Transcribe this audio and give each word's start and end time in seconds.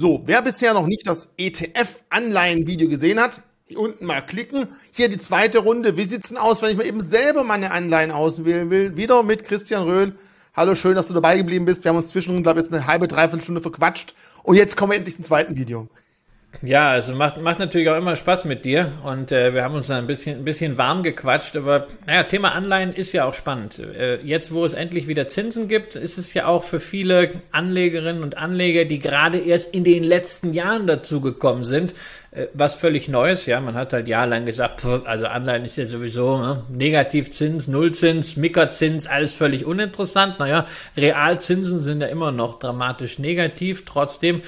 So, 0.00 0.22
wer 0.24 0.40
bisher 0.40 0.72
noch 0.72 0.86
nicht 0.86 1.06
das 1.06 1.28
ETF-Anleihen-Video 1.36 2.88
gesehen 2.88 3.20
hat, 3.20 3.42
hier 3.66 3.78
unten 3.78 4.06
mal 4.06 4.22
klicken. 4.22 4.66
Hier 4.92 5.10
die 5.10 5.18
zweite 5.18 5.58
Runde. 5.58 5.98
Wie 5.98 6.08
sieht's 6.08 6.30
denn 6.30 6.38
aus, 6.38 6.62
wenn 6.62 6.70
ich 6.70 6.78
mir 6.78 6.86
eben 6.86 7.02
selber 7.02 7.44
meine 7.44 7.70
Anleihen 7.70 8.10
auswählen 8.10 8.70
will? 8.70 8.96
Wieder 8.96 9.22
mit 9.22 9.44
Christian 9.44 9.82
Röhl. 9.82 10.14
Hallo, 10.56 10.74
schön, 10.74 10.94
dass 10.94 11.08
du 11.08 11.12
dabei 11.12 11.36
geblieben 11.36 11.66
bist. 11.66 11.84
Wir 11.84 11.90
haben 11.90 11.98
uns 11.98 12.08
zwischendurch, 12.08 12.42
glaube 12.42 12.60
ich, 12.60 12.64
jetzt 12.64 12.74
eine 12.74 12.86
halbe, 12.86 13.08
dreiviertel 13.08 13.42
Stunde 13.42 13.60
verquatscht. 13.60 14.14
Und 14.42 14.56
jetzt 14.56 14.74
kommen 14.74 14.92
wir 14.92 14.96
endlich 14.96 15.16
zum 15.16 15.24
zweiten 15.26 15.54
Video. 15.56 15.86
Ja, 16.62 16.90
also 16.90 17.14
macht, 17.14 17.40
macht 17.40 17.58
natürlich 17.58 17.88
auch 17.88 17.96
immer 17.96 18.16
Spaß 18.16 18.44
mit 18.44 18.66
dir 18.66 18.92
und 19.04 19.32
äh, 19.32 19.54
wir 19.54 19.64
haben 19.64 19.74
uns 19.74 19.86
da 19.86 19.96
ein 19.96 20.06
bisschen, 20.06 20.40
ein 20.40 20.44
bisschen 20.44 20.76
warm 20.76 21.02
gequatscht, 21.02 21.56
aber 21.56 21.86
naja, 22.06 22.24
Thema 22.24 22.52
Anleihen 22.52 22.92
ist 22.92 23.12
ja 23.12 23.24
auch 23.24 23.32
spannend. 23.32 23.78
Äh, 23.78 24.20
jetzt, 24.22 24.52
wo 24.52 24.64
es 24.66 24.74
endlich 24.74 25.08
wieder 25.08 25.26
Zinsen 25.26 25.68
gibt, 25.68 25.96
ist 25.96 26.18
es 26.18 26.34
ja 26.34 26.46
auch 26.46 26.62
für 26.62 26.78
viele 26.78 27.30
Anlegerinnen 27.52 28.22
und 28.22 28.36
Anleger, 28.36 28.84
die 28.84 28.98
gerade 28.98 29.38
erst 29.38 29.72
in 29.74 29.84
den 29.84 30.04
letzten 30.04 30.52
Jahren 30.52 30.86
dazugekommen 30.86 31.64
sind, 31.64 31.94
äh, 32.32 32.48
was 32.52 32.74
völlig 32.74 33.08
Neues. 33.08 33.46
Ja, 33.46 33.60
man 33.60 33.74
hat 33.74 33.94
halt 33.94 34.06
jahrelang 34.06 34.44
gesagt, 34.44 34.82
pff, 34.82 35.06
also 35.06 35.26
Anleihen 35.26 35.64
ist 35.64 35.76
ja 35.76 35.86
sowieso 35.86 36.38
ne, 36.38 36.64
Negativzins, 36.68 37.68
Nullzins, 37.68 38.36
Mickerzins, 38.36 39.06
alles 39.06 39.34
völlig 39.34 39.64
uninteressant. 39.64 40.38
Naja, 40.38 40.66
Realzinsen 40.96 41.78
sind 41.78 42.02
ja 42.02 42.08
immer 42.08 42.32
noch 42.32 42.58
dramatisch 42.58 43.18
negativ. 43.18 43.86
Trotzdem 43.86 44.42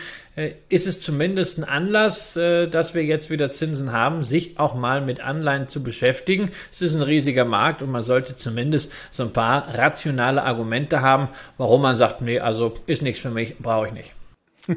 ist 0.69 0.87
es 0.87 1.01
zumindest 1.01 1.59
ein 1.59 1.65
Anlass, 1.65 2.37
äh, 2.37 2.67
dass 2.67 2.95
wir 2.95 3.05
jetzt 3.05 3.29
wieder 3.29 3.51
Zinsen 3.51 3.93
haben, 3.93 4.23
sich 4.23 4.59
auch 4.59 4.75
mal 4.75 5.03
mit 5.03 5.21
Anleihen 5.21 5.69
zu 5.69 5.83
beschäftigen. 5.83 6.51
Es 6.71 6.81
ist 6.81 6.95
ein 6.95 7.03
riesiger 7.03 7.45
Markt 7.45 7.83
und 7.83 7.91
man 7.91 8.03
sollte 8.03 8.35
zumindest 8.35 8.93
so 9.11 9.25
ein 9.25 9.33
paar 9.33 9.75
rationale 9.77 10.43
Argumente 10.43 11.03
haben, 11.03 11.29
warum 11.59 11.83
man 11.83 11.97
sagt, 11.97 12.23
nee, 12.23 12.41
also 12.41 12.75
ist 12.87 13.03
nichts 13.03 13.21
für 13.21 13.31
mich, 13.31 13.59
brauche 13.59 13.89
ich 13.89 13.93
nicht. 13.93 14.13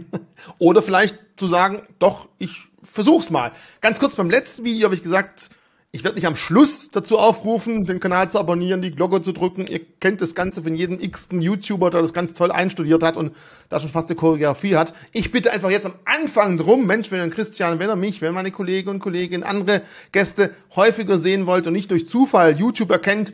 Oder 0.58 0.82
vielleicht 0.82 1.18
zu 1.38 1.48
sagen, 1.48 1.88
doch, 1.99 2.27
ich 2.38 2.52
versuch's 2.84 3.30
mal. 3.30 3.52
Ganz 3.80 3.99
kurz 3.99 4.16
beim 4.16 4.30
letzten 4.30 4.65
Video 4.65 4.85
habe 4.85 4.96
ich 4.96 5.04
gesagt, 5.04 5.49
ich 5.96 6.04
werde 6.04 6.15
nicht 6.15 6.27
am 6.27 6.35
Schluss 6.35 6.90
dazu 6.90 7.18
aufrufen, 7.18 7.85
den 7.85 8.01
Kanal 8.01 8.29
zu 8.29 8.38
abonnieren, 8.38 8.82
die 8.82 8.91
Glocke 8.91 9.21
zu 9.21 9.32
drücken. 9.32 9.65
Ihr 9.65 9.79
kennt 10.02 10.21
das 10.21 10.35
Ganze 10.35 10.62
von 10.62 10.76
jedem 10.76 10.99
x-ten 10.99 11.41
YouTuber, 11.41 11.90
der 11.90 12.02
das 12.02 12.12
ganz 12.12 12.34
toll 12.34 12.52
einstudiert 12.52 13.02
hat 13.02 13.15
und 13.15 13.34
da 13.70 13.79
schon 13.79 13.87
fast 13.87 14.10
eine 14.10 14.18
Choreografie 14.18 14.76
hat. 14.76 14.93
Ich 15.13 15.32
bitte 15.32 15.54
einfach 15.54 15.70
jetzt 15.70 15.85
am 15.85 15.93
Anfang 16.04 16.57
drum, 16.57 16.85
Mensch, 16.85 17.12
wenn 17.12 17.26
ihr 17.26 17.29
Christian, 17.29 17.79
wenn 17.79 17.90
ihr 17.90 17.96
mich, 17.96 18.21
wenn 18.21 18.34
meine 18.34 18.52
Kollegen 18.52 18.90
und 18.90 18.99
Kolleginnen, 18.99 19.43
andere 19.43 19.84
Gäste 20.12 20.54
häufiger 20.76 21.18
sehen 21.18 21.48
wollt 21.48 21.65
und 21.65 21.71
nicht 21.71 21.91
durch 21.91 22.05
Zufall 22.09 22.57
YouTube 22.59 22.91
erkennt, 22.91 23.32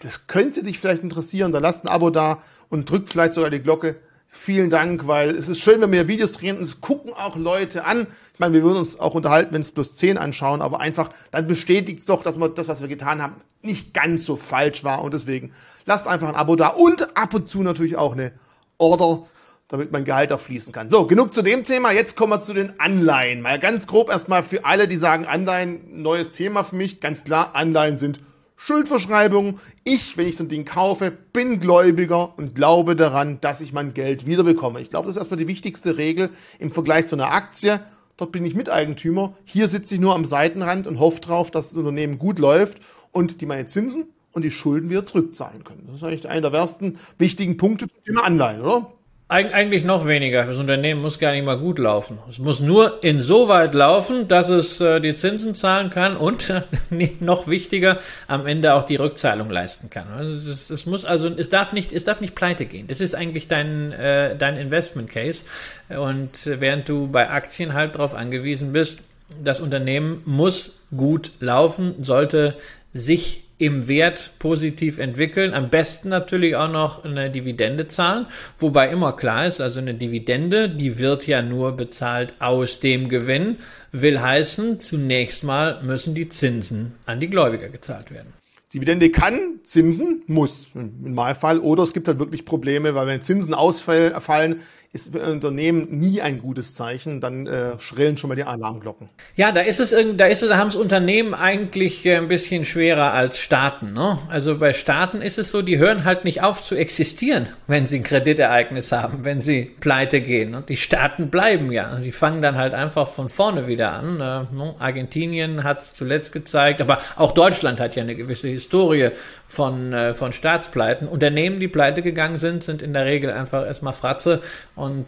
das 0.00 0.26
könnte 0.26 0.64
dich 0.64 0.80
vielleicht 0.80 1.04
interessieren, 1.04 1.52
dann 1.52 1.62
lasst 1.62 1.84
ein 1.84 1.88
Abo 1.88 2.10
da 2.10 2.42
und 2.70 2.90
drückt 2.90 3.08
vielleicht 3.08 3.34
sogar 3.34 3.50
die 3.50 3.62
Glocke 3.62 4.00
Vielen 4.36 4.68
Dank, 4.68 5.06
weil 5.06 5.30
es 5.30 5.48
ist 5.48 5.60
schön, 5.60 5.80
wenn 5.80 5.92
wir 5.92 6.08
Videos 6.08 6.32
drehen 6.32 6.58
und 6.58 6.64
es 6.64 6.80
gucken 6.80 7.12
auch 7.12 7.36
Leute 7.36 7.84
an. 7.84 8.08
Ich 8.32 8.40
meine, 8.40 8.52
wir 8.52 8.64
würden 8.64 8.78
uns 8.78 8.98
auch 8.98 9.14
unterhalten, 9.14 9.54
wenn 9.54 9.60
es 9.60 9.70
plus 9.70 9.96
10 9.96 10.18
anschauen, 10.18 10.60
aber 10.60 10.80
einfach, 10.80 11.10
dann 11.30 11.46
bestätigt 11.46 12.00
es 12.00 12.04
doch, 12.04 12.24
dass 12.24 12.36
wir 12.36 12.48
das, 12.48 12.66
was 12.66 12.80
wir 12.80 12.88
getan 12.88 13.22
haben, 13.22 13.36
nicht 13.62 13.94
ganz 13.94 14.24
so 14.24 14.34
falsch 14.34 14.82
war. 14.82 15.02
Und 15.02 15.14
deswegen 15.14 15.52
lasst 15.86 16.08
einfach 16.08 16.28
ein 16.28 16.34
Abo 16.34 16.56
da 16.56 16.66
und 16.66 17.16
ab 17.16 17.32
und 17.32 17.48
zu 17.48 17.62
natürlich 17.62 17.96
auch 17.96 18.12
eine 18.12 18.32
Order, 18.76 19.24
damit 19.68 19.92
mein 19.92 20.04
Gehalt 20.04 20.32
auch 20.32 20.40
fließen 20.40 20.72
kann. 20.72 20.90
So, 20.90 21.06
genug 21.06 21.32
zu 21.32 21.40
dem 21.40 21.64
Thema. 21.64 21.92
Jetzt 21.92 22.16
kommen 22.16 22.32
wir 22.32 22.40
zu 22.40 22.54
den 22.54 22.78
Anleihen. 22.80 23.40
Mal 23.40 23.60
ganz 23.60 23.86
grob 23.86 24.10
erstmal 24.10 24.42
für 24.42 24.64
alle, 24.64 24.88
die 24.88 24.96
sagen, 24.96 25.26
Anleihen, 25.26 26.02
neues 26.02 26.32
Thema 26.32 26.64
für 26.64 26.74
mich. 26.74 26.98
Ganz 27.00 27.22
klar, 27.22 27.54
Anleihen 27.54 27.96
sind 27.96 28.18
Schuldverschreibung. 28.56 29.58
Ich, 29.84 30.16
wenn 30.16 30.28
ich 30.28 30.36
so 30.36 30.44
ein 30.44 30.48
Ding 30.48 30.64
kaufe, 30.64 31.12
bin 31.32 31.60
Gläubiger 31.60 32.38
und 32.38 32.54
glaube 32.54 32.96
daran, 32.96 33.40
dass 33.40 33.60
ich 33.60 33.72
mein 33.72 33.94
Geld 33.94 34.26
wiederbekomme. 34.26 34.80
Ich 34.80 34.90
glaube, 34.90 35.06
das 35.06 35.16
ist 35.16 35.20
erstmal 35.20 35.38
die 35.38 35.48
wichtigste 35.48 35.96
Regel 35.96 36.30
im 36.58 36.70
Vergleich 36.70 37.06
zu 37.06 37.16
einer 37.16 37.32
Aktie. 37.32 37.80
Dort 38.16 38.32
bin 38.32 38.46
ich 38.46 38.54
Miteigentümer. 38.54 39.34
Hier 39.44 39.68
sitze 39.68 39.96
ich 39.96 40.00
nur 40.00 40.14
am 40.14 40.24
Seitenrand 40.24 40.86
und 40.86 41.00
hoffe 41.00 41.20
darauf, 41.20 41.50
dass 41.50 41.68
das 41.68 41.76
Unternehmen 41.76 42.18
gut 42.18 42.38
läuft 42.38 42.78
und 43.12 43.40
die 43.40 43.46
meine 43.46 43.66
Zinsen 43.66 44.06
und 44.32 44.42
die 44.42 44.50
Schulden 44.50 44.88
wieder 44.88 45.04
zurückzahlen 45.04 45.64
können. 45.64 45.84
Das 45.86 45.96
ist 45.96 46.04
eigentlich 46.04 46.28
einer 46.28 46.50
der 46.50 46.60
ersten 46.60 46.98
wichtigen 47.18 47.56
Punkte 47.56 47.88
zum 47.88 48.04
Thema 48.04 48.24
Anleihen, 48.24 48.62
oder? 48.62 48.93
Eig 49.26 49.54
eigentlich 49.54 49.84
noch 49.84 50.06
weniger. 50.06 50.44
Das 50.44 50.58
Unternehmen 50.58 51.00
muss 51.00 51.18
gar 51.18 51.32
nicht 51.32 51.46
mal 51.46 51.56
gut 51.56 51.78
laufen. 51.78 52.18
Es 52.28 52.38
muss 52.38 52.60
nur 52.60 53.02
insoweit 53.02 53.72
laufen, 53.72 54.28
dass 54.28 54.50
es 54.50 54.82
äh, 54.82 55.00
die 55.00 55.14
Zinsen 55.14 55.54
zahlen 55.54 55.88
kann 55.88 56.18
und 56.18 56.52
noch 57.20 57.48
wichtiger, 57.48 57.98
am 58.28 58.46
Ende 58.46 58.74
auch 58.74 58.84
die 58.84 58.96
Rückzahlung 58.96 59.48
leisten 59.48 59.88
kann. 59.88 60.08
Also 60.08 60.46
das, 60.46 60.68
das 60.68 60.84
muss 60.84 61.06
also, 61.06 61.28
es 61.28 61.48
darf 61.48 61.72
nicht, 61.72 61.94
es 61.94 62.04
darf 62.04 62.20
nicht 62.20 62.34
pleite 62.34 62.66
gehen. 62.66 62.86
Das 62.86 63.00
ist 63.00 63.14
eigentlich 63.14 63.48
dein, 63.48 63.92
äh, 63.92 64.36
dein 64.36 64.58
Investment 64.58 65.08
Case. 65.08 65.46
Und 65.88 66.30
während 66.44 66.86
du 66.90 67.08
bei 67.08 67.30
Aktien 67.30 67.72
halt 67.72 67.94
darauf 67.94 68.14
angewiesen 68.14 68.74
bist, 68.74 68.98
das 69.42 69.58
Unternehmen 69.58 70.20
muss 70.26 70.80
gut 70.94 71.32
laufen, 71.40 71.94
sollte 72.02 72.56
sich 72.92 73.43
im 73.58 73.86
Wert 73.88 74.32
positiv 74.38 74.98
entwickeln. 74.98 75.54
Am 75.54 75.70
besten 75.70 76.08
natürlich 76.08 76.56
auch 76.56 76.70
noch 76.70 77.04
eine 77.04 77.30
Dividende 77.30 77.86
zahlen, 77.86 78.26
wobei 78.58 78.90
immer 78.90 79.12
klar 79.12 79.46
ist, 79.46 79.60
also 79.60 79.80
eine 79.80 79.94
Dividende, 79.94 80.68
die 80.68 80.98
wird 80.98 81.26
ja 81.26 81.42
nur 81.42 81.76
bezahlt 81.76 82.34
aus 82.40 82.80
dem 82.80 83.08
Gewinn, 83.08 83.56
will 83.92 84.20
heißen, 84.20 84.80
zunächst 84.80 85.44
mal 85.44 85.80
müssen 85.82 86.14
die 86.14 86.28
Zinsen 86.28 86.92
an 87.06 87.20
die 87.20 87.28
Gläubiger 87.28 87.68
gezahlt 87.68 88.10
werden. 88.10 88.32
Dividende 88.74 89.10
kann, 89.10 89.60
Zinsen 89.62 90.22
muss 90.26 90.66
im 90.74 91.00
Normalfall. 91.00 91.60
Oder 91.60 91.84
es 91.84 91.92
gibt 91.92 92.08
halt 92.08 92.18
wirklich 92.18 92.44
Probleme, 92.44 92.96
weil 92.96 93.06
wenn 93.06 93.22
Zinsen 93.22 93.54
ausfallen, 93.54 94.60
ist 94.94 95.12
für 95.12 95.24
ein 95.24 95.32
Unternehmen 95.32 95.88
nie 95.90 96.22
ein 96.22 96.40
gutes 96.40 96.72
Zeichen, 96.72 97.20
dann 97.20 97.48
äh, 97.48 97.80
schrillen 97.80 98.16
schon 98.16 98.28
mal 98.28 98.36
die 98.36 98.44
Alarmglocken. 98.44 99.08
Ja, 99.34 99.50
da 99.50 99.60
ist 99.60 99.80
es 99.80 99.90
da 99.90 100.26
ist 100.26 100.44
es, 100.44 100.48
da 100.48 100.56
haben 100.56 100.68
es 100.68 100.76
Unternehmen 100.76 101.34
eigentlich 101.34 102.06
äh, 102.06 102.16
ein 102.16 102.28
bisschen 102.28 102.64
schwerer 102.64 103.12
als 103.12 103.40
Staaten. 103.40 103.92
Ne? 103.92 104.16
Also 104.28 104.56
bei 104.56 104.72
Staaten 104.72 105.20
ist 105.20 105.36
es 105.36 105.50
so, 105.50 105.62
die 105.62 105.78
hören 105.78 106.04
halt 106.04 106.24
nicht 106.24 106.42
auf 106.42 106.62
zu 106.62 106.76
existieren, 106.76 107.48
wenn 107.66 107.86
sie 107.86 107.98
ein 107.98 108.02
Kreditereignis 108.04 108.92
haben, 108.92 109.24
wenn 109.24 109.40
sie 109.40 109.64
pleite 109.64 110.20
gehen. 110.20 110.54
Und 110.54 110.68
die 110.68 110.76
Staaten 110.76 111.28
bleiben 111.28 111.72
ja. 111.72 111.96
Die 111.96 112.12
fangen 112.12 112.40
dann 112.40 112.56
halt 112.56 112.72
einfach 112.72 113.08
von 113.08 113.28
vorne 113.28 113.66
wieder 113.66 113.94
an. 113.94 114.20
Äh, 114.20 114.54
ne? 114.54 114.76
Argentinien 114.78 115.64
hat 115.64 115.80
es 115.80 115.92
zuletzt 115.92 116.30
gezeigt, 116.30 116.80
aber 116.80 116.98
auch 117.16 117.32
Deutschland 117.32 117.80
hat 117.80 117.96
ja 117.96 118.04
eine 118.04 118.14
gewisse 118.14 118.46
Historie 118.46 119.10
von, 119.48 119.92
äh, 119.92 120.14
von 120.14 120.32
Staatspleiten. 120.32 121.08
Unternehmen, 121.08 121.58
die 121.58 121.66
pleite 121.66 122.00
gegangen 122.02 122.38
sind, 122.38 122.62
sind 122.62 122.80
in 122.80 122.92
der 122.92 123.06
Regel 123.06 123.32
einfach 123.32 123.66
erstmal 123.66 123.92
Fratze 123.92 124.40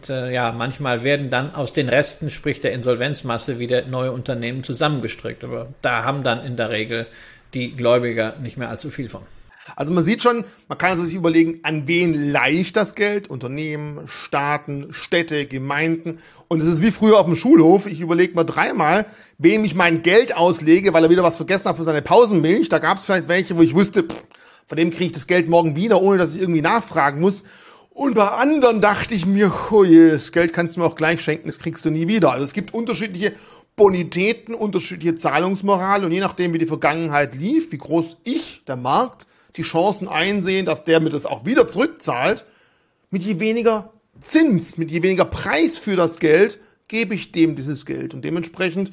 äh, 0.09 0.33
ja, 0.33 0.51
manchmal 0.51 1.03
werden 1.03 1.29
dann 1.29 1.53
aus 1.53 1.73
den 1.73 1.89
Resten, 1.89 2.29
sprich 2.29 2.59
der 2.59 2.73
Insolvenzmasse, 2.73 3.59
wieder 3.59 3.85
neue 3.85 4.11
Unternehmen 4.11 4.63
zusammengestrickt. 4.63 5.43
Aber 5.43 5.67
da 5.81 6.03
haben 6.03 6.23
dann 6.23 6.45
in 6.45 6.55
der 6.55 6.69
Regel 6.69 7.07
die 7.53 7.71
Gläubiger 7.71 8.35
nicht 8.41 8.57
mehr 8.57 8.69
allzu 8.69 8.89
viel 8.89 9.09
von. 9.09 9.21
Also 9.75 9.91
man 9.91 10.03
sieht 10.03 10.21
schon, 10.21 10.45
man 10.69 10.77
kann 10.77 10.91
also 10.91 11.03
sich 11.03 11.15
überlegen, 11.15 11.59
an 11.63 11.87
wen 11.87 12.31
leicht 12.31 12.75
das 12.75 12.95
Geld? 12.95 13.29
Unternehmen, 13.29 14.07
Staaten, 14.07 14.87
Städte, 14.91 15.45
Gemeinden. 15.45 16.19
Und 16.47 16.61
es 16.61 16.67
ist 16.67 16.81
wie 16.81 16.91
früher 16.91 17.19
auf 17.19 17.25
dem 17.25 17.35
Schulhof. 17.35 17.85
Ich 17.85 17.99
überlege 17.99 18.33
mal 18.33 18.45
dreimal, 18.45 19.05
wem 19.37 19.65
ich 19.65 19.75
mein 19.75 20.03
Geld 20.03 20.35
auslege, 20.35 20.93
weil 20.93 21.03
er 21.03 21.09
wieder 21.09 21.23
was 21.23 21.37
vergessen 21.37 21.65
hat 21.65 21.77
für 21.77 21.83
seine 21.83 22.01
Pausenmilch. 22.01 22.69
Da 22.69 22.79
gab 22.79 22.97
es 22.97 23.03
vielleicht 23.03 23.27
welche, 23.27 23.57
wo 23.57 23.61
ich 23.61 23.73
wusste, 23.73 24.03
pff, 24.03 24.23
von 24.67 24.77
dem 24.77 24.91
kriege 24.91 25.05
ich 25.05 25.11
das 25.11 25.27
Geld 25.27 25.49
morgen 25.49 25.75
wieder, 25.75 26.01
ohne 26.01 26.17
dass 26.17 26.35
ich 26.35 26.41
irgendwie 26.41 26.61
nachfragen 26.61 27.19
muss. 27.19 27.43
Und 27.97 28.13
bei 28.13 28.27
anderen 28.27 28.79
dachte 28.79 29.15
ich 29.15 29.25
mir, 29.25 29.51
oh 29.71 29.83
je, 29.83 30.11
das 30.11 30.31
Geld 30.31 30.53
kannst 30.53 30.75
du 30.75 30.81
mir 30.81 30.85
auch 30.85 30.95
gleich 30.95 31.19
schenken, 31.19 31.47
das 31.47 31.57
kriegst 31.57 31.83
du 31.83 31.89
nie 31.89 32.07
wieder. 32.07 32.31
Also 32.31 32.45
es 32.45 32.53
gibt 32.53 32.71
unterschiedliche 32.71 33.33
Bonitäten, 33.75 34.53
unterschiedliche 34.53 35.15
Zahlungsmoral 35.15 36.05
und 36.05 36.11
je 36.11 36.19
nachdem, 36.19 36.53
wie 36.53 36.59
die 36.59 36.67
Vergangenheit 36.67 37.33
lief, 37.33 37.71
wie 37.71 37.79
groß 37.79 38.17
ich, 38.23 38.61
der 38.67 38.75
Markt, 38.75 39.25
die 39.55 39.63
Chancen 39.63 40.07
einsehen, 40.07 40.67
dass 40.67 40.83
der 40.83 40.99
mir 40.99 41.09
das 41.09 41.25
auch 41.25 41.45
wieder 41.45 41.67
zurückzahlt, 41.67 42.45
mit 43.09 43.23
je 43.23 43.39
weniger 43.39 43.91
Zins, 44.21 44.77
mit 44.77 44.91
je 44.91 45.01
weniger 45.01 45.25
Preis 45.25 45.79
für 45.79 45.95
das 45.95 46.19
Geld, 46.19 46.59
gebe 46.87 47.15
ich 47.15 47.31
dem 47.31 47.55
dieses 47.55 47.87
Geld. 47.87 48.13
Und 48.13 48.23
dementsprechend, 48.23 48.91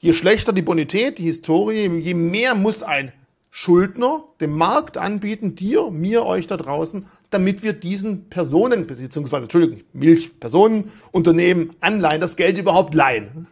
je 0.00 0.12
schlechter 0.12 0.52
die 0.52 0.62
Bonität, 0.62 1.18
die 1.18 1.22
Historie, 1.22 1.86
je 1.86 2.14
mehr 2.14 2.56
muss 2.56 2.82
ein 2.82 3.12
Schuldner 3.50 4.24
dem 4.40 4.56
Markt 4.56 4.96
anbieten, 4.96 5.56
dir, 5.56 5.90
mir, 5.90 6.24
euch 6.24 6.46
da 6.46 6.56
draußen, 6.56 7.06
damit 7.30 7.62
wir 7.62 7.72
diesen 7.72 8.28
Personen, 8.28 8.86
beziehungsweise, 8.86 9.42
Entschuldigung, 9.42 9.80
Milch, 9.92 10.38
Personen, 10.38 10.92
Unternehmen, 11.10 11.74
Anleihen, 11.80 12.20
das 12.20 12.36
Geld 12.36 12.58
überhaupt 12.58 12.94
leihen. 12.94 13.48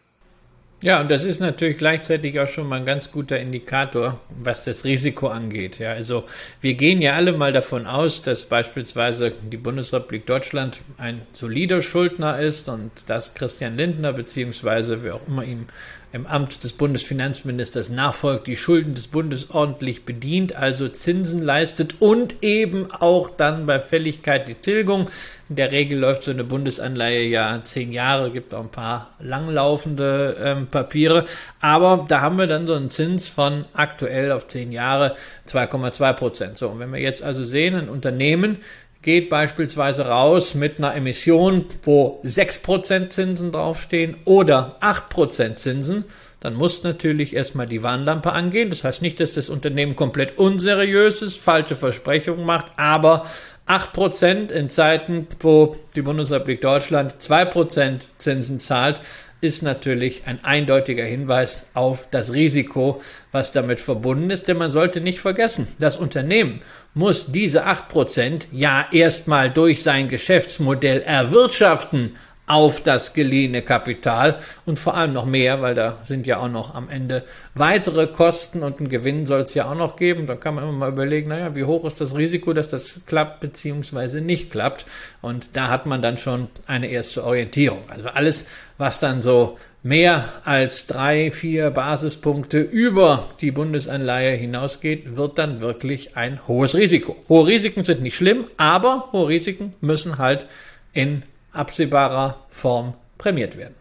Ja, 0.80 1.00
und 1.00 1.10
das 1.10 1.24
ist 1.24 1.40
natürlich 1.40 1.76
gleichzeitig 1.76 2.38
auch 2.38 2.46
schon 2.46 2.68
mal 2.68 2.76
ein 2.76 2.86
ganz 2.86 3.10
guter 3.10 3.40
Indikator, 3.40 4.20
was 4.30 4.64
das 4.64 4.84
Risiko 4.84 5.26
angeht. 5.26 5.80
Ja, 5.80 5.90
also 5.90 6.22
wir 6.60 6.74
gehen 6.74 7.02
ja 7.02 7.14
alle 7.14 7.32
mal 7.32 7.52
davon 7.52 7.84
aus, 7.88 8.22
dass 8.22 8.46
beispielsweise 8.46 9.32
die 9.50 9.56
Bundesrepublik 9.56 10.26
Deutschland 10.26 10.80
ein 10.96 11.22
solider 11.32 11.82
Schuldner 11.82 12.38
ist 12.38 12.68
und 12.68 12.92
dass 13.06 13.34
Christian 13.34 13.76
Lindner 13.76 14.12
beziehungsweise 14.12 15.02
wer 15.02 15.16
auch 15.16 15.26
immer 15.26 15.42
ihm 15.42 15.66
im 16.12 16.26
Amt 16.26 16.64
des 16.64 16.72
Bundesfinanzministers 16.72 17.90
nachfolgt, 17.90 18.46
die 18.46 18.56
Schulden 18.56 18.94
des 18.94 19.08
Bundes 19.08 19.50
ordentlich 19.50 20.05
bedient, 20.05 20.56
also 20.56 20.88
Zinsen 20.88 21.43
leistet 21.43 21.96
und 22.00 22.43
eben 22.43 22.90
auch 22.90 23.28
dann 23.28 23.66
bei 23.66 23.78
Fälligkeit 23.78 24.49
die 24.49 24.55
Tilgung. 24.55 25.10
In 25.50 25.56
der 25.56 25.70
Regel 25.70 25.99
läuft 25.99 26.22
so 26.22 26.31
eine 26.31 26.44
Bundesanleihe 26.44 27.25
ja 27.25 27.60
zehn 27.62 27.93
Jahre, 27.93 28.31
gibt 28.31 28.55
auch 28.55 28.62
ein 28.62 28.70
paar 28.70 29.14
langlaufende 29.20 30.37
ähm, 30.43 30.66
Papiere, 30.69 31.26
aber 31.60 32.06
da 32.08 32.22
haben 32.22 32.38
wir 32.38 32.46
dann 32.46 32.66
so 32.66 32.75
einen 32.75 32.90
Zins 32.90 33.28
von 33.28 33.66
aktuell 33.75 34.32
auf 34.32 34.46
zehn 34.46 34.72
Jahre 34.72 35.14
2,2 35.46 36.12
Prozent. 36.14 36.56
So, 36.56 36.69
und 36.69 36.78
wenn 36.78 36.93
wir 36.93 37.00
jetzt 37.00 37.22
also 37.22 37.44
sehen, 37.44 37.75
ein 37.75 37.88
Unternehmen, 37.88 38.58
geht 39.02 39.30
beispielsweise 39.30 40.06
raus 40.06 40.54
mit 40.54 40.78
einer 40.78 40.94
Emission, 40.94 41.64
wo 41.82 42.20
6% 42.24 43.10
Zinsen 43.10 43.52
draufstehen 43.52 44.16
oder 44.24 44.76
8% 44.80 45.54
Zinsen, 45.56 46.04
dann 46.40 46.54
muss 46.54 46.82
natürlich 46.84 47.34
erstmal 47.34 47.66
die 47.66 47.82
Warnlampe 47.82 48.32
angehen. 48.32 48.70
Das 48.70 48.84
heißt 48.84 49.02
nicht, 49.02 49.18
dass 49.20 49.32
das 49.32 49.50
Unternehmen 49.50 49.96
komplett 49.96 50.38
unseriös 50.38 51.22
ist, 51.22 51.38
falsche 51.38 51.74
Versprechungen 51.74 52.44
macht, 52.44 52.72
aber 52.76 53.26
8% 53.66 54.50
in 54.50 54.70
Zeiten, 54.70 55.26
wo 55.40 55.76
die 55.94 56.02
Bundesrepublik 56.02 56.60
Deutschland 56.60 57.16
2% 57.20 58.00
Zinsen 58.16 58.60
zahlt, 58.60 59.00
ist 59.40 59.62
natürlich 59.62 60.23
ein 60.26 60.43
eindeutiger 60.44 61.05
Hinweis 61.05 61.67
auf 61.75 62.08
das 62.11 62.32
Risiko, 62.32 63.00
was 63.31 63.52
damit 63.52 63.81
verbunden 63.81 64.31
ist. 64.31 64.49
Denn 64.49 64.56
man 64.56 64.70
sollte 64.70 65.00
nicht 65.00 65.20
vergessen, 65.20 65.69
das 65.79 65.96
Unternehmen 65.96 66.61
muss 66.94 67.31
diese 67.31 67.67
8% 67.67 68.46
ja 68.50 68.87
erstmal 68.90 69.50
durch 69.50 69.82
sein 69.82 70.08
Geschäftsmodell 70.08 71.02
erwirtschaften 71.02 72.17
auf 72.48 72.82
das 72.82 73.12
geliehene 73.12 73.62
Kapital 73.62 74.38
und 74.66 74.78
vor 74.78 74.96
allem 74.96 75.12
noch 75.12 75.26
mehr, 75.26 75.60
weil 75.60 75.74
da 75.74 75.98
sind 76.02 76.26
ja 76.26 76.38
auch 76.38 76.48
noch 76.48 76.74
am 76.74 76.88
Ende 76.88 77.22
weitere 77.54 78.06
Kosten 78.06 78.62
und 78.62 78.80
einen 78.80 78.88
Gewinn 78.88 79.26
soll 79.26 79.42
es 79.42 79.54
ja 79.54 79.70
auch 79.70 79.74
noch 79.74 79.96
geben. 79.96 80.26
Da 80.26 80.34
kann 80.34 80.54
man 80.54 80.64
immer 80.64 80.72
mal 80.72 80.88
überlegen, 80.88 81.28
naja, 81.28 81.54
wie 81.54 81.64
hoch 81.64 81.84
ist 81.84 82.00
das 82.00 82.16
Risiko, 82.16 82.54
dass 82.54 82.70
das 82.70 83.02
klappt 83.06 83.40
beziehungsweise 83.40 84.20
nicht 84.20 84.50
klappt. 84.50 84.86
Und 85.20 85.50
da 85.52 85.68
hat 85.68 85.86
man 85.86 86.00
dann 86.00 86.16
schon 86.16 86.48
eine 86.66 86.88
erste 86.88 87.22
Orientierung. 87.24 87.80
Also 87.88 88.08
alles, 88.08 88.46
was 88.78 88.98
dann 88.98 89.20
so 89.20 89.58
mehr 89.82 90.24
als 90.44 90.86
drei, 90.86 91.30
vier 91.30 91.70
Basispunkte 91.70 92.60
über 92.60 93.28
die 93.40 93.50
Bundesanleihe 93.50 94.34
hinausgeht, 94.36 95.16
wird 95.16 95.38
dann 95.38 95.60
wirklich 95.60 96.16
ein 96.16 96.46
hohes 96.48 96.74
Risiko. 96.74 97.16
Hohe 97.28 97.46
Risiken 97.46 97.84
sind 97.84 98.02
nicht 98.02 98.16
schlimm, 98.16 98.46
aber 98.56 99.08
hohe 99.12 99.28
Risiken 99.28 99.74
müssen 99.80 100.18
halt 100.18 100.46
in 100.92 101.22
absehbarer 101.58 102.44
Form 102.49 102.94
prämiert 103.19 103.56
werden. 103.56 103.75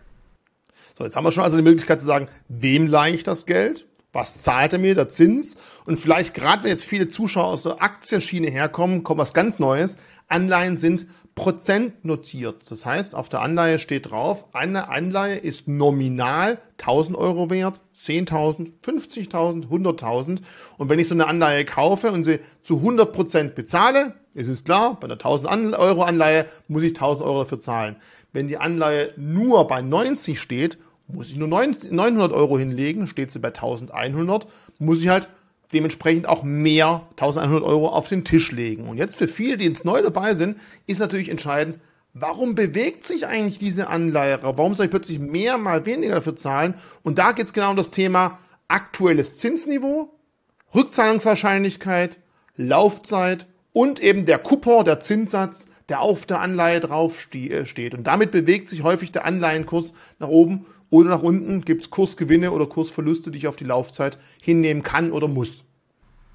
So, 0.98 1.04
jetzt 1.04 1.16
haben 1.16 1.24
wir 1.24 1.32
schon 1.32 1.44
also 1.44 1.58
die 1.58 1.64
Möglichkeit 1.64 2.00
zu 2.00 2.06
sagen, 2.06 2.28
wem 2.48 2.88
leihe 2.88 3.14
ich 3.14 3.24
das 3.24 3.46
Geld? 3.46 3.86
Was 4.14 4.42
zahlt 4.42 4.74
er 4.74 4.80
mir, 4.80 4.96
der 4.96 5.10
Zins? 5.10 5.58
Und 5.86 6.00
vielleicht 6.00 6.34
gerade, 6.34 6.64
wenn 6.64 6.72
jetzt 6.72 6.86
viele 6.86 7.08
Zuschauer 7.08 7.46
aus 7.46 7.64
der 7.64 7.84
Aktienschiene 7.84 8.48
herkommen, 8.48 9.04
kommt 9.04 9.20
was 9.20 9.34
ganz 9.34 9.60
Neues. 9.60 9.98
Anleihen 10.28 10.76
sind 10.76 11.06
prozentnotiert. 11.38 12.64
Das 12.70 12.84
heißt, 12.86 13.14
auf 13.14 13.30
der 13.30 13.42
Anleihe 13.42 13.78
steht 13.78 14.10
drauf, 14.10 14.46
eine 14.54 14.90
Anleihe 14.90 15.38
ist 15.38 15.68
nominal 15.68 16.58
1000 16.80 17.16
Euro 17.16 17.52
wert, 17.52 17.80
10.000, 17.96 18.72
50.000, 18.84 19.70
100.000. 19.70 20.40
Und 20.78 20.90
wenn 20.90 20.98
ich 20.98 21.08
so 21.08 21.14
eine 21.14 21.28
Anleihe 21.28 21.64
kaufe 21.64 22.12
und 22.12 22.24
sie 22.24 22.40
zu 22.64 22.78
100 22.78 23.14
Prozent 23.14 23.56
bezahle, 23.56 24.16
es 24.34 24.48
ist 24.48 24.66
klar, 24.66 25.00
bei 25.00 25.06
einer 25.06 25.14
1000 25.14 25.78
Euro 25.78 26.02
Anleihe 26.02 26.48
muss 26.68 26.82
ich 26.82 26.90
1000 26.90 27.28
Euro 27.28 27.40
dafür 27.40 27.60
zahlen. 27.60 27.98
Wenn 28.34 28.48
die 28.48 28.58
Anleihe 28.58 29.14
nur 29.16 29.68
bei 29.68 29.84
90 29.84 30.42
steht, 30.42 30.80
muss 31.08 31.30
ich 31.30 31.38
nur 31.38 31.48
900 31.48 32.34
Euro 32.34 32.58
hinlegen, 32.58 33.06
steht 33.06 33.32
sie 33.32 33.40
bei 33.40 33.50
1100, 33.50 34.48
muss 34.80 35.02
ich 35.02 35.08
halt 35.08 35.30
dementsprechend 35.74 36.28
auch 36.28 36.44
mehr 36.44 37.08
1100 37.12 37.64
Euro 37.64 37.90
auf 37.90 38.10
den 38.10 38.24
Tisch 38.24 38.52
legen. 38.52 38.88
Und 38.88 38.98
jetzt 38.98 39.16
für 39.16 39.28
viele, 39.28 39.58
die 39.58 39.66
jetzt 39.66 39.86
neu 39.86 40.02
dabei 40.02 40.34
sind, 40.34 40.58
ist 40.86 41.00
natürlich 41.00 41.30
entscheidend, 41.30 41.80
warum 42.14 42.56
bewegt 42.56 43.06
sich 43.06 43.28
eigentlich 43.28 43.60
diese 43.60 43.88
Anleihe? 43.88 44.40
Warum 44.42 44.74
soll 44.74 44.86
ich 44.86 44.92
plötzlich 44.92 45.20
mehr, 45.20 45.58
mal 45.58 45.86
weniger 45.86 46.16
dafür 46.16 46.36
zahlen? 46.36 46.76
Und 47.04 47.18
da 47.18 47.32
geht 47.32 47.48
es 47.48 47.54
genau 47.54 47.72
um 47.72 47.78
das 47.78 47.92
Thema 47.92 48.40
aktuelles 48.68 49.38
Zinsniveau, 49.38 50.14
Rückzahlungswahrscheinlichkeit, 50.74 52.20
Laufzeit 52.56 53.48
und 53.74 54.00
eben 54.02 54.26
der 54.26 54.40
Coupon, 54.40 54.86
der 54.86 55.00
Zinssatz, 55.00 55.68
der 55.90 56.02
auf 56.02 56.26
der 56.26 56.42
Anleihe 56.42 56.80
drauf 56.80 57.28
äh, 57.34 57.66
steht. 57.66 57.94
Und 57.94 58.08
damit 58.08 58.32
bewegt 58.32 58.70
sich 58.70 58.84
häufig 58.84 59.12
der 59.12 59.26
Anleihenkurs 59.26 59.94
nach 60.20 60.28
oben 60.28 60.66
oder 60.90 61.10
nach 61.10 61.24
unten. 61.24 61.62
Gibt 61.62 61.84
es 61.84 61.90
Kursgewinne 61.90 62.52
oder 62.52 62.66
Kursverluste, 62.66 63.32
die 63.32 63.40
ich 63.40 63.48
auf 63.48 63.56
die 63.56 63.66
Laufzeit 63.66 64.18
hinnehmen 64.42 64.84
kann 64.84 65.12
oder 65.12 65.28
muss. 65.28 65.64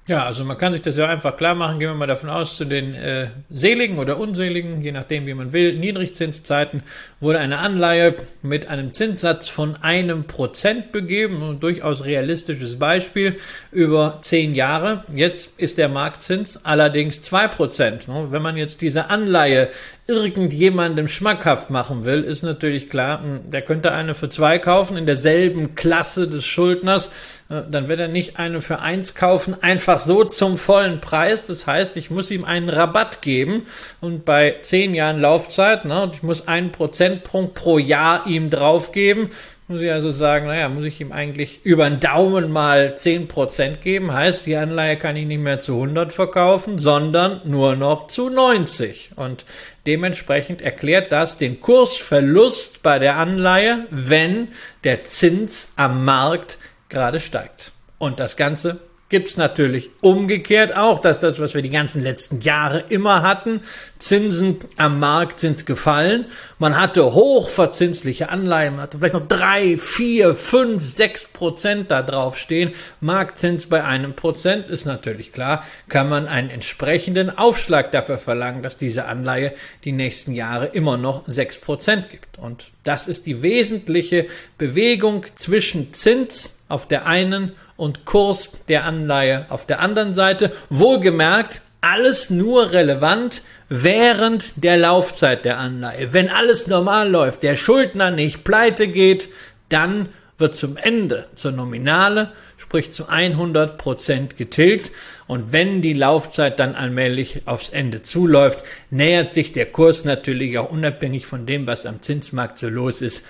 Ja, 0.05 0.25
also 0.25 0.43
man 0.43 0.57
kann 0.57 0.73
sich 0.73 0.81
das 0.81 0.97
ja 0.97 1.07
einfach 1.07 1.37
klar 1.37 1.55
machen. 1.55 1.79
Gehen 1.79 1.87
wir 1.87 1.95
mal 1.95 2.07
davon 2.07 2.29
aus, 2.29 2.57
zu 2.57 2.65
den 2.65 2.93
äh, 2.93 3.27
seligen 3.49 3.99
oder 3.99 4.17
unseligen, 4.17 4.81
je 4.81 4.91
nachdem 4.91 5.25
wie 5.27 5.33
man 5.33 5.53
will, 5.53 5.79
Niedrigzinszeiten 5.79 6.83
wurde 7.21 7.39
eine 7.39 7.59
Anleihe 7.59 8.15
mit 8.41 8.67
einem 8.67 8.91
Zinssatz 8.91 9.47
von 9.47 9.77
einem 9.77 10.25
Prozent 10.25 10.91
begeben. 10.91 11.41
Ein 11.41 11.59
durchaus 11.61 12.03
realistisches 12.03 12.79
Beispiel 12.79 13.37
über 13.71 14.17
zehn 14.21 14.55
Jahre. 14.55 15.05
Jetzt 15.15 15.51
ist 15.55 15.77
der 15.77 15.87
Marktzins 15.87 16.65
allerdings 16.65 17.21
zwei 17.21 17.47
Prozent. 17.47 18.09
Wenn 18.09 18.41
man 18.41 18.57
jetzt 18.57 18.81
diese 18.81 19.09
Anleihe 19.09 19.69
irgendjemandem 20.05 21.07
schmackhaft 21.07 21.69
machen 21.69 22.03
will, 22.03 22.23
ist 22.23 22.43
natürlich 22.43 22.89
klar, 22.89 23.21
hm, 23.23 23.51
der 23.51 23.61
könnte 23.61 23.93
eine 23.93 24.13
für 24.13 24.27
zwei 24.27 24.59
kaufen 24.59 24.97
in 24.97 25.05
derselben 25.05 25.75
Klasse 25.75 26.27
des 26.27 26.45
Schuldners. 26.45 27.09
Äh, 27.49 27.61
dann 27.71 27.87
wird 27.87 28.01
er 28.01 28.09
nicht 28.09 28.37
eine 28.37 28.59
für 28.59 28.79
eins 28.79 29.15
kaufen, 29.15 29.55
einfach 29.61 30.01
so 30.01 30.25
zum 30.25 30.57
vollen 30.57 30.99
Preis. 30.99 31.43
Das 31.45 31.67
heißt, 31.67 31.95
ich 31.95 32.11
muss 32.11 32.31
ihm 32.31 32.43
einen 32.43 32.67
Rabatt 32.67 33.21
geben 33.21 33.65
und 34.01 34.25
bei 34.25 34.57
zehn 34.61 34.93
Jahren 34.93 35.21
Laufzeit, 35.21 35.85
ne, 35.85 36.11
ich 36.13 36.21
muss 36.21 36.49
einen 36.49 36.73
Prozentpunkt 36.73 37.53
pro 37.53 37.77
Jahr 37.77 38.27
ihm 38.27 38.49
draufgeben, 38.49 39.29
muss 39.67 39.81
ich 39.81 39.91
also 39.91 40.11
sagen, 40.11 40.47
naja, 40.47 40.67
muss 40.69 40.85
ich 40.85 40.99
ihm 40.99 41.11
eigentlich 41.11 41.65
über 41.65 41.89
den 41.89 41.99
Daumen 41.99 42.51
mal 42.51 42.93
10% 42.95 43.77
geben. 43.77 44.13
Heißt, 44.13 44.45
die 44.45 44.55
Anleihe 44.57 44.97
kann 44.97 45.15
ich 45.15 45.25
nicht 45.25 45.39
mehr 45.39 45.59
zu 45.59 45.73
100 45.75 46.11
verkaufen, 46.11 46.77
sondern 46.77 47.41
nur 47.45 47.75
noch 47.75 48.07
zu 48.07 48.29
90. 48.29 49.11
Und 49.15 49.45
dementsprechend 49.87 50.61
erklärt 50.61 51.11
das 51.11 51.37
den 51.37 51.59
Kursverlust 51.59 52.83
bei 52.83 52.99
der 52.99 53.17
Anleihe, 53.17 53.87
wenn 53.89 54.49
der 54.83 55.05
Zins 55.05 55.71
am 55.77 56.03
Markt 56.03 56.57
gerade 56.89 57.19
steigt. 57.19 57.71
Und 57.97 58.19
das 58.19 58.35
Ganze 58.35 58.79
gibt 59.13 59.27
es 59.27 59.37
natürlich 59.37 59.91
umgekehrt 60.01 60.75
auch, 60.75 60.97
dass 60.97 61.19
das, 61.19 61.39
was 61.39 61.53
wir 61.53 61.61
die 61.61 61.69
ganzen 61.69 62.01
letzten 62.01 62.41
Jahre 62.41 62.83
immer 62.89 63.21
hatten, 63.21 63.61
Zinsen 63.99 64.57
am 64.75 64.99
Markt 64.99 65.39
sind 65.39 65.67
gefallen. 65.67 66.25
Man 66.57 66.75
hatte 66.75 67.13
hochverzinsliche 67.13 68.29
Anleihen, 68.29 68.73
man 68.73 68.81
hatte 68.81 68.97
vielleicht 68.97 69.13
noch 69.13 69.27
drei, 69.27 69.77
vier, 69.77 70.33
fünf, 70.33 70.83
sechs 70.83 71.27
Prozent 71.27 71.91
da 71.91 72.01
drauf 72.01 72.39
stehen. 72.39 72.71
Marktzins 73.01 73.67
bei 73.67 73.83
einem 73.83 74.15
Prozent 74.15 74.67
ist 74.71 74.85
natürlich 74.85 75.31
klar, 75.31 75.63
kann 75.89 76.09
man 76.09 76.27
einen 76.27 76.49
entsprechenden 76.49 77.29
Aufschlag 77.29 77.91
dafür 77.91 78.17
verlangen, 78.17 78.63
dass 78.63 78.77
diese 78.77 79.05
Anleihe 79.05 79.53
die 79.83 79.91
nächsten 79.91 80.31
Jahre 80.31 80.65
immer 80.65 80.97
noch 80.97 81.27
sechs 81.27 81.59
Prozent 81.59 82.09
gibt. 82.09 82.39
Und 82.39 82.71
das 82.83 83.07
ist 83.07 83.27
die 83.27 83.43
wesentliche 83.43 84.25
Bewegung 84.57 85.23
zwischen 85.35 85.93
Zins 85.93 86.57
auf 86.67 86.87
der 86.87 87.05
einen 87.05 87.51
und 87.77 88.05
Kurs 88.05 88.49
der 88.67 88.85
Anleihe 88.85 89.45
auf 89.49 89.65
der 89.65 89.79
anderen 89.79 90.13
Seite. 90.13 90.51
Wohlgemerkt, 90.69 91.61
alles 91.81 92.29
nur 92.29 92.71
relevant 92.71 93.41
während 93.69 94.63
der 94.63 94.77
Laufzeit 94.77 95.45
der 95.45 95.57
Anleihe. 95.57 96.13
Wenn 96.13 96.29
alles 96.29 96.67
normal 96.67 97.09
läuft, 97.09 97.43
der 97.43 97.55
Schuldner 97.55 98.11
nicht 98.11 98.43
pleite 98.43 98.87
geht, 98.87 99.29
dann 99.69 100.09
wird 100.37 100.55
zum 100.55 100.77
Ende 100.77 101.27
zur 101.35 101.51
Nominale, 101.51 102.31
sprich 102.57 102.91
zu 102.91 103.07
100 103.07 103.77
Prozent 103.77 104.37
getilgt. 104.37 104.91
Und 105.27 105.51
wenn 105.51 105.81
die 105.81 105.93
Laufzeit 105.93 106.59
dann 106.59 106.75
allmählich 106.75 107.43
aufs 107.45 107.69
Ende 107.69 108.01
zuläuft, 108.01 108.63
nähert 108.89 109.31
sich 109.31 109.51
der 109.51 109.67
Kurs 109.67 110.05
natürlich 110.05 110.57
auch 110.57 110.69
unabhängig 110.69 111.25
von 111.27 111.45
dem, 111.45 111.67
was 111.67 111.85
am 111.85 112.01
Zinsmarkt 112.01 112.57
so 112.57 112.69
los 112.69 113.01
ist, 113.01 113.23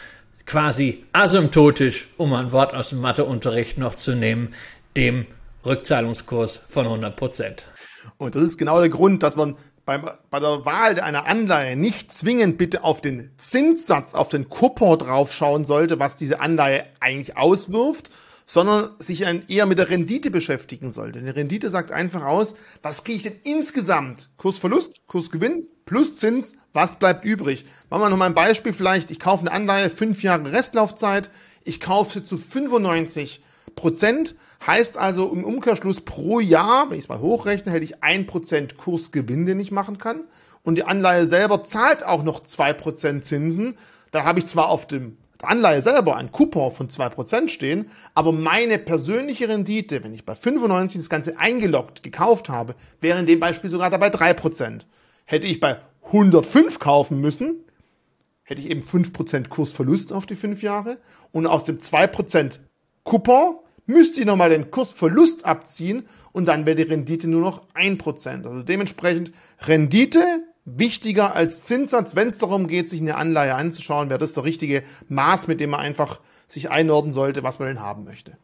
quasi 0.45 1.05
asymptotisch, 1.13 2.07
um 2.17 2.33
ein 2.33 2.51
Wort 2.51 2.73
aus 2.73 2.89
dem 2.89 3.01
Matheunterricht 3.01 3.77
noch 3.77 3.95
zu 3.95 4.15
nehmen, 4.15 4.53
dem 4.95 5.25
Rückzahlungskurs 5.65 6.63
von 6.67 6.85
100 6.85 7.15
Prozent. 7.15 7.67
Und 8.17 8.35
das 8.35 8.43
ist 8.43 8.57
genau 8.57 8.79
der 8.79 8.89
Grund, 8.89 9.23
dass 9.23 9.35
man 9.35 9.55
beim, 9.85 10.09
bei 10.29 10.39
der 10.39 10.65
Wahl 10.65 10.99
einer 10.99 11.25
Anleihe 11.25 11.75
nicht 11.75 12.11
zwingend 12.11 12.57
bitte 12.57 12.83
auf 12.83 13.01
den 13.01 13.31
Zinssatz, 13.37 14.13
auf 14.13 14.29
den 14.29 14.49
Coupon 14.49 14.97
draufschauen 14.97 15.65
sollte, 15.65 15.99
was 15.99 16.15
diese 16.15 16.39
Anleihe 16.39 16.85
eigentlich 16.99 17.37
auswirft, 17.37 18.09
sondern 18.45 18.91
sich 18.99 19.21
eher 19.21 19.65
mit 19.65 19.79
der 19.79 19.89
Rendite 19.89 20.31
beschäftigen 20.31 20.91
sollte. 20.91 21.21
Die 21.21 21.29
Rendite 21.29 21.69
sagt 21.69 21.91
einfach 21.91 22.23
aus, 22.23 22.55
was 22.81 23.03
kriege 23.03 23.17
ich 23.17 23.23
denn 23.23 23.39
insgesamt? 23.43 24.29
Kursverlust, 24.37 25.07
Kursgewinn 25.07 25.67
plus 25.85 26.17
Zins, 26.17 26.55
was 26.73 26.97
bleibt 26.97 27.25
übrig? 27.25 27.65
Machen 27.89 28.01
wir 28.03 28.09
noch 28.09 28.17
mal 28.17 28.25
ein 28.25 28.33
Beispiel 28.33 28.73
vielleicht. 28.73 29.11
Ich 29.11 29.19
kaufe 29.19 29.41
eine 29.41 29.51
Anleihe, 29.51 29.89
fünf 29.89 30.23
Jahre 30.23 30.51
Restlaufzeit, 30.51 31.29
ich 31.63 31.79
kaufe 31.79 32.19
sie 32.19 32.23
zu 32.23 32.37
95 32.37 33.43
Prozent, 33.75 34.35
heißt 34.65 34.97
also 34.97 35.31
im 35.31 35.43
Umkehrschluss 35.43 36.01
pro 36.01 36.39
Jahr, 36.39 36.89
wenn 36.89 36.97
ich 36.97 37.05
es 37.05 37.09
mal 37.09 37.19
hochrechne, 37.19 37.71
hätte 37.71 37.85
ich 37.85 38.03
ein 38.03 38.25
Prozent 38.25 38.77
Kursgewinn, 38.77 39.45
den 39.45 39.59
ich 39.59 39.71
machen 39.71 39.97
kann. 39.97 40.21
Und 40.63 40.75
die 40.75 40.83
Anleihe 40.83 41.27
selber 41.27 41.63
zahlt 41.63 42.05
auch 42.05 42.23
noch 42.23 42.41
zwei 42.41 42.73
Prozent 42.73 43.25
Zinsen. 43.25 43.75
Da 44.11 44.23
habe 44.23 44.39
ich 44.39 44.45
zwar 44.45 44.69
auf 44.69 44.87
dem 44.87 45.17
Anleihe 45.41 45.81
selber 45.81 46.15
ein 46.15 46.31
Coupon 46.31 46.71
von 46.71 46.89
zwei 46.89 47.09
Prozent 47.09 47.51
stehen, 47.51 47.89
aber 48.13 48.31
meine 48.31 48.77
persönliche 48.77 49.49
Rendite, 49.49 50.03
wenn 50.03 50.13
ich 50.13 50.25
bei 50.25 50.35
95 50.35 51.01
das 51.01 51.09
Ganze 51.09 51.37
eingeloggt 51.37 52.01
gekauft 52.01 52.49
habe, 52.49 52.75
wäre 53.01 53.19
in 53.19 53.25
dem 53.25 53.39
Beispiel 53.39 53.69
sogar 53.69 53.89
dabei 53.89 54.09
drei 54.09 54.33
Prozent. 54.33 54.87
Hätte 55.25 55.47
ich 55.47 55.59
bei 55.59 55.79
105 56.05 56.79
kaufen 56.79 57.21
müssen, 57.21 57.63
hätte 58.43 58.61
ich 58.61 58.69
eben 58.69 58.83
fünf 58.83 59.13
Prozent 59.13 59.49
Kursverlust 59.49 60.11
auf 60.11 60.25
die 60.25 60.35
fünf 60.35 60.61
Jahre 60.61 60.99
und 61.31 61.47
aus 61.47 61.63
dem 61.63 61.79
zwei 61.79 62.07
Prozent 62.07 62.61
Coupon 63.03 63.57
müsst 63.85 64.17
ihr 64.17 64.25
nochmal 64.25 64.49
den 64.49 64.71
Kursverlust 64.71 65.45
abziehen 65.45 66.05
und 66.31 66.45
dann 66.45 66.65
wäre 66.65 66.75
die 66.75 66.83
Rendite 66.83 67.27
nur 67.27 67.41
noch 67.41 67.67
ein 67.73 67.97
Prozent. 67.97 68.45
Also 68.45 68.63
dementsprechend 68.63 69.33
Rendite 69.61 70.23
wichtiger 70.65 71.35
als 71.35 71.63
Zinssatz, 71.63 72.15
wenn 72.15 72.29
es 72.29 72.37
darum 72.37 72.67
geht, 72.67 72.89
sich 72.89 73.01
eine 73.01 73.15
Anleihe 73.15 73.55
anzuschauen, 73.55 74.09
wäre 74.09 74.19
das 74.19 74.33
der 74.33 74.45
richtige 74.45 74.83
Maß, 75.09 75.47
mit 75.47 75.59
dem 75.59 75.71
man 75.71 75.81
einfach 75.81 76.21
sich 76.47 76.71
einordnen 76.71 77.13
sollte, 77.13 77.43
was 77.43 77.59
man 77.59 77.67
denn 77.67 77.81
haben 77.81 78.03
möchte. 78.03 78.37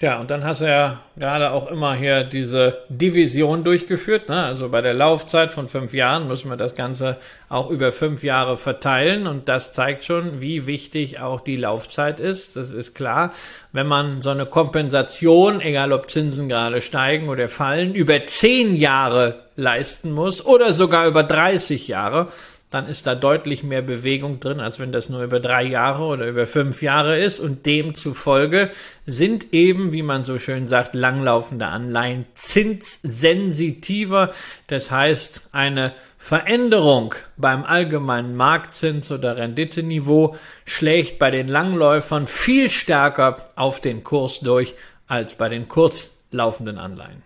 Ja, 0.00 0.18
und 0.18 0.28
dann 0.30 0.42
hast 0.42 0.60
du 0.60 0.66
ja 0.66 1.00
gerade 1.16 1.52
auch 1.52 1.68
immer 1.68 1.94
hier 1.94 2.24
diese 2.24 2.82
Division 2.88 3.62
durchgeführt. 3.62 4.28
Ne? 4.28 4.44
Also 4.44 4.68
bei 4.68 4.80
der 4.80 4.92
Laufzeit 4.92 5.52
von 5.52 5.68
fünf 5.68 5.94
Jahren 5.94 6.26
müssen 6.26 6.50
wir 6.50 6.56
das 6.56 6.74
Ganze 6.74 7.16
auch 7.48 7.70
über 7.70 7.92
fünf 7.92 8.24
Jahre 8.24 8.56
verteilen. 8.56 9.28
Und 9.28 9.48
das 9.48 9.72
zeigt 9.72 10.02
schon, 10.02 10.40
wie 10.40 10.66
wichtig 10.66 11.20
auch 11.20 11.40
die 11.40 11.54
Laufzeit 11.54 12.18
ist. 12.18 12.56
Das 12.56 12.70
ist 12.70 12.94
klar. 12.94 13.32
Wenn 13.70 13.86
man 13.86 14.20
so 14.20 14.30
eine 14.30 14.46
Kompensation, 14.46 15.60
egal 15.60 15.92
ob 15.92 16.10
Zinsen 16.10 16.48
gerade 16.48 16.82
steigen 16.82 17.28
oder 17.28 17.48
fallen, 17.48 17.94
über 17.94 18.26
zehn 18.26 18.74
Jahre 18.74 19.44
leisten 19.54 20.10
muss 20.10 20.44
oder 20.44 20.72
sogar 20.72 21.06
über 21.06 21.22
30 21.22 21.86
Jahre, 21.86 22.28
dann 22.74 22.88
ist 22.88 23.06
da 23.06 23.14
deutlich 23.14 23.62
mehr 23.62 23.82
Bewegung 23.82 24.40
drin, 24.40 24.58
als 24.58 24.80
wenn 24.80 24.90
das 24.90 25.08
nur 25.08 25.22
über 25.22 25.38
drei 25.38 25.62
Jahre 25.62 26.02
oder 26.06 26.26
über 26.26 26.44
fünf 26.44 26.82
Jahre 26.82 27.16
ist. 27.16 27.38
Und 27.38 27.66
demzufolge 27.66 28.68
sind 29.06 29.52
eben, 29.52 29.92
wie 29.92 30.02
man 30.02 30.24
so 30.24 30.40
schön 30.40 30.66
sagt, 30.66 30.92
langlaufende 30.92 31.66
Anleihen 31.66 32.26
zinssensitiver. 32.34 34.32
Das 34.66 34.90
heißt, 34.90 35.50
eine 35.52 35.92
Veränderung 36.18 37.14
beim 37.36 37.62
allgemeinen 37.64 38.34
Marktzins 38.34 39.12
oder 39.12 39.36
Renditeniveau 39.36 40.34
schlägt 40.64 41.20
bei 41.20 41.30
den 41.30 41.46
Langläufern 41.46 42.26
viel 42.26 42.72
stärker 42.72 43.36
auf 43.54 43.80
den 43.80 44.02
Kurs 44.02 44.40
durch 44.40 44.74
als 45.06 45.36
bei 45.36 45.48
den 45.48 45.68
kurzlaufenden 45.68 46.78
Anleihen. 46.78 47.22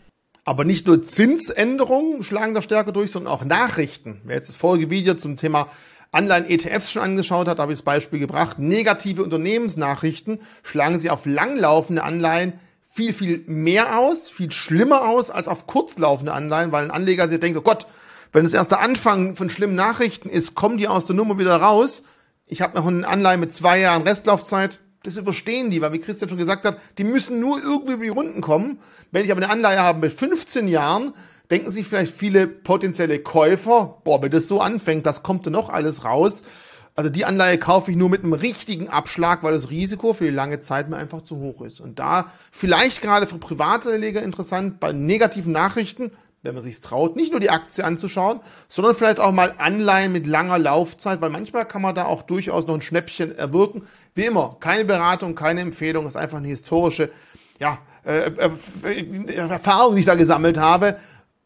Aber 0.49 0.65
nicht 0.65 0.87
nur 0.87 1.03
Zinsänderungen 1.03 2.23
schlagen 2.23 2.55
da 2.55 2.63
stärker 2.63 2.91
durch, 2.91 3.11
sondern 3.11 3.31
auch 3.31 3.45
Nachrichten. 3.45 4.23
Wer 4.25 4.37
jetzt 4.37 4.49
das 4.49 4.57
vorige 4.57 4.89
Video 4.89 5.13
zum 5.13 5.37
Thema 5.37 5.69
Anleihen-ETFs 6.11 6.91
schon 6.91 7.03
angeschaut 7.03 7.49
hat, 7.49 7.59
habe 7.59 7.75
ich 7.75 7.81
das 7.81 7.85
Beispiel 7.85 8.19
gebracht. 8.19 8.59
Negative 8.59 9.23
Unternehmensnachrichten 9.23 10.41
schlagen 10.63 11.01
sie 11.01 11.11
auf 11.11 11.27
langlaufende 11.27 12.03
Anleihen 12.03 12.55
viel, 12.91 13.13
viel 13.13 13.45
mehr 13.47 13.99
aus, 13.99 14.31
viel 14.31 14.51
schlimmer 14.51 15.07
aus 15.07 15.29
als 15.31 15.49
auf 15.49 15.67
kurzlaufende 15.67 16.33
Anleihen, 16.33 16.73
weil 16.73 16.85
ein 16.85 16.91
Anleger 16.91 17.29
sich 17.29 17.41
denkt, 17.41 17.59
oh 17.59 17.63
Gott, 17.63 17.87
wenn 18.33 18.45
das 18.45 18.55
erst 18.55 18.71
der 18.71 18.81
Anfang 18.81 19.37
von 19.37 19.51
schlimmen 19.51 19.75
Nachrichten 19.75 20.31
ist, 20.31 20.55
kommen 20.55 20.79
die 20.79 20.89
aus 20.89 21.05
der 21.05 21.15
Nummer 21.15 21.39
wieder 21.39 21.57
raus. 21.57 22.05
Ich 22.47 22.63
habe 22.63 22.75
noch 22.79 22.87
eine 22.87 23.07
Anleihe 23.07 23.37
mit 23.37 23.53
zwei 23.53 23.81
Jahren 23.81 24.09
Restlaufzeit, 24.09 24.81
das 25.03 25.17
überstehen 25.17 25.71
die, 25.71 25.81
weil 25.81 25.93
wie 25.93 26.01
Christian 26.01 26.29
schon 26.29 26.39
gesagt 26.39 26.65
hat, 26.65 26.79
die 26.99 27.05
müssen 27.05 27.41
nur 27.41 27.59
irgendwie 27.63 27.93
über 27.93 28.05
die 28.05 28.11
Runden 28.11 28.41
kommen. 28.41 28.79
Wenn 29.11 29.25
ich 29.25 29.31
aber 29.31 29.43
eine 29.43 29.53
Anleihe 29.53 29.81
habe 29.81 30.01
mit 30.01 30.13
15 30.13 30.69
Jahren, 30.69 31.13
denken 31.51 31.71
sich 31.71 31.87
vielleicht 31.87 32.15
viele 32.15 32.47
potenzielle 32.47 33.21
Käufer, 33.21 33.99
boah, 34.05 34.23
wenn 34.23 34.31
das 34.31 34.49
so 34.49 34.61
anfängt, 34.61 35.07
das 35.07 35.23
kommt 35.23 35.47
dann 35.47 35.53
noch 35.53 35.69
alles 35.69 36.05
raus. 36.05 36.43
Also 36.95 37.11
die 37.11 37.25
Anleihe 37.25 37.59
kaufe 37.59 37.93
ich 37.93 37.97
nur 37.97 38.11
mit 38.11 38.25
einem 38.25 38.33
richtigen 38.33 38.89
Abschlag, 38.89 39.45
weil 39.45 39.53
das 39.53 39.71
Risiko 39.71 40.15
für 40.15 40.25
die 40.25 40.31
lange 40.31 40.59
Zeit 40.59 40.91
mir 40.91 40.97
einfach 40.97 41.23
zu 41.23 41.37
hoch 41.37 41.63
ist. 41.63 41.79
Und 41.79 42.01
da 42.01 42.33
vielleicht 42.51 43.03
gerade 43.03 43.29
für 43.29 43.39
Privatanleger 43.39 44.21
interessant, 44.21 44.81
bei 44.81 44.91
negativen 44.93 45.53
Nachrichten, 45.53 46.11
wenn 46.49 46.55
man 46.55 46.65
sich 46.65 46.81
traut, 46.81 47.15
nicht 47.15 47.31
nur 47.31 47.41
die 47.41 47.51
Aktie 47.51 47.85
anzuschauen, 47.85 48.41
sondern 48.69 48.95
vielleicht 48.95 49.21
auch 49.21 49.33
mal 49.33 49.55
Anleihen 49.59 50.13
mit 50.13 50.27
langer 50.27 50.59
Laufzeit, 50.59 51.21
weil 51.21 51.31
manchmal 51.31 51.67
kann 51.67 51.83
man 51.83 51.95
da 51.95 52.07
auch 52.07 52.23
durchaus 52.23 52.67
noch 52.67 52.75
ein 52.75 52.81
Schnäppchen 52.81 53.37
erwirken. 53.37 53.83
Wie 54.15 54.25
immer, 54.25 54.57
keine 54.59 54.87
Beratung, 54.87 55.35
keine 55.35 55.61
Empfehlung, 55.61 56.09
ist 56.09 56.17
einfach 56.17 56.39
eine 56.39 56.49
historische 56.49 57.11
ja, 57.61 57.79
äh, 58.07 58.31
äh, 58.31 59.35
Erfahrung, 59.37 59.95
die 59.95 60.01
ich 60.01 60.07
da 60.07 60.15
gesammelt 60.15 60.59
habe 60.59 60.97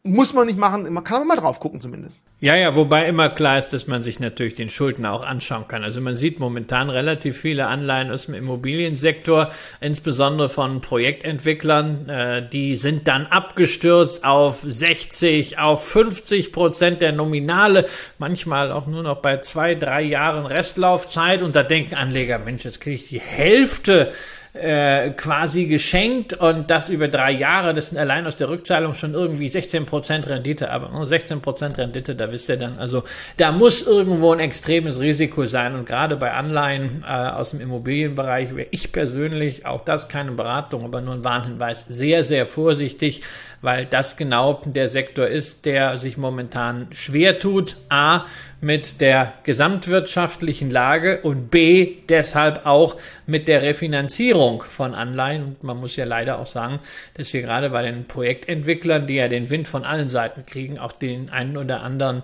muss 0.05 0.33
man 0.33 0.47
nicht 0.47 0.59
machen, 0.59 0.91
man 0.91 1.03
kann 1.05 1.25
mal 1.25 1.37
drauf 1.37 1.61
gucken 1.61 1.79
zumindest. 1.79 2.21
Ja, 2.41 2.57
ja, 2.57 2.75
wobei 2.75 3.07
immer 3.07 3.29
klar 3.29 3.57
ist, 3.57 3.69
dass 3.69 3.87
man 3.87 4.03
sich 4.03 4.19
natürlich 4.19 4.53
den 4.53 4.67
Schulden 4.67 5.05
auch 5.05 5.23
anschauen 5.23 5.65
kann. 5.69 5.85
Also 5.85 6.01
man 6.01 6.17
sieht 6.17 6.41
momentan 6.41 6.89
relativ 6.89 7.37
viele 7.37 7.67
Anleihen 7.67 8.11
aus 8.11 8.25
dem 8.25 8.35
Immobiliensektor, 8.35 9.49
insbesondere 9.79 10.49
von 10.49 10.81
Projektentwicklern, 10.81 12.09
äh, 12.09 12.49
die 12.49 12.75
sind 12.75 13.07
dann 13.07 13.27
abgestürzt 13.27 14.25
auf 14.25 14.59
60, 14.61 15.59
auf 15.59 15.87
50 15.87 16.51
Prozent 16.51 17.01
der 17.01 17.13
Nominale, 17.13 17.85
manchmal 18.17 18.73
auch 18.73 18.87
nur 18.87 19.03
noch 19.03 19.21
bei 19.21 19.37
zwei, 19.37 19.73
drei 19.73 20.01
Jahren 20.01 20.45
Restlaufzeit 20.45 21.41
und 21.41 21.55
da 21.55 21.63
denken 21.63 21.95
Anleger, 21.95 22.39
Mensch, 22.39 22.65
jetzt 22.65 22.81
kriege 22.81 22.95
ich 22.95 23.07
die 23.07 23.21
Hälfte 23.21 24.11
äh, 24.53 25.09
quasi 25.09 25.65
geschenkt 25.65 26.35
und 26.35 26.69
das 26.69 26.89
über 26.89 27.07
drei 27.07 27.31
Jahre, 27.31 27.73
das 27.73 27.87
sind 27.87 27.97
allein 27.97 28.27
aus 28.27 28.35
der 28.35 28.49
Rückzahlung 28.49 28.93
schon 28.93 29.15
irgendwie 29.15 29.47
16% 29.47 30.29
Rendite, 30.29 30.69
aber 30.69 30.89
nur 30.89 31.05
16% 31.05 31.75
Rendite, 31.77 32.15
da 32.15 32.31
wisst 32.31 32.49
ihr 32.49 32.57
dann, 32.57 32.77
also 32.77 33.03
da 33.37 33.51
muss 33.51 33.81
irgendwo 33.81 34.31
ein 34.31 34.39
extremes 34.39 34.99
Risiko 34.99 35.45
sein. 35.45 35.73
Und 35.73 35.87
gerade 35.87 36.17
bei 36.17 36.33
Anleihen 36.33 37.03
äh, 37.03 37.11
aus 37.11 37.49
dem 37.49 37.61
Immobilienbereich 37.61 38.55
wäre 38.55 38.67
ich 38.69 38.91
persönlich, 38.91 39.65
auch 39.65 39.83
das 39.85 40.07
keine 40.07 40.33
Beratung, 40.33 40.85
aber 40.85 41.01
nur 41.01 41.15
ein 41.15 41.23
Warnhinweis, 41.23 41.85
sehr, 41.89 42.23
sehr 42.23 42.45
vorsichtig, 42.45 43.21
weil 43.61 43.87
das 43.87 44.17
genau 44.17 44.61
der 44.65 44.87
Sektor 44.87 45.27
ist, 45.27 45.65
der 45.65 45.97
sich 45.97 46.17
momentan 46.17 46.87
schwer 46.91 47.39
tut, 47.39 47.77
a, 47.89 48.25
mit 48.61 49.01
der 49.01 49.33
gesamtwirtschaftlichen 49.43 50.69
Lage 50.69 51.19
und 51.23 51.51
b, 51.51 51.97
deshalb 52.07 52.65
auch 52.65 52.95
mit 53.25 53.49
der 53.49 53.61
Refinanzierung 53.61 54.42
von 54.63 54.93
Anleihen. 54.95 55.43
Und 55.43 55.63
man 55.63 55.77
muss 55.77 55.95
ja 55.95 56.05
leider 56.05 56.39
auch 56.39 56.45
sagen, 56.45 56.79
dass 57.15 57.33
wir 57.33 57.41
gerade 57.41 57.69
bei 57.69 57.81
den 57.81 58.05
Projektentwicklern, 58.05 59.07
die 59.07 59.15
ja 59.15 59.27
den 59.27 59.49
Wind 59.49 59.67
von 59.67 59.83
allen 59.83 60.09
Seiten 60.09 60.45
kriegen, 60.45 60.79
auch 60.79 60.91
den 60.91 61.29
einen 61.29 61.57
oder 61.57 61.81
anderen 61.81 62.23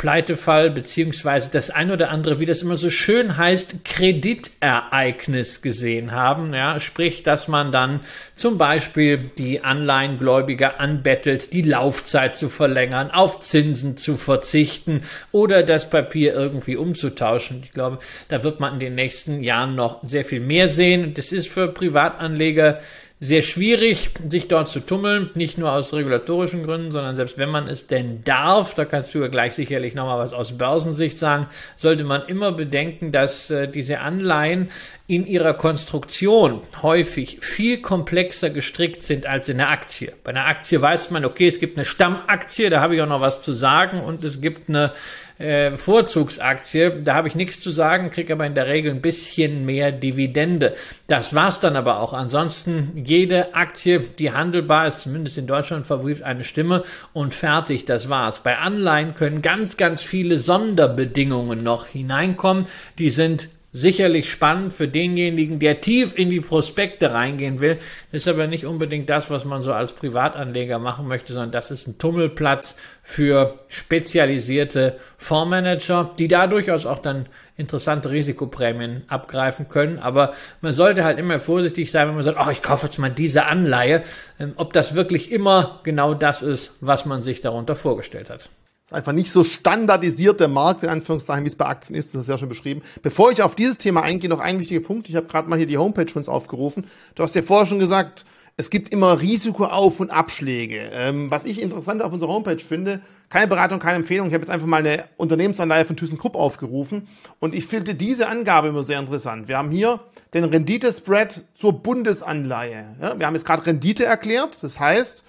Pleitefall 0.00 0.70
beziehungsweise 0.70 1.50
das 1.50 1.68
ein 1.68 1.90
oder 1.90 2.08
andere, 2.08 2.40
wie 2.40 2.46
das 2.46 2.62
immer 2.62 2.78
so 2.78 2.88
schön 2.88 3.36
heißt, 3.36 3.84
Kreditereignis 3.84 5.60
gesehen 5.60 6.12
haben. 6.12 6.54
Ja, 6.54 6.80
sprich, 6.80 7.22
dass 7.22 7.48
man 7.48 7.70
dann 7.70 8.00
zum 8.34 8.56
Beispiel 8.56 9.18
die 9.18 9.62
Anleihengläubiger 9.62 10.80
anbettelt, 10.80 11.52
die 11.52 11.60
Laufzeit 11.60 12.34
zu 12.34 12.48
verlängern, 12.48 13.10
auf 13.10 13.40
Zinsen 13.40 13.98
zu 13.98 14.16
verzichten 14.16 15.02
oder 15.32 15.62
das 15.62 15.90
Papier 15.90 16.32
irgendwie 16.32 16.76
umzutauschen. 16.76 17.60
Ich 17.62 17.72
glaube, 17.72 17.98
da 18.28 18.42
wird 18.42 18.58
man 18.58 18.72
in 18.72 18.80
den 18.80 18.94
nächsten 18.94 19.42
Jahren 19.42 19.74
noch 19.74 20.02
sehr 20.02 20.24
viel 20.24 20.40
mehr 20.40 20.70
sehen. 20.70 21.12
Das 21.12 21.30
ist 21.30 21.48
für 21.48 21.68
Privatanleger 21.68 22.80
sehr 23.22 23.42
schwierig, 23.42 24.12
sich 24.30 24.48
dort 24.48 24.68
zu 24.68 24.80
tummeln, 24.80 25.28
nicht 25.34 25.58
nur 25.58 25.70
aus 25.72 25.92
regulatorischen 25.92 26.62
Gründen, 26.62 26.90
sondern 26.90 27.16
selbst 27.16 27.36
wenn 27.36 27.50
man 27.50 27.68
es 27.68 27.86
denn 27.86 28.22
darf, 28.22 28.72
da 28.72 28.86
kannst 28.86 29.14
du 29.14 29.18
ja 29.18 29.28
gleich 29.28 29.52
sicherlich 29.52 29.94
nochmal 29.94 30.18
was 30.18 30.32
aus 30.32 30.56
Börsensicht 30.56 31.18
sagen, 31.18 31.46
sollte 31.76 32.04
man 32.04 32.22
immer 32.28 32.50
bedenken, 32.50 33.12
dass 33.12 33.50
äh, 33.50 33.68
diese 33.68 34.00
Anleihen 34.00 34.70
in 35.06 35.26
ihrer 35.26 35.52
Konstruktion 35.52 36.62
häufig 36.80 37.38
viel 37.40 37.82
komplexer 37.82 38.48
gestrickt 38.48 39.02
sind 39.02 39.26
als 39.26 39.50
in 39.50 39.58
der 39.58 39.68
Aktie. 39.68 40.12
Bei 40.24 40.30
einer 40.30 40.46
Aktie 40.46 40.80
weiß 40.80 41.10
man, 41.10 41.26
okay, 41.26 41.48
es 41.48 41.60
gibt 41.60 41.76
eine 41.76 41.84
Stammaktie, 41.84 42.70
da 42.70 42.80
habe 42.80 42.96
ich 42.96 43.02
auch 43.02 43.08
noch 43.08 43.20
was 43.20 43.42
zu 43.42 43.52
sagen 43.52 44.00
und 44.00 44.24
es 44.24 44.40
gibt 44.40 44.70
eine 44.70 44.92
äh, 45.40 45.76
Vorzugsaktie. 45.76 47.02
Da 47.02 47.14
habe 47.14 47.28
ich 47.28 47.34
nichts 47.34 47.60
zu 47.60 47.70
sagen, 47.70 48.10
kriege 48.10 48.34
aber 48.34 48.46
in 48.46 48.54
der 48.54 48.66
Regel 48.66 48.92
ein 48.92 49.00
bisschen 49.00 49.64
mehr 49.64 49.90
Dividende. 49.90 50.74
Das 51.06 51.34
war's 51.34 51.60
dann 51.60 51.76
aber 51.76 52.00
auch. 52.00 52.12
Ansonsten 52.12 53.02
jede 53.04 53.54
Aktie, 53.54 54.00
die 54.00 54.32
handelbar 54.32 54.86
ist, 54.86 55.00
zumindest 55.00 55.38
in 55.38 55.46
Deutschland, 55.46 55.86
verbrieft 55.86 56.22
eine 56.22 56.44
Stimme 56.44 56.82
und 57.12 57.34
fertig, 57.34 57.86
das 57.86 58.08
war's. 58.08 58.42
Bei 58.42 58.58
Anleihen 58.58 59.14
können 59.14 59.42
ganz, 59.42 59.76
ganz 59.76 60.02
viele 60.02 60.38
Sonderbedingungen 60.38 61.62
noch 61.62 61.86
hineinkommen. 61.86 62.66
Die 62.98 63.10
sind 63.10 63.48
sicherlich 63.72 64.30
spannend 64.30 64.72
für 64.72 64.88
denjenigen, 64.88 65.60
der 65.60 65.80
tief 65.80 66.18
in 66.18 66.30
die 66.30 66.40
Prospekte 66.40 67.12
reingehen 67.12 67.60
will. 67.60 67.78
ist 68.10 68.26
aber 68.26 68.46
nicht 68.46 68.66
unbedingt 68.66 69.08
das, 69.08 69.30
was 69.30 69.44
man 69.44 69.62
so 69.62 69.72
als 69.72 69.92
Privatanleger 69.92 70.78
machen 70.78 71.06
möchte, 71.06 71.32
sondern 71.32 71.52
das 71.52 71.70
ist 71.70 71.86
ein 71.86 71.98
Tummelplatz 71.98 72.74
für 73.02 73.56
spezialisierte 73.68 74.98
Fondsmanager, 75.18 76.10
die 76.18 76.28
da 76.28 76.46
durchaus 76.46 76.84
auch 76.86 76.98
dann 76.98 77.26
interessante 77.56 78.10
Risikoprämien 78.10 79.04
abgreifen 79.08 79.68
können. 79.68 79.98
Aber 79.98 80.32
man 80.60 80.72
sollte 80.72 81.04
halt 81.04 81.18
immer 81.18 81.38
vorsichtig 81.38 81.90
sein, 81.90 82.08
wenn 82.08 82.14
man 82.14 82.24
sagt, 82.24 82.38
oh, 82.44 82.50
ich 82.50 82.62
kaufe 82.62 82.86
jetzt 82.86 82.98
mal 82.98 83.10
diese 83.10 83.46
Anleihe, 83.46 84.02
ähm, 84.40 84.54
ob 84.56 84.72
das 84.72 84.94
wirklich 84.94 85.30
immer 85.30 85.80
genau 85.84 86.14
das 86.14 86.42
ist, 86.42 86.76
was 86.80 87.06
man 87.06 87.22
sich 87.22 87.40
darunter 87.40 87.76
vorgestellt 87.76 88.30
hat 88.30 88.50
einfach 88.90 89.12
nicht 89.12 89.32
so 89.32 89.44
standardisiert 89.44 90.40
der 90.40 90.48
Markt, 90.48 90.82
in 90.82 90.88
Anführungszeichen, 90.88 91.44
wie 91.44 91.48
es 91.48 91.56
bei 91.56 91.66
Aktien 91.66 91.96
ist, 91.96 92.14
das 92.14 92.22
ist 92.22 92.28
ja 92.28 92.38
schon 92.38 92.48
beschrieben. 92.48 92.82
Bevor 93.02 93.30
ich 93.30 93.42
auf 93.42 93.54
dieses 93.54 93.78
Thema 93.78 94.02
eingehe, 94.02 94.28
noch 94.28 94.40
ein 94.40 94.58
wichtiger 94.58 94.80
Punkt. 94.80 95.08
Ich 95.08 95.16
habe 95.16 95.26
gerade 95.26 95.48
mal 95.48 95.56
hier 95.56 95.66
die 95.66 95.78
Homepage 95.78 96.08
von 96.08 96.20
uns 96.20 96.28
aufgerufen. 96.28 96.86
Du 97.14 97.22
hast 97.22 97.34
ja 97.34 97.42
vorher 97.42 97.66
schon 97.66 97.78
gesagt, 97.78 98.24
es 98.56 98.68
gibt 98.68 98.92
immer 98.92 99.20
Risikoauf- 99.20 100.00
und 100.00 100.10
Abschläge. 100.10 100.90
Ähm, 100.92 101.30
was 101.30 101.44
ich 101.44 101.62
interessant 101.62 102.02
auf 102.02 102.12
unserer 102.12 102.30
Homepage 102.30 102.58
finde, 102.58 103.00
keine 103.30 103.46
Beratung, 103.46 103.78
keine 103.78 103.96
Empfehlung. 103.96 104.28
Ich 104.28 104.34
habe 104.34 104.42
jetzt 104.42 104.50
einfach 104.50 104.66
mal 104.66 104.84
eine 104.84 105.06
Unternehmensanleihe 105.16 105.86
von 105.86 105.96
ThyssenKrupp 105.96 106.34
aufgerufen 106.34 107.08
und 107.38 107.54
ich 107.54 107.64
finde 107.66 107.94
diese 107.94 108.28
Angabe 108.28 108.68
immer 108.68 108.82
sehr 108.82 109.00
interessant. 109.00 109.48
Wir 109.48 109.56
haben 109.56 109.70
hier 109.70 110.00
den 110.34 110.44
Renditespread 110.44 111.42
zur 111.54 111.72
Bundesanleihe. 111.72 112.96
Ja, 113.00 113.18
wir 113.18 113.26
haben 113.26 113.34
jetzt 113.34 113.46
gerade 113.46 113.64
Rendite 113.64 114.04
erklärt, 114.04 114.58
das 114.62 114.78
heißt 114.78 115.24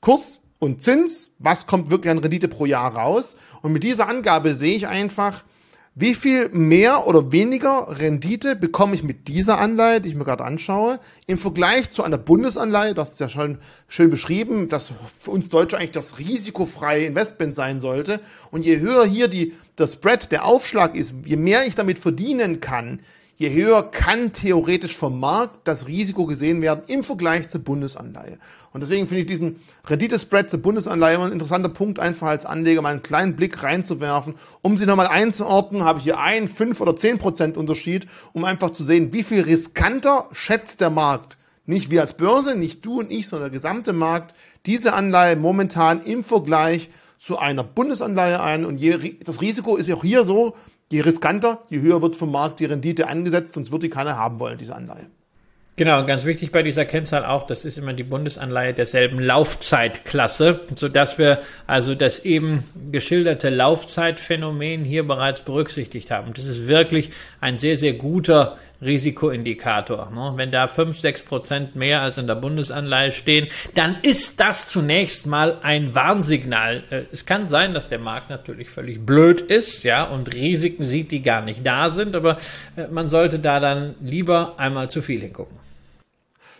Kurs 0.00 0.40
und 0.58 0.82
Zins, 0.82 1.30
was 1.38 1.66
kommt 1.66 1.90
wirklich 1.90 2.10
an 2.10 2.18
Rendite 2.18 2.48
pro 2.48 2.66
Jahr 2.66 2.94
raus. 2.94 3.36
Und 3.62 3.72
mit 3.72 3.82
dieser 3.82 4.08
Angabe 4.08 4.54
sehe 4.54 4.76
ich 4.76 4.86
einfach, 4.86 5.44
wie 6.00 6.14
viel 6.14 6.48
mehr 6.50 7.08
oder 7.08 7.32
weniger 7.32 7.98
Rendite 7.98 8.54
bekomme 8.54 8.94
ich 8.94 9.02
mit 9.02 9.26
dieser 9.26 9.58
Anleihe, 9.58 10.00
die 10.00 10.10
ich 10.10 10.14
mir 10.14 10.24
gerade 10.24 10.44
anschaue, 10.44 11.00
im 11.26 11.38
Vergleich 11.38 11.90
zu 11.90 12.04
einer 12.04 12.18
Bundesanleihe, 12.18 12.94
das 12.94 13.12
ist 13.12 13.20
ja 13.20 13.28
schon 13.28 13.58
schön 13.88 14.08
beschrieben, 14.08 14.68
dass 14.68 14.92
für 15.20 15.32
uns 15.32 15.48
Deutsche 15.48 15.76
eigentlich 15.76 15.90
das 15.90 16.20
risikofreie 16.20 17.06
Investment 17.06 17.52
sein 17.52 17.80
sollte. 17.80 18.20
Und 18.52 18.64
je 18.64 18.78
höher 18.78 19.06
hier 19.06 19.26
die, 19.26 19.54
der 19.76 19.88
Spread, 19.88 20.30
der 20.30 20.44
Aufschlag 20.44 20.94
ist, 20.94 21.14
je 21.24 21.36
mehr 21.36 21.66
ich 21.66 21.74
damit 21.74 21.98
verdienen 21.98 22.60
kann, 22.60 23.00
je 23.38 23.54
höher 23.54 23.84
kann 23.84 24.32
theoretisch 24.32 24.96
vom 24.96 25.20
Markt 25.20 25.66
das 25.66 25.86
Risiko 25.86 26.26
gesehen 26.26 26.60
werden 26.60 26.82
im 26.88 27.04
Vergleich 27.04 27.48
zur 27.48 27.62
Bundesanleihe. 27.62 28.38
Und 28.72 28.80
deswegen 28.80 29.06
finde 29.06 29.22
ich 29.22 29.26
diesen 29.28 29.56
Renditespread 29.86 30.50
zur 30.50 30.60
Bundesanleihe 30.60 31.14
immer 31.14 31.26
ein 31.26 31.32
interessanter 31.32 31.68
Punkt, 31.68 32.00
einfach 32.00 32.26
als 32.26 32.44
Anleger 32.44 32.82
mal 32.82 32.90
einen 32.90 33.02
kleinen 33.02 33.36
Blick 33.36 33.62
reinzuwerfen, 33.62 34.34
um 34.60 34.76
sie 34.76 34.86
nochmal 34.86 35.06
einzuordnen, 35.06 35.84
habe 35.84 36.00
ich 36.00 36.04
hier 36.04 36.18
ein, 36.18 36.48
fünf 36.48 36.80
oder 36.80 36.96
zehn 36.96 37.18
Prozent 37.18 37.56
Unterschied, 37.56 38.08
um 38.32 38.44
einfach 38.44 38.70
zu 38.70 38.82
sehen, 38.82 39.12
wie 39.12 39.22
viel 39.22 39.42
riskanter 39.42 40.28
schätzt 40.32 40.80
der 40.80 40.90
Markt 40.90 41.38
nicht 41.64 41.90
wir 41.90 42.00
als 42.00 42.14
Börse, 42.14 42.56
nicht 42.56 42.84
du 42.86 42.98
und 42.98 43.12
ich, 43.12 43.28
sondern 43.28 43.50
der 43.50 43.58
gesamte 43.58 43.92
Markt, 43.92 44.34
diese 44.64 44.94
Anleihe 44.94 45.36
momentan 45.36 46.02
im 46.02 46.24
Vergleich 46.24 46.88
zu 47.18 47.36
einer 47.38 47.62
Bundesanleihe 47.62 48.40
ein. 48.40 48.64
Und 48.64 48.78
je, 48.78 49.18
das 49.22 49.42
Risiko 49.42 49.76
ist 49.76 49.92
auch 49.92 50.02
hier 50.02 50.24
so, 50.24 50.56
je 50.90 51.00
riskanter, 51.00 51.58
je 51.70 51.80
höher 51.80 52.02
wird 52.02 52.16
vom 52.16 52.32
Markt 52.32 52.60
die 52.60 52.64
Rendite 52.64 53.08
angesetzt, 53.08 53.54
sonst 53.54 53.72
wird 53.72 53.82
die 53.82 53.90
keiner 53.90 54.16
haben 54.16 54.38
wollen, 54.38 54.58
diese 54.58 54.74
Anleihe. 54.74 55.06
Genau, 55.78 56.04
ganz 56.04 56.24
wichtig 56.24 56.50
bei 56.50 56.64
dieser 56.64 56.84
Kennzahl 56.84 57.24
auch, 57.24 57.46
das 57.46 57.64
ist 57.64 57.78
immer 57.78 57.92
die 57.92 58.02
Bundesanleihe 58.02 58.74
derselben 58.74 59.20
Laufzeitklasse, 59.20 60.62
sodass 60.74 61.18
wir 61.18 61.38
also 61.68 61.94
das 61.94 62.18
eben 62.24 62.64
geschilderte 62.90 63.48
Laufzeitphänomen 63.48 64.82
hier 64.82 65.06
bereits 65.06 65.42
berücksichtigt 65.42 66.10
haben. 66.10 66.32
Das 66.34 66.46
ist 66.46 66.66
wirklich 66.66 67.12
ein 67.40 67.60
sehr, 67.60 67.76
sehr 67.76 67.92
guter 67.92 68.58
Risikoindikator. 68.80 70.10
Ne? 70.14 70.32
Wenn 70.36 70.50
da 70.50 70.66
5, 70.66 70.98
6 70.98 71.22
Prozent 71.24 71.76
mehr 71.76 72.00
als 72.00 72.18
in 72.18 72.26
der 72.26 72.36
Bundesanleihe 72.36 73.12
stehen, 73.12 73.48
dann 73.74 73.96
ist 74.02 74.40
das 74.40 74.66
zunächst 74.66 75.26
mal 75.26 75.58
ein 75.62 75.94
Warnsignal. 75.94 76.84
Äh, 76.90 77.02
es 77.10 77.26
kann 77.26 77.48
sein, 77.48 77.74
dass 77.74 77.88
der 77.88 77.98
Markt 77.98 78.30
natürlich 78.30 78.68
völlig 78.70 79.04
blöd 79.04 79.40
ist, 79.40 79.82
ja, 79.82 80.04
und 80.04 80.32
Risiken 80.34 80.84
sieht, 80.84 81.10
die 81.10 81.22
gar 81.22 81.42
nicht 81.42 81.66
da 81.66 81.90
sind, 81.90 82.14
aber 82.14 82.36
äh, 82.76 82.86
man 82.88 83.08
sollte 83.08 83.38
da 83.38 83.60
dann 83.60 83.96
lieber 84.00 84.54
einmal 84.58 84.90
zu 84.90 85.02
viel 85.02 85.20
hingucken. 85.20 85.56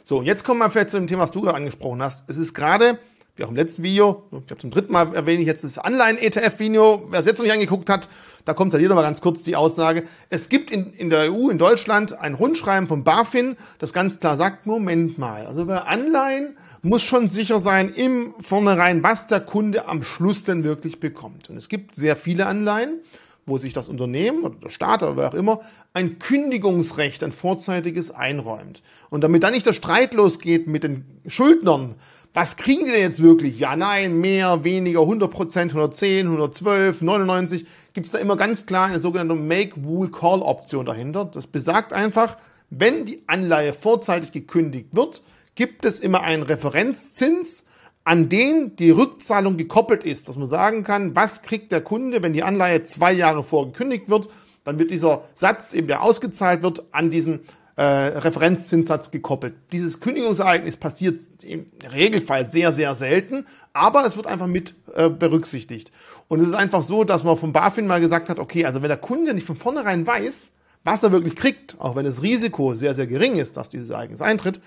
So, 0.04 0.22
jetzt 0.22 0.42
kommen 0.42 0.60
wir 0.60 0.70
vielleicht 0.70 0.90
zu 0.90 0.98
dem 0.98 1.06
Thema, 1.06 1.24
was 1.24 1.32
du 1.32 1.42
gerade 1.42 1.58
angesprochen 1.58 2.02
hast. 2.02 2.28
Es 2.30 2.38
ist 2.38 2.54
gerade 2.54 2.98
wie 3.38 3.44
auch 3.44 3.50
im 3.50 3.56
letzten 3.56 3.84
Video, 3.84 4.24
ich 4.32 4.46
glaube 4.46 4.60
zum 4.60 4.70
dritten 4.70 4.92
Mal 4.92 5.14
erwähne 5.14 5.40
ich 5.40 5.46
jetzt 5.46 5.62
das 5.62 5.78
Anleihen-ETF-Video, 5.78 7.06
wer 7.10 7.20
es 7.20 7.26
jetzt 7.26 7.38
noch 7.38 7.44
nicht 7.44 7.52
angeguckt 7.52 7.88
hat, 7.88 8.08
da 8.44 8.52
kommt 8.52 8.72
halt 8.72 8.80
hier 8.80 8.88
nochmal 8.88 9.04
ganz 9.04 9.20
kurz 9.20 9.44
die 9.44 9.54
Aussage. 9.54 10.04
Es 10.28 10.48
gibt 10.48 10.72
in, 10.72 10.92
in 10.94 11.08
der 11.08 11.32
EU, 11.32 11.48
in 11.48 11.58
Deutschland, 11.58 12.18
ein 12.18 12.34
Rundschreiben 12.34 12.88
von 12.88 13.04
BaFin, 13.04 13.56
das 13.78 13.92
ganz 13.92 14.18
klar 14.18 14.36
sagt, 14.36 14.66
Moment 14.66 15.18
mal, 15.18 15.46
also 15.46 15.66
bei 15.66 15.78
Anleihen 15.78 16.56
muss 16.82 17.02
schon 17.02 17.28
sicher 17.28 17.60
sein, 17.60 17.92
im 17.94 18.34
Vornherein, 18.40 19.02
was 19.04 19.28
der 19.28 19.40
Kunde 19.40 19.86
am 19.86 20.02
Schluss 20.02 20.42
denn 20.42 20.64
wirklich 20.64 20.98
bekommt. 20.98 21.48
Und 21.48 21.56
es 21.56 21.68
gibt 21.68 21.94
sehr 21.94 22.16
viele 22.16 22.46
Anleihen, 22.46 23.00
wo 23.46 23.58
sich 23.58 23.72
das 23.72 23.88
Unternehmen 23.88 24.42
oder 24.42 24.56
der 24.56 24.70
Staat 24.70 25.02
oder 25.02 25.16
wer 25.16 25.28
auch 25.28 25.34
immer 25.34 25.60
ein 25.94 26.18
Kündigungsrecht, 26.18 27.24
ein 27.24 27.32
vorzeitiges 27.32 28.10
einräumt. 28.10 28.82
Und 29.10 29.22
damit 29.24 29.42
dann 29.42 29.52
nicht 29.52 29.66
der 29.66 29.72
Streit 29.72 30.14
losgeht 30.14 30.66
mit 30.66 30.84
den 30.84 31.04
Schuldnern, 31.26 31.96
was 32.38 32.56
kriegen 32.56 32.84
die 32.84 32.92
denn 32.92 33.00
jetzt 33.00 33.20
wirklich? 33.20 33.58
Ja, 33.58 33.74
nein, 33.74 34.20
mehr, 34.20 34.62
weniger, 34.62 35.00
100%, 35.00 35.58
110, 35.70 36.26
112, 36.26 37.02
99. 37.02 37.66
Gibt 37.94 38.06
es 38.06 38.12
da 38.12 38.18
immer 38.18 38.36
ganz 38.36 38.64
klar 38.64 38.86
eine 38.86 39.00
sogenannte 39.00 39.34
Make-Wool-Call-Option 39.34 40.86
dahinter. 40.86 41.24
Das 41.24 41.48
besagt 41.48 41.92
einfach, 41.92 42.36
wenn 42.70 43.06
die 43.06 43.24
Anleihe 43.26 43.72
vorzeitig 43.72 44.30
gekündigt 44.30 44.90
wird, 44.92 45.20
gibt 45.56 45.84
es 45.84 45.98
immer 45.98 46.20
einen 46.20 46.44
Referenzzins, 46.44 47.64
an 48.04 48.28
den 48.28 48.76
die 48.76 48.90
Rückzahlung 48.90 49.56
gekoppelt 49.56 50.04
ist, 50.04 50.28
dass 50.28 50.36
man 50.36 50.48
sagen 50.48 50.84
kann, 50.84 51.16
was 51.16 51.42
kriegt 51.42 51.72
der 51.72 51.80
Kunde, 51.80 52.22
wenn 52.22 52.34
die 52.34 52.44
Anleihe 52.44 52.84
zwei 52.84 53.12
Jahre 53.12 53.42
vor 53.42 53.66
gekündigt 53.72 54.08
wird, 54.10 54.28
dann 54.62 54.78
wird 54.78 54.92
dieser 54.92 55.24
Satz, 55.34 55.74
eben 55.74 55.88
der 55.88 56.02
ausgezahlt 56.02 56.62
wird, 56.62 56.84
an 56.92 57.10
diesen 57.10 57.40
äh, 57.78 58.18
Referenzzinssatz 58.18 59.12
gekoppelt. 59.12 59.54
Dieses 59.70 60.00
Kündigungsereignis 60.00 60.76
passiert 60.76 61.20
im 61.44 61.66
Regelfall 61.92 62.50
sehr, 62.50 62.72
sehr 62.72 62.96
selten, 62.96 63.46
aber 63.72 64.04
es 64.04 64.16
wird 64.16 64.26
einfach 64.26 64.48
mit 64.48 64.74
äh, 64.96 65.08
berücksichtigt. 65.08 65.92
Und 66.26 66.40
es 66.40 66.48
ist 66.48 66.54
einfach 66.54 66.82
so, 66.82 67.04
dass 67.04 67.22
man 67.22 67.36
vom 67.36 67.52
BaFin 67.52 67.86
mal 67.86 68.00
gesagt 68.00 68.30
hat, 68.30 68.40
okay, 68.40 68.64
also 68.64 68.82
wenn 68.82 68.88
der 68.88 68.96
Kunde 68.96 69.32
nicht 69.32 69.46
von 69.46 69.56
vornherein 69.56 70.04
weiß, 70.04 70.50
was 70.82 71.04
er 71.04 71.12
wirklich 71.12 71.36
kriegt, 71.36 71.76
auch 71.78 71.94
wenn 71.94 72.04
das 72.04 72.20
Risiko 72.20 72.74
sehr, 72.74 72.96
sehr 72.96 73.06
gering 73.06 73.36
ist, 73.36 73.56
dass 73.56 73.68
dieses 73.68 73.90
Ereignis 73.90 74.22
eintritt, 74.22 74.60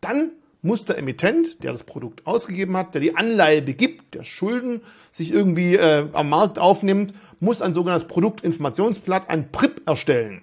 dann 0.00 0.32
muss 0.60 0.84
der 0.84 0.98
Emittent, 0.98 1.62
der 1.62 1.70
das 1.70 1.84
Produkt 1.84 2.26
ausgegeben 2.26 2.76
hat, 2.76 2.94
der 2.94 3.00
die 3.00 3.14
Anleihe 3.14 3.62
begibt, 3.62 4.12
der 4.14 4.24
Schulden 4.24 4.80
sich 5.12 5.30
irgendwie 5.30 5.76
äh, 5.76 6.08
am 6.12 6.30
Markt 6.30 6.58
aufnimmt, 6.58 7.14
muss 7.38 7.62
ein 7.62 7.74
sogenanntes 7.74 8.08
Produktinformationsblatt, 8.08 9.30
ein 9.30 9.52
PRIP 9.52 9.82
erstellen. 9.86 10.42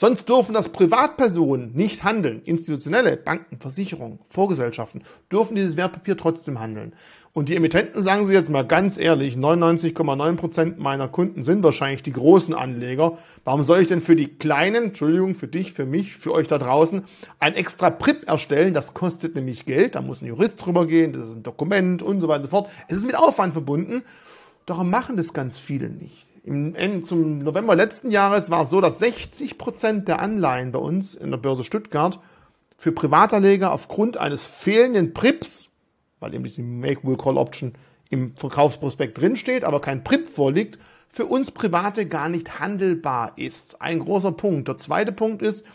So, 0.00 0.10
Sonst 0.10 0.28
dürfen 0.28 0.54
das 0.54 0.70
Privatpersonen 0.70 1.72
nicht 1.74 2.02
handeln. 2.02 2.42
Institutionelle, 2.44 3.16
Banken, 3.16 3.60
Versicherungen, 3.60 4.18
Vorgesellschaften 4.26 5.02
dürfen 5.30 5.54
dieses 5.54 5.76
Wertpapier 5.76 6.16
trotzdem 6.16 6.58
handeln. 6.58 6.94
Und 7.32 7.48
die 7.48 7.54
Emittenten 7.54 8.02
sagen 8.02 8.26
sie 8.26 8.32
jetzt 8.32 8.50
mal 8.50 8.66
ganz 8.66 8.98
ehrlich, 8.98 9.36
99,9 9.36 10.36
Prozent 10.36 10.78
meiner 10.80 11.06
Kunden 11.06 11.44
sind 11.44 11.62
wahrscheinlich 11.62 12.02
die 12.02 12.10
großen 12.10 12.54
Anleger. 12.54 13.18
Warum 13.44 13.62
soll 13.62 13.82
ich 13.82 13.86
denn 13.86 14.00
für 14.00 14.16
die 14.16 14.26
kleinen, 14.26 14.86
Entschuldigung, 14.86 15.36
für 15.36 15.46
dich, 15.46 15.74
für 15.74 15.86
mich, 15.86 16.16
für 16.16 16.32
euch 16.32 16.48
da 16.48 16.58
draußen, 16.58 17.04
ein 17.38 17.54
extra 17.54 17.90
PRIP 17.90 18.26
erstellen? 18.26 18.74
Das 18.74 18.94
kostet 18.94 19.36
nämlich 19.36 19.64
Geld, 19.64 19.94
da 19.94 20.02
muss 20.02 20.22
ein 20.22 20.26
Jurist 20.26 20.64
drüber 20.64 20.86
gehen, 20.88 21.12
das 21.12 21.28
ist 21.28 21.36
ein 21.36 21.42
Dokument 21.44 22.02
und 22.02 22.20
so 22.20 22.26
weiter 22.26 22.44
und 22.44 22.50
so 22.50 22.56
fort. 22.56 22.70
Es 22.88 22.96
ist 22.96 23.06
mit 23.06 23.16
Aufwand 23.16 23.52
verbunden. 23.52 24.02
Darum 24.66 24.90
machen 24.90 25.16
das 25.16 25.32
ganz 25.32 25.56
viele 25.56 25.88
nicht. 25.88 26.29
Im, 26.42 27.04
zum 27.04 27.40
November 27.40 27.76
letzten 27.76 28.10
Jahres 28.10 28.50
war 28.50 28.62
es 28.62 28.70
so, 28.70 28.80
dass 28.80 28.98
60 28.98 29.58
Prozent 29.58 30.08
der 30.08 30.20
Anleihen 30.20 30.72
bei 30.72 30.78
uns 30.78 31.14
in 31.14 31.30
der 31.30 31.38
Börse 31.38 31.64
Stuttgart 31.64 32.18
für 32.78 32.92
Privatanleger 32.92 33.72
aufgrund 33.72 34.16
eines 34.16 34.46
fehlenden 34.46 35.12
PRIPs, 35.12 35.68
weil 36.18 36.34
eben 36.34 36.44
diese 36.44 36.62
Make-Will-Call-Option 36.62 37.74
im 38.08 38.34
Verkaufsprospekt 38.36 39.18
drinsteht, 39.18 39.64
aber 39.64 39.80
kein 39.80 40.02
PRIP 40.02 40.28
vorliegt, 40.28 40.78
für 41.12 41.26
uns 41.26 41.50
Private 41.50 42.06
gar 42.06 42.28
nicht 42.28 42.60
handelbar 42.60 43.32
ist. 43.36 43.82
Ein 43.82 43.98
großer 43.98 44.32
Punkt. 44.32 44.68
Der 44.68 44.78
zweite 44.78 45.12
Punkt 45.12 45.42
ist, 45.42 45.66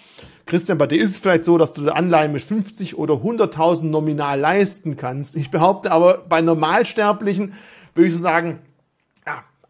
Christian, 0.45 0.77
bei 0.77 0.87
dir 0.87 1.01
ist 1.01 1.11
es 1.11 1.17
vielleicht 1.17 1.43
so, 1.43 1.57
dass 1.57 1.73
du 1.73 1.87
Anleihen 1.93 2.31
mit 2.31 2.41
50 2.41 2.97
oder 2.97 3.15
100.000 3.15 3.83
nominal 3.83 4.39
leisten 4.39 4.95
kannst. 4.95 5.35
Ich 5.35 5.51
behaupte 5.51 5.91
aber, 5.91 6.19
bei 6.29 6.41
Normalsterblichen 6.41 7.53
würde 7.93 8.07
ich 8.07 8.15
so 8.15 8.21
sagen, 8.21 8.59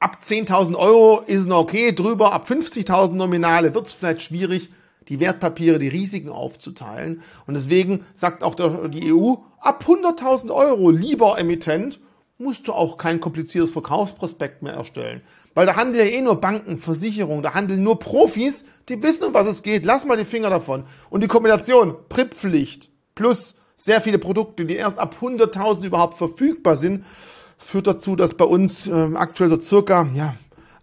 ab 0.06 0.20
10.000 0.24 0.76
Euro 0.76 1.24
ist 1.26 1.40
es 1.40 1.48
noch 1.48 1.62
okay, 1.62 1.92
drüber 1.92 2.32
ab 2.32 2.48
50.000 2.48 3.14
Nominale 3.14 3.74
wird 3.74 3.88
es 3.88 3.94
vielleicht 3.94 4.22
schwierig, 4.22 4.70
die 5.08 5.20
Wertpapiere, 5.20 5.80
die 5.80 5.88
Risiken 5.88 6.30
aufzuteilen. 6.30 7.24
Und 7.48 7.56
deswegen 7.56 8.06
sagt 8.14 8.44
auch 8.44 8.54
die 8.54 9.12
EU, 9.12 9.34
ab 9.60 9.84
100.000 9.88 10.54
Euro, 10.54 10.92
lieber 10.92 11.40
Emittent, 11.40 12.00
musst 12.38 12.68
du 12.68 12.74
auch 12.74 13.00
kein 13.00 13.20
kompliziertes 13.20 13.72
Verkaufsprospekt 13.72 14.62
mehr 14.62 14.74
erstellen. 14.74 15.24
Weil 15.56 15.66
da 15.66 15.76
handeln 15.76 16.06
ja 16.06 16.14
eh 16.14 16.22
nur 16.22 16.40
Banken, 16.40 16.78
Versicherungen, 16.78 17.42
da 17.42 17.56
handeln 17.56 17.82
nur 17.82 17.98
Profis, 17.98 18.64
die 18.88 19.02
wissen, 19.02 19.24
um 19.24 19.34
was 19.34 19.48
es 19.48 19.64
geht. 19.64 19.86
Lass 19.86 20.06
mal 20.06 20.18
die 20.18 20.26
Finger 20.26 20.52
davon. 20.52 20.84
Und 21.10 21.24
die 21.24 21.28
Kombination 21.28 21.96
PRIP-Pflicht 22.10 22.92
plus 23.16 23.56
sehr 23.76 24.02
viele 24.02 24.20
Produkte, 24.20 24.66
die 24.66 24.76
erst 24.76 25.00
ab 25.00 25.16
100.000 25.20 25.84
überhaupt 25.84 26.16
verfügbar 26.16 26.76
sind, 26.76 27.06
führt 27.58 27.88
dazu, 27.88 28.16
dass 28.16 28.34
bei 28.34 28.46
uns 28.46 28.88
äh, 28.88 28.92
aktuell 29.16 29.50
so 29.50 29.60
circa 29.60 30.08
ja, 30.14 30.36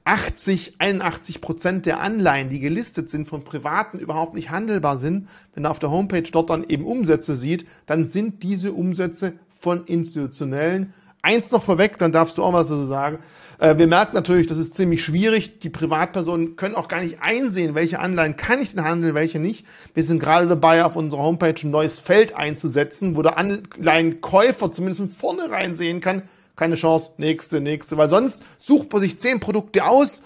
80, 0.04 0.74
81 0.78 1.40
Prozent 1.40 1.87
der 1.87 2.00
Anleihen, 2.00 2.48
die 2.48 2.61
gelistet 2.61 3.08
sind 3.08 3.28
von 3.28 3.44
Privaten, 3.44 3.98
überhaupt 3.98 4.35
nicht 4.35 4.50
handelbar 4.50 4.98
sind. 4.98 5.28
Wenn 5.54 5.64
er 5.64 5.70
auf 5.70 5.78
der 5.78 5.90
Homepage 5.90 6.22
dort 6.22 6.50
dann 6.50 6.64
eben 6.68 6.85
Umsätze 6.85 7.37
sieht, 7.37 7.66
dann 7.87 8.06
sind 8.06 8.42
diese 8.42 8.72
Umsätze 8.72 9.35
von 9.58 9.85
institutionellen. 9.85 10.92
Eins 11.24 11.52
noch 11.52 11.62
vorweg, 11.62 11.98
dann 11.98 12.11
darfst 12.11 12.37
du 12.37 12.42
auch 12.42 12.52
was 12.52 12.66
dazu 12.66 12.87
sagen. 12.87 13.20
Äh, 13.61 13.78
wir 13.78 13.87
merken 13.87 14.16
natürlich, 14.16 14.48
das 14.48 14.58
ist 14.58 14.74
ziemlich 14.74 15.04
schwierig. 15.04 15.61
Die 15.61 15.70
Privatpersonen 15.70 16.56
können 16.56 16.74
auch 16.74 16.88
gar 16.88 17.00
nicht 17.00 17.18
einsehen, 17.20 17.76
welche 17.76 18.00
Anleihen 18.00 18.35
kann 18.35 18.61
ich 18.61 18.74
denn 18.74 18.82
handeln, 18.82 19.14
welche 19.14 19.38
nicht. 19.38 19.64
Wir 19.94 20.02
sind 20.02 20.18
gerade 20.18 20.48
dabei, 20.48 20.85
auf 20.85 20.96
unserer 20.96 21.22
Homepage 21.22 21.54
ein 21.62 21.70
neues 21.70 22.00
Feld 22.00 22.35
einzusetzen, 22.35 23.14
wo 23.14 23.22
der 23.22 23.38
Anleihenkäufer 23.38 24.72
zumindest 24.72 25.00
von 25.00 25.08
vornherein 25.11 25.76
sehen 25.76 26.00
kann, 26.00 26.22
keine 26.56 26.74
Chance, 26.74 27.12
nächste, 27.16 27.60
nächste, 27.60 27.96
weil 27.96 28.08
sonst 28.08 28.42
sucht 28.58 28.92
man 28.92 29.00
sich 29.00 29.18
zehn 29.18 29.40
Produkte 29.40 29.84
aus 29.84 30.22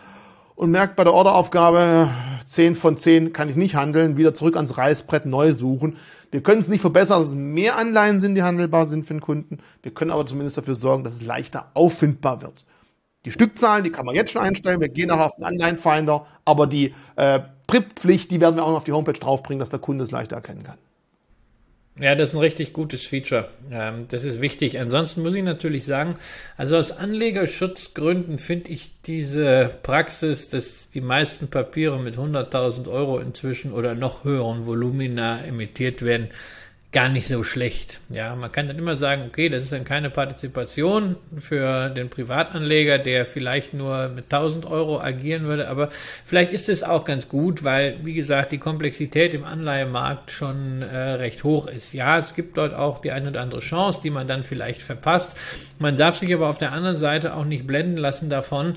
und 0.54 0.70
merkt 0.70 0.96
bei 0.96 1.04
der 1.04 1.12
Orderaufgabe, 1.12 2.08
zehn 2.44 2.74
von 2.74 2.96
zehn 2.96 3.32
kann 3.32 3.48
ich 3.48 3.56
nicht 3.56 3.74
handeln, 3.74 4.16
wieder 4.16 4.34
zurück 4.34 4.56
ans 4.56 4.76
Reißbrett, 4.76 5.26
neu 5.26 5.52
suchen. 5.52 5.96
Wir 6.30 6.42
können 6.42 6.60
es 6.60 6.68
nicht 6.68 6.80
verbessern, 6.80 7.20
dass 7.20 7.28
es 7.28 7.34
mehr 7.34 7.76
Anleihen 7.76 8.20
sind, 8.20 8.34
die 8.34 8.42
handelbar 8.42 8.86
sind 8.86 9.06
für 9.06 9.14
den 9.14 9.20
Kunden. 9.20 9.58
Wir 9.82 9.92
können 9.92 10.10
aber 10.10 10.26
zumindest 10.26 10.56
dafür 10.56 10.74
sorgen, 10.74 11.04
dass 11.04 11.14
es 11.14 11.22
leichter 11.22 11.70
auffindbar 11.74 12.42
wird. 12.42 12.64
Die 13.24 13.32
Stückzahlen, 13.32 13.84
die 13.84 13.90
kann 13.90 14.06
man 14.06 14.14
jetzt 14.14 14.32
schon 14.32 14.42
einstellen. 14.42 14.80
Wir 14.80 14.88
gehen 14.88 15.08
nachher 15.08 15.26
auf 15.26 15.36
den 15.36 15.44
Anleihenfinder, 15.44 16.26
aber 16.44 16.66
die 16.66 16.94
äh, 17.16 17.40
PRIP-Pflicht, 17.66 18.30
die 18.30 18.40
werden 18.40 18.56
wir 18.56 18.64
auch 18.64 18.70
noch 18.70 18.76
auf 18.78 18.84
die 18.84 18.92
Homepage 18.92 19.12
draufbringen, 19.18 19.58
dass 19.58 19.70
der 19.70 19.80
Kunde 19.80 20.04
es 20.04 20.10
leichter 20.10 20.36
erkennen 20.36 20.62
kann. 20.62 20.78
Ja, 21.98 22.14
das 22.14 22.30
ist 22.30 22.34
ein 22.34 22.40
richtig 22.40 22.74
gutes 22.74 23.06
Feature. 23.06 23.48
Ähm, 23.70 24.04
das 24.08 24.24
ist 24.24 24.42
wichtig. 24.42 24.78
Ansonsten 24.78 25.22
muss 25.22 25.34
ich 25.34 25.42
natürlich 25.42 25.86
sagen, 25.86 26.16
also 26.58 26.76
aus 26.76 26.92
Anlegerschutzgründen 26.92 28.36
finde 28.36 28.70
ich 28.70 28.92
diese 29.06 29.74
Praxis, 29.82 30.50
dass 30.50 30.90
die 30.90 31.00
meisten 31.00 31.48
Papiere 31.48 31.98
mit 31.98 32.18
100.000 32.18 32.86
Euro 32.90 33.18
inzwischen 33.18 33.72
oder 33.72 33.94
noch 33.94 34.24
höheren 34.24 34.66
Volumina 34.66 35.42
emittiert 35.46 36.02
werden, 36.02 36.28
gar 36.96 37.10
nicht 37.10 37.28
so 37.28 37.44
schlecht. 37.44 38.00
Ja, 38.08 38.34
man 38.36 38.50
kann 38.50 38.68
dann 38.68 38.78
immer 38.78 38.96
sagen, 38.96 39.24
okay, 39.26 39.50
das 39.50 39.62
ist 39.62 39.72
dann 39.74 39.84
keine 39.84 40.08
Partizipation 40.08 41.16
für 41.36 41.90
den 41.90 42.08
Privatanleger, 42.08 42.96
der 42.96 43.26
vielleicht 43.26 43.74
nur 43.74 44.08
mit 44.08 44.32
1000 44.32 44.64
Euro 44.64 44.98
agieren 44.98 45.44
würde, 45.44 45.68
aber 45.68 45.90
vielleicht 45.90 46.52
ist 46.52 46.70
es 46.70 46.82
auch 46.82 47.04
ganz 47.04 47.28
gut, 47.28 47.64
weil, 47.64 47.98
wie 48.02 48.14
gesagt, 48.14 48.50
die 48.50 48.56
Komplexität 48.56 49.34
im 49.34 49.44
Anleihemarkt 49.44 50.30
schon 50.30 50.80
äh, 50.80 50.96
recht 50.96 51.44
hoch 51.44 51.66
ist. 51.66 51.92
Ja, 51.92 52.16
es 52.16 52.34
gibt 52.34 52.56
dort 52.56 52.72
auch 52.72 53.02
die 53.02 53.12
eine 53.12 53.28
oder 53.28 53.42
andere 53.42 53.60
Chance, 53.60 54.00
die 54.02 54.08
man 54.08 54.26
dann 54.26 54.42
vielleicht 54.42 54.80
verpasst. 54.80 55.36
Man 55.78 55.98
darf 55.98 56.16
sich 56.16 56.32
aber 56.32 56.48
auf 56.48 56.56
der 56.56 56.72
anderen 56.72 56.96
Seite 56.96 57.34
auch 57.34 57.44
nicht 57.44 57.66
blenden 57.66 57.98
lassen 57.98 58.30
davon, 58.30 58.76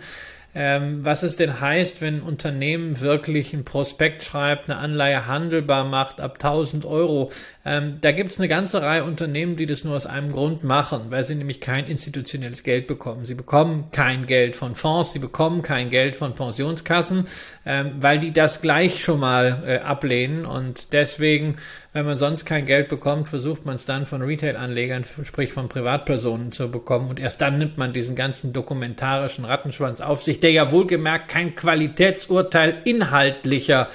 ähm, 0.56 1.06
was 1.06 1.24
es 1.24 1.36
denn 1.36 1.62
heißt, 1.62 2.02
wenn 2.02 2.16
ein 2.16 2.22
Unternehmen 2.22 3.00
wirklich 3.02 3.54
ein 3.54 3.66
Prospekt 3.66 4.24
schreibt, 4.24 4.70
eine 4.70 4.80
Anleihe 4.80 5.28
handelbar 5.28 5.86
macht 5.86 6.20
ab 6.22 6.34
1000 6.36 6.86
Euro. 6.86 7.30
Ähm, 7.66 7.98
da 8.02 8.12
gibt 8.12 8.32
es 8.32 8.40
eine 8.40 8.48
ganze 8.48 8.82
Reihe 8.82 9.04
Unternehmen, 9.04 9.56
die 9.56 9.68
das 9.68 9.84
nur 9.84 9.96
aus 9.96 10.08
einem 10.08 10.32
Grund 10.32 10.64
machen, 10.64 11.04
weil 11.10 11.24
sie 11.24 11.36
nämlich 11.36 11.62
kein 11.62 11.86
institutionelles 11.86 12.64
Geld 12.64 12.88
bekommen. 12.88 13.26
Sie 13.26 13.36
bekommen 13.36 13.86
kein 13.92 14.26
Geld 14.26 14.56
von 14.56 14.74
Fonds, 14.74 15.12
sie 15.12 15.20
bekommen 15.20 15.62
kein 15.62 15.90
Geld 15.90 16.16
von 16.16 16.34
Pensionskassen, 16.34 17.28
ähm, 17.66 17.94
weil 18.00 18.20
die 18.20 18.32
das 18.32 18.62
gleich 18.62 19.04
schon 19.04 19.20
mal 19.20 19.64
äh, 19.68 19.78
ablehnen 19.78 20.46
und 20.46 20.94
deswegen 20.94 21.58
wenn 21.92 22.06
man 22.06 22.18
sonst 22.18 22.46
kein 22.46 22.68
Geld 22.68 22.88
bekommt, 22.88 23.30
versucht 23.30 23.66
man 23.66 23.76
es 23.76 23.86
dann 23.86 24.06
von 24.06 24.22
Retail-Anlegern, 24.22 25.06
sprich 25.24 25.52
von 25.52 25.70
Privatpersonen 25.70 26.52
zu 26.52 26.70
bekommen. 26.70 27.10
Und 27.10 27.20
erst 27.20 27.42
dann 27.42 27.58
nimmt 27.58 27.78
man 27.80 27.94
diesen 27.94 28.16
ganzen 28.16 28.54
dokumentarischen 28.54 29.44
Rattenschwanz 29.44 30.00
auf 30.00 30.22
sich, 30.22 30.40
der 30.40 30.52
ja 30.52 30.72
wohlgemerkt 30.72 31.30
kein 31.30 31.56
Qualitätsurteil 31.56 32.82
inhaltlicher 32.86 33.88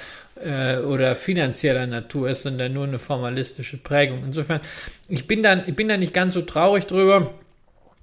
äh, 0.43 0.79
oder 0.79 1.15
finanzieller 1.15 1.87
Natur 1.87 2.31
ist, 2.31 2.43
sondern 2.43 2.73
nur 2.73 2.85
eine 2.85 2.99
formalistische 2.99 3.77
Prägung. 3.77 4.23
Insofern, 4.25 4.61
ich 5.09 5.29
bin 5.29 5.45
dann, 5.45 5.63
ich 5.67 5.77
bin 5.77 5.87
da 5.87 5.97
nicht 5.97 6.15
ganz 6.15 6.35
so 6.35 6.43
traurig 6.43 6.87
drüber. 6.87 7.33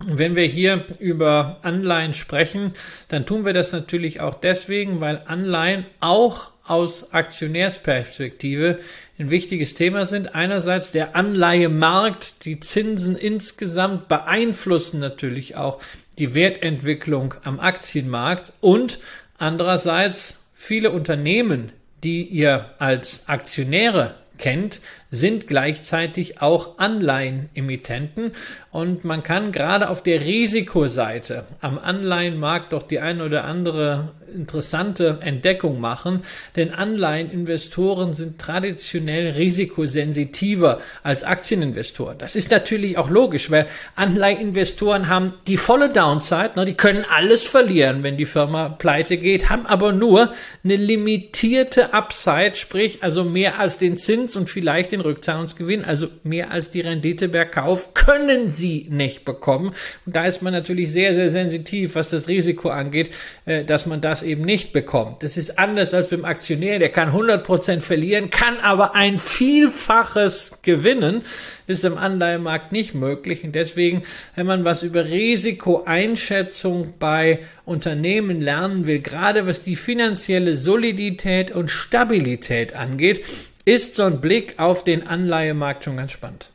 Wenn 0.05 0.37
wir 0.37 0.45
hier 0.45 0.85
über 0.99 1.59
Anleihen 1.63 2.13
sprechen, 2.13 2.71
dann 3.09 3.25
tun 3.25 3.45
wir 3.45 3.53
das 3.53 3.71
natürlich 3.71 4.21
auch 4.21 4.35
deswegen, 4.35 5.01
weil 5.01 5.21
Anleihen 5.25 5.85
auch 5.99 6.50
aus 6.65 7.13
Aktionärsperspektive 7.13 8.79
ein 9.17 9.31
wichtiges 9.31 9.73
Thema 9.73 10.05
sind. 10.05 10.35
Einerseits 10.35 10.91
der 10.91 11.15
Anleihemarkt, 11.15 12.45
die 12.45 12.59
Zinsen 12.59 13.15
insgesamt 13.15 14.07
beeinflussen 14.07 14.99
natürlich 14.99 15.55
auch 15.55 15.81
die 16.17 16.33
Wertentwicklung 16.33 17.33
am 17.43 17.59
Aktienmarkt 17.59 18.53
und 18.61 18.99
andererseits 19.37 20.39
viele 20.53 20.91
Unternehmen, 20.91 21.71
die 22.03 22.23
ihr 22.23 22.71
als 22.79 23.27
Aktionäre 23.27 24.15
kennt, 24.37 24.81
sind 25.11 25.45
gleichzeitig 25.45 26.41
auch 26.41 26.79
Anleihenemittenten. 26.79 28.31
Und 28.71 29.03
man 29.03 29.23
kann 29.23 29.51
gerade 29.51 29.89
auf 29.89 30.01
der 30.01 30.21
Risikoseite 30.21 31.43
am 31.59 31.77
Anleihenmarkt 31.77 32.71
doch 32.71 32.83
die 32.83 32.99
eine 32.99 33.25
oder 33.25 33.43
andere 33.43 34.13
interessante 34.33 35.19
Entdeckung 35.21 35.79
machen, 35.79 36.21
denn 36.55 36.73
Anleiheninvestoren 36.73 38.13
sind 38.13 38.39
traditionell 38.39 39.31
risikosensitiver 39.31 40.79
als 41.03 41.23
Aktieninvestoren. 41.23 42.17
Das 42.17 42.35
ist 42.35 42.51
natürlich 42.51 42.97
auch 42.97 43.09
logisch, 43.09 43.51
weil 43.51 43.67
Anleiheninvestoren 43.95 45.07
haben 45.09 45.33
die 45.47 45.57
volle 45.57 45.89
Downside, 45.89 46.51
ne, 46.55 46.65
die 46.65 46.75
können 46.75 47.05
alles 47.09 47.43
verlieren, 47.43 48.03
wenn 48.03 48.17
die 48.17 48.25
Firma 48.25 48.69
pleite 48.69 49.17
geht, 49.17 49.49
haben 49.49 49.65
aber 49.65 49.91
nur 49.91 50.31
eine 50.63 50.75
limitierte 50.75 51.93
Upside, 51.93 52.55
sprich 52.55 53.03
also 53.03 53.23
mehr 53.23 53.59
als 53.59 53.77
den 53.77 53.97
Zins 53.97 54.35
und 54.35 54.49
vielleicht 54.49 54.91
den 54.91 55.00
den 55.01 55.11
Rückzahlungsgewinn, 55.11 55.85
also 55.85 56.07
mehr 56.23 56.51
als 56.51 56.69
die 56.69 56.81
Rendite 56.81 57.29
per 57.29 57.45
Kauf, 57.45 57.93
können 57.93 58.49
sie 58.49 58.87
nicht 58.89 59.25
bekommen. 59.25 59.73
Und 60.05 60.15
da 60.15 60.25
ist 60.25 60.41
man 60.41 60.53
natürlich 60.53 60.91
sehr, 60.91 61.13
sehr 61.13 61.29
sensitiv, 61.29 61.95
was 61.95 62.09
das 62.09 62.27
Risiko 62.27 62.69
angeht, 62.69 63.11
äh, 63.45 63.63
dass 63.63 63.85
man 63.85 64.01
das 64.01 64.23
eben 64.23 64.43
nicht 64.43 64.73
bekommt. 64.73 65.23
Das 65.23 65.37
ist 65.37 65.57
anders 65.59 65.93
als 65.93 66.09
beim 66.09 66.25
Aktionär, 66.25 66.79
der 66.79 66.89
kann 66.89 67.11
100% 67.11 67.81
verlieren, 67.81 68.29
kann 68.29 68.57
aber 68.59 68.95
ein 68.95 69.19
Vielfaches 69.19 70.59
gewinnen. 70.61 71.21
Das 71.67 71.79
ist 71.79 71.85
im 71.85 71.97
Anleihemarkt 71.97 72.71
nicht 72.71 72.93
möglich. 72.93 73.43
Und 73.43 73.55
deswegen, 73.55 74.03
wenn 74.35 74.45
man 74.45 74.65
was 74.65 74.83
über 74.83 75.05
Risikoeinschätzung 75.05 76.93
bei 76.99 77.39
Unternehmen 77.65 78.41
lernen 78.41 78.87
will, 78.87 78.99
gerade 78.99 79.47
was 79.47 79.63
die 79.63 79.75
finanzielle 79.75 80.55
Solidität 80.57 81.51
und 81.51 81.69
Stabilität 81.69 82.73
angeht, 82.73 83.23
ist 83.65 83.95
so 83.95 84.03
ein 84.03 84.21
Blick 84.21 84.59
auf 84.59 84.83
den 84.83 85.07
Anleihemarkt 85.07 85.83
schon 85.83 85.97
ganz 85.97 86.11
spannend. 86.11 86.51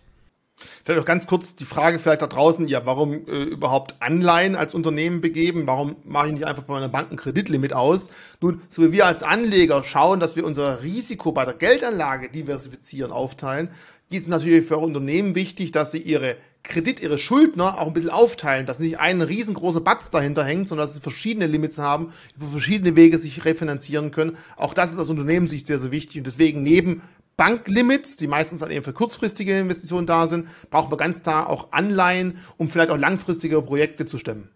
Vielleicht 0.85 1.01
auch 1.01 1.07
ganz 1.07 1.27
kurz 1.27 1.55
die 1.55 1.67
Frage 1.67 1.99
vielleicht 1.99 2.23
da 2.23 2.27
draußen, 2.27 2.67
ja, 2.67 2.87
warum 2.87 3.27
äh, 3.27 3.43
überhaupt 3.43 3.97
Anleihen 4.01 4.57
als 4.57 4.75
Unternehmen 4.75 5.21
begeben? 5.21 5.67
Warum 5.67 5.97
mache 6.05 6.29
ich 6.29 6.33
nicht 6.33 6.47
einfach 6.47 6.63
bei 6.63 6.75
meiner 6.75 6.89
Bank 6.89 7.11
ein 7.11 7.17
Kreditlimit 7.17 7.75
aus? 7.75 8.09
Nun, 8.41 8.63
so 8.69 8.83
wie 8.83 8.93
wir 8.93 9.07
als 9.07 9.23
Anleger 9.23 9.85
schauen, 9.85 10.19
dass 10.19 10.37
wir 10.37 10.47
unser 10.47 10.83
Risiko 10.83 11.33
bei 11.33 11.45
der 11.45 11.55
Geldanlage 11.55 12.31
diversifizieren, 12.31 13.13
aufteilen, 13.13 13.71
geht 14.11 14.23
es 14.23 14.29
natürlich 14.29 14.67
für 14.67 14.79
Unternehmen 14.79 15.35
wichtig, 15.35 15.73
dass 15.73 15.93
sie 15.93 15.99
ihre 15.99 16.37
Kredit, 16.69 17.01
ihre 17.01 17.19
Schuldner 17.19 17.79
auch 17.81 17.87
ein 17.87 17.93
bisschen 17.93 18.11
aufteilen, 18.11 18.67
dass 18.67 18.79
nicht 18.79 18.99
ein 18.99 19.23
riesengroßer 19.23 19.81
Batz 19.81 20.11
dahinter 20.11 20.45
hängt, 20.45 20.69
sondern 20.69 20.87
dass 20.87 20.95
sie 20.95 21.01
verschiedene 21.01 21.47
Limits 21.47 21.79
haben, 21.79 22.13
über 22.37 22.47
verschiedene 22.47 22.97
Wege 22.97 23.19
sich 23.19 23.45
refinanzieren 23.45 24.11
können. 24.11 24.37
Auch 24.57 24.75
das 24.75 24.93
ist 24.93 24.99
aus 24.99 25.11
Unternehmenssicht 25.11 25.67
sehr, 25.67 25.79
sehr 25.79 25.93
wichtig 25.93 26.19
und 26.19 26.27
deswegen 26.27 26.63
neben 26.63 27.03
Banklimits, 27.37 28.17
die 28.17 28.27
meistens 28.27 28.61
dann 28.61 28.71
eben 28.71 28.85
für 28.85 28.95
kurzfristige 28.95 29.59
Investitionen 29.59 30.07
da 30.07 30.27
sind, 30.27 30.49
brauchen 30.71 30.91
wir 30.91 30.97
ganz 30.97 31.23
klar 31.23 31.49
auch 31.49 31.73
Anleihen, 31.73 32.39
um 32.57 32.69
vielleicht 32.69 32.91
auch 32.91 32.97
langfristige 32.97 33.61
Projekte 33.61 34.07
zu 34.07 34.17
stemmen. 34.19 34.49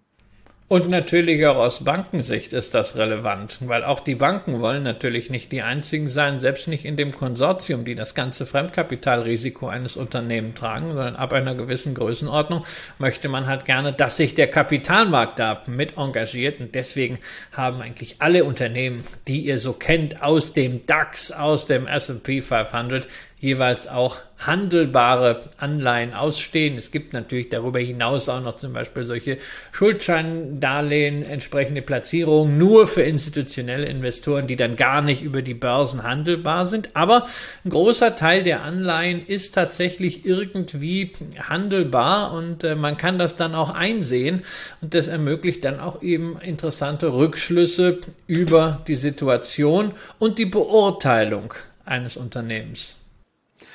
Und 0.73 0.89
natürlich 0.89 1.45
auch 1.49 1.57
aus 1.57 1.83
Bankensicht 1.83 2.53
ist 2.53 2.75
das 2.75 2.97
relevant, 2.97 3.59
weil 3.63 3.83
auch 3.83 3.99
die 3.99 4.15
Banken 4.15 4.61
wollen 4.61 4.85
natürlich 4.85 5.29
nicht 5.29 5.51
die 5.51 5.63
einzigen 5.63 6.09
sein, 6.09 6.39
selbst 6.39 6.69
nicht 6.69 6.85
in 6.85 6.97
dem 6.97 7.11
Konsortium, 7.11 7.85
die 7.85 7.97
das 7.97 8.15
ganze 8.15 8.47
Fremdkapitalrisiko 8.47 9.67
eines 9.67 9.97
Unternehmens 9.97 10.55
tragen, 10.55 10.91
sondern 10.91 11.17
ab 11.17 11.33
einer 11.33 11.57
gewissen 11.57 11.95
Größenordnung 11.95 12.65
möchte 13.01 13.29
man 13.29 13.49
halt 13.49 13.65
gerne, 13.65 13.93
dass 13.93 14.17
sich 14.17 14.37
der 14.37 14.47
Kapitalmarkt 14.47 15.41
da 15.41 15.61
mit 15.67 15.99
engagiert. 15.99 16.61
Und 16.61 16.73
deswegen 16.77 17.19
haben 17.51 17.83
eigentlich 17.83 18.19
alle 18.21 18.45
Unternehmen, 18.45 19.03
die 19.27 19.41
ihr 19.41 19.59
so 19.59 19.73
kennt 19.73 20.23
aus 20.23 20.53
dem 20.53 20.87
DAX, 20.87 21.33
aus 21.33 21.67
dem 21.67 21.89
S&P 21.89 22.43
500, 22.43 23.09
jeweils 23.41 23.89
auch 23.89 24.19
handelbare 24.39 25.43
Anleihen 25.59 26.15
ausstehen. 26.15 26.77
Es 26.77 26.91
gibt 26.91 27.13
natürlich 27.13 27.49
darüber 27.49 27.79
hinaus 27.79 28.29
auch 28.29 28.43
noch 28.43 28.57
zum 28.57 28.73
Beispiel 28.73 29.05
solche 29.05 29.39
Schuldscheindarlehen, 29.73 31.23
entsprechende 31.23 31.83
Platzierungen 31.83 32.59
nur 32.59 32.87
für 32.87 33.03
institutionelle 33.03 33.87
Investoren, 33.87 34.47
die 34.47 34.57
dann 34.57 34.77
gar 34.77 35.01
nicht 35.01 35.23
über 35.23 35.41
die 35.43 35.55
Börsen 35.55 36.03
handelbar 36.03 36.67
sind. 36.67 36.91
Aber 36.95 37.27
ein 37.65 37.71
großer 37.71 38.15
Teil 38.15 38.43
der 38.43 38.63
Anleihen 38.63 39.25
ist 39.27 39.55
tatsächlich 39.55 40.27
irgendwie 40.27 41.13
handelbar 41.39 42.33
und 42.33 42.65
äh, 42.65 42.75
man 42.75 42.99
kann 42.99 43.19
das 43.19 43.37
dann 43.37 43.55
auch 43.55 43.71
einsehen 43.71 44.43
und 44.83 44.95
das 44.95 45.09
ermöglicht 45.09 45.65
dann 45.65 45.81
auch 45.81 46.03
eben 46.03 46.39
interessante 46.41 47.13
Rückschlüsse 47.13 48.01
über 48.27 48.83
die 48.87 48.97
Situation 48.97 49.93
und 50.19 50.39
die 50.39 50.47
Beurteilung 50.47 51.55
eines 51.85 52.17
Unternehmens. 52.17 53.00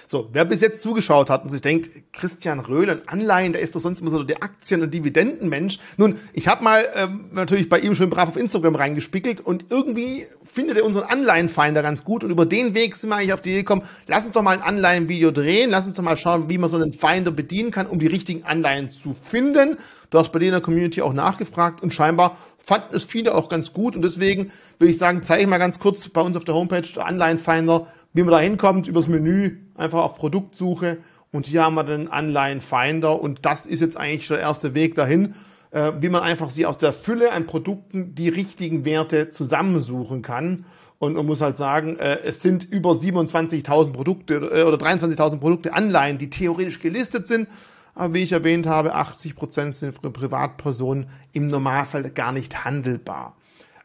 So, 0.07 0.29
wer 0.33 0.45
bis 0.45 0.61
jetzt 0.61 0.81
zugeschaut 0.81 1.29
hat 1.31 1.43
und 1.43 1.49
sich 1.49 1.61
denkt, 1.61 1.89
Christian 2.13 2.59
Röhl, 2.59 3.01
Anleihen, 3.07 3.53
der 3.53 3.61
ist 3.61 3.75
doch 3.75 3.79
sonst 3.79 4.01
immer 4.01 4.11
so 4.11 4.23
der 4.23 4.43
Aktien- 4.43 4.83
und 4.83 4.93
Dividendenmensch. 4.93 5.79
Nun, 5.97 6.19
ich 6.33 6.47
habe 6.47 6.63
mal 6.63 6.85
ähm, 6.95 7.25
natürlich 7.31 7.69
bei 7.69 7.79
ihm 7.79 7.95
schön 7.95 8.11
brav 8.11 8.29
auf 8.29 8.37
Instagram 8.37 8.75
reingespickelt 8.75 9.41
und 9.41 9.65
irgendwie 9.69 10.27
findet 10.43 10.77
er 10.77 10.85
unseren 10.85 11.05
Anleihenfinder 11.09 11.81
ganz 11.81 12.03
gut 12.03 12.23
und 12.23 12.29
über 12.29 12.45
den 12.45 12.75
Weg 12.75 12.95
sind 12.95 13.09
wir 13.09 13.15
eigentlich 13.15 13.33
auf 13.33 13.41
die 13.41 13.49
Idee 13.49 13.59
gekommen, 13.59 13.81
lass 14.05 14.25
uns 14.25 14.33
doch 14.33 14.43
mal 14.43 14.51
ein 14.51 14.61
Anleihenvideo 14.61 15.31
drehen, 15.31 15.71
lass 15.71 15.87
uns 15.87 15.95
doch 15.95 16.03
mal 16.03 16.17
schauen, 16.17 16.49
wie 16.49 16.59
man 16.59 16.69
so 16.69 16.77
einen 16.77 16.93
Finder 16.93 17.31
bedienen 17.31 17.71
kann, 17.71 17.87
um 17.87 17.97
die 17.97 18.07
richtigen 18.07 18.43
Anleihen 18.43 18.91
zu 18.91 19.13
finden. 19.13 19.77
Du 20.11 20.19
hast 20.19 20.31
bei 20.31 20.39
dir 20.39 20.45
in 20.45 20.51
der 20.51 20.61
Community 20.61 21.01
auch 21.01 21.13
nachgefragt 21.13 21.81
und 21.81 21.93
scheinbar 21.93 22.37
fanden 22.65 22.95
es 22.95 23.05
viele 23.05 23.35
auch 23.35 23.49
ganz 23.49 23.73
gut 23.73 23.95
und 23.95 24.01
deswegen 24.01 24.51
würde 24.79 24.91
ich 24.91 24.97
sagen, 24.97 25.23
zeige 25.23 25.43
ich 25.43 25.47
mal 25.47 25.57
ganz 25.57 25.79
kurz 25.79 26.07
bei 26.09 26.21
uns 26.21 26.35
auf 26.35 26.45
der 26.45 26.55
Homepage, 26.55 26.81
der 26.81 27.05
Anleihenfinder, 27.05 27.87
wie 28.13 28.23
man 28.23 28.31
da 28.31 28.39
hinkommt, 28.39 28.87
übers 28.87 29.07
Menü, 29.07 29.57
einfach 29.75 30.03
auf 30.03 30.15
Produktsuche 30.15 30.97
und 31.31 31.45
hier 31.45 31.63
haben 31.63 31.75
wir 31.75 31.83
den 31.83 32.07
Anleihenfinder 32.07 33.21
und 33.21 33.45
das 33.45 33.65
ist 33.65 33.81
jetzt 33.81 33.97
eigentlich 33.97 34.27
der 34.27 34.39
erste 34.39 34.73
Weg 34.73 34.95
dahin, 34.95 35.35
äh, 35.71 35.91
wie 35.99 36.09
man 36.09 36.23
einfach 36.23 36.49
sie 36.49 36.65
aus 36.65 36.77
der 36.77 36.93
Fülle 36.93 37.31
an 37.33 37.45
Produkten 37.45 38.15
die 38.15 38.29
richtigen 38.29 38.85
Werte 38.85 39.29
zusammensuchen 39.29 40.21
kann. 40.21 40.65
Und 40.97 41.15
man 41.15 41.25
muss 41.25 41.41
halt 41.41 41.57
sagen, 41.57 41.99
äh, 41.99 42.19
es 42.23 42.41
sind 42.41 42.63
über 42.63 42.91
27.000 42.91 43.91
Produkte 43.91 44.35
äh, 44.35 44.63
oder 44.63 44.77
23.000 44.77 45.39
Produkte 45.39 45.73
Anleihen, 45.73 46.17
die 46.17 46.29
theoretisch 46.29 46.79
gelistet 46.79 47.27
sind. 47.27 47.49
Aber 47.95 48.13
wie 48.13 48.23
ich 48.23 48.33
erwähnt 48.33 48.67
habe, 48.67 48.93
80 48.93 49.35
Prozent 49.35 49.75
sind 49.75 49.97
für 49.97 50.11
Privatpersonen 50.11 51.09
im 51.31 51.47
Normalfall 51.47 52.11
gar 52.11 52.33
nicht 52.33 52.65
handelbar. 52.65 53.35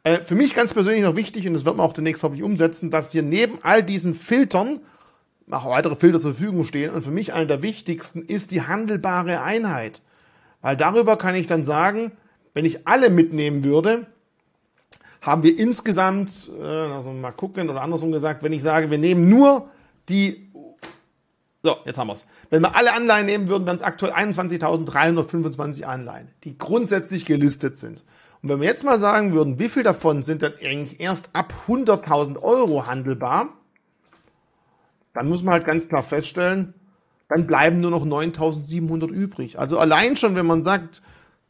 Äh, 0.02 0.18
für 0.18 0.34
mich 0.34 0.54
ganz 0.54 0.74
persönlich 0.74 1.02
noch 1.02 1.16
wichtig, 1.16 1.46
und 1.46 1.54
das 1.54 1.64
wird 1.64 1.76
man 1.76 1.86
auch 1.86 1.92
demnächst 1.92 2.22
hoffentlich 2.22 2.44
umsetzen, 2.44 2.90
dass 2.90 3.12
hier 3.12 3.22
neben 3.22 3.58
all 3.62 3.82
diesen 3.82 4.14
Filtern 4.14 4.80
auch 5.50 5.70
weitere 5.70 5.96
Filter 5.96 6.20
zur 6.20 6.34
Verfügung 6.34 6.64
stehen. 6.64 6.92
Und 6.92 7.04
für 7.04 7.10
mich 7.10 7.32
einer 7.32 7.46
der 7.46 7.62
wichtigsten 7.62 8.22
ist 8.22 8.50
die 8.50 8.62
handelbare 8.62 9.42
Einheit. 9.42 10.02
Weil 10.60 10.76
darüber 10.76 11.16
kann 11.16 11.34
ich 11.34 11.46
dann 11.46 11.64
sagen, 11.64 12.12
wenn 12.52 12.64
ich 12.64 12.86
alle 12.86 13.10
mitnehmen 13.10 13.64
würde, 13.64 14.06
haben 15.20 15.42
wir 15.42 15.58
insgesamt, 15.58 16.50
äh, 16.60 16.64
also 16.64 17.12
mal 17.12 17.32
gucken 17.32 17.70
oder 17.70 17.82
andersrum 17.82 18.12
gesagt, 18.12 18.42
wenn 18.42 18.52
ich 18.52 18.62
sage, 18.62 18.90
wir 18.90 18.98
nehmen 18.98 19.28
nur 19.28 19.68
die, 20.08 20.49
so, 21.62 21.76
jetzt 21.84 21.98
haben 21.98 22.06
wir 22.06 22.14
es. 22.14 22.24
Wenn 22.48 22.62
wir 22.62 22.74
alle 22.74 22.94
Anleihen 22.94 23.26
nehmen 23.26 23.48
würden, 23.48 23.66
wären 23.66 23.76
es 23.76 23.82
aktuell 23.82 24.12
21.325 24.12 25.84
Anleihen, 25.84 26.28
die 26.44 26.56
grundsätzlich 26.56 27.26
gelistet 27.26 27.76
sind. 27.76 28.02
Und 28.42 28.48
wenn 28.48 28.60
wir 28.60 28.66
jetzt 28.66 28.84
mal 28.84 28.98
sagen 28.98 29.34
würden, 29.34 29.58
wie 29.58 29.68
viel 29.68 29.82
davon 29.82 30.22
sind 30.22 30.42
dann 30.42 30.54
eigentlich 30.62 31.00
erst 31.00 31.28
ab 31.34 31.52
100.000 31.68 32.42
Euro 32.42 32.86
handelbar, 32.86 33.50
dann 35.12 35.28
muss 35.28 35.42
man 35.42 35.52
halt 35.52 35.66
ganz 35.66 35.88
klar 35.88 36.02
feststellen, 36.02 36.72
dann 37.28 37.46
bleiben 37.46 37.80
nur 37.80 37.90
noch 37.90 38.06
9.700 38.06 39.08
übrig. 39.08 39.58
Also 39.58 39.78
allein 39.78 40.16
schon, 40.16 40.36
wenn 40.36 40.46
man 40.46 40.62
sagt, 40.62 41.02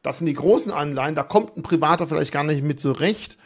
das 0.02 0.18
sind 0.18 0.26
die 0.26 0.34
großen 0.34 0.72
Anleihen, 0.72 1.14
da 1.14 1.22
kommt 1.22 1.56
ein 1.56 1.62
Privater 1.62 2.06
vielleicht 2.06 2.32
gar 2.32 2.42
nicht 2.42 2.64
mit 2.64 2.80
zurecht, 2.80 3.38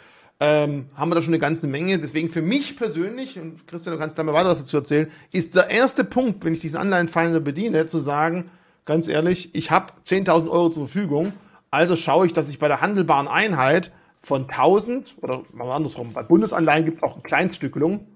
ähm, 0.44 0.86
haben 0.94 1.10
wir 1.10 1.14
da 1.14 1.22
schon 1.22 1.32
eine 1.32 1.38
ganze 1.38 1.66
Menge. 1.66 1.98
Deswegen 1.98 2.28
für 2.28 2.42
mich 2.42 2.76
persönlich, 2.76 3.38
und 3.38 3.66
Christian, 3.66 3.94
du 3.94 4.00
kannst 4.00 4.18
da 4.18 4.22
mal 4.22 4.34
weiter 4.34 4.48
was 4.48 4.58
dazu 4.58 4.76
erzählen, 4.76 5.10
ist 5.32 5.54
der 5.54 5.70
erste 5.70 6.04
Punkt, 6.04 6.44
wenn 6.44 6.52
ich 6.52 6.60
diesen 6.60 6.76
Anleihenfinder 6.76 7.40
bediene, 7.40 7.86
zu 7.86 7.98
sagen, 8.00 8.50
ganz 8.84 9.08
ehrlich, 9.08 9.54
ich 9.54 9.70
habe 9.70 9.92
10.000 10.06 10.50
Euro 10.50 10.68
zur 10.68 10.86
Verfügung, 10.86 11.32
also 11.70 11.96
schaue 11.96 12.26
ich, 12.26 12.34
dass 12.34 12.50
ich 12.50 12.58
bei 12.58 12.68
der 12.68 12.82
handelbaren 12.82 13.26
Einheit 13.26 13.90
von 14.20 14.42
1000 14.42 15.16
oder 15.22 15.42
mal 15.52 15.70
andersrum, 15.72 16.12
bei 16.12 16.22
Bundesanleihen 16.22 16.84
gibt 16.84 16.98
es 16.98 17.02
auch 17.02 17.14
eine 17.14 17.22
Kleinstückelung, 17.22 18.06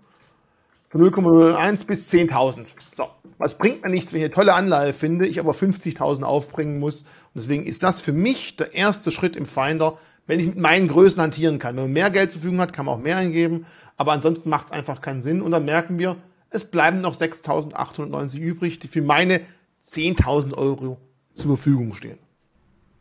von 0.90 1.02
0,01 1.02 1.86
bis 1.86 2.10
10.000. 2.10 2.66
So, 2.96 3.08
was 3.38 3.56
bringt 3.56 3.82
mir 3.82 3.90
nichts, 3.90 4.12
wenn 4.12 4.20
ich 4.20 4.26
eine 4.26 4.34
tolle 4.34 4.54
Anleihe 4.54 4.92
finde, 4.92 5.26
ich 5.26 5.40
aber 5.40 5.52
50.000 5.52 6.22
aufbringen 6.22 6.78
muss. 6.78 7.00
Und 7.00 7.42
deswegen 7.42 7.64
ist 7.64 7.82
das 7.82 8.00
für 8.00 8.12
mich 8.12 8.56
der 8.56 8.74
erste 8.74 9.10
Schritt 9.10 9.36
im 9.36 9.46
Finder, 9.46 9.98
wenn 10.28 10.38
ich 10.38 10.46
mit 10.46 10.58
meinen 10.58 10.86
Größen 10.86 11.20
hantieren 11.20 11.58
kann. 11.58 11.74
Wenn 11.74 11.84
man 11.84 11.92
mehr 11.92 12.10
Geld 12.10 12.30
zur 12.30 12.40
Verfügung 12.40 12.60
hat, 12.60 12.72
kann 12.72 12.86
man 12.86 12.94
auch 12.94 13.02
mehr 13.02 13.16
eingeben, 13.16 13.66
aber 13.96 14.12
ansonsten 14.12 14.48
macht 14.50 14.66
es 14.66 14.72
einfach 14.72 15.00
keinen 15.00 15.22
Sinn. 15.22 15.42
Und 15.42 15.50
dann 15.50 15.64
merken 15.64 15.98
wir, 15.98 16.16
es 16.50 16.64
bleiben 16.64 17.00
noch 17.00 17.18
6.890 17.18 18.38
übrig, 18.38 18.78
die 18.78 18.88
für 18.88 19.02
meine 19.02 19.40
10.000 19.82 20.54
Euro 20.54 20.98
zur 21.32 21.56
Verfügung 21.56 21.94
stehen. 21.94 22.18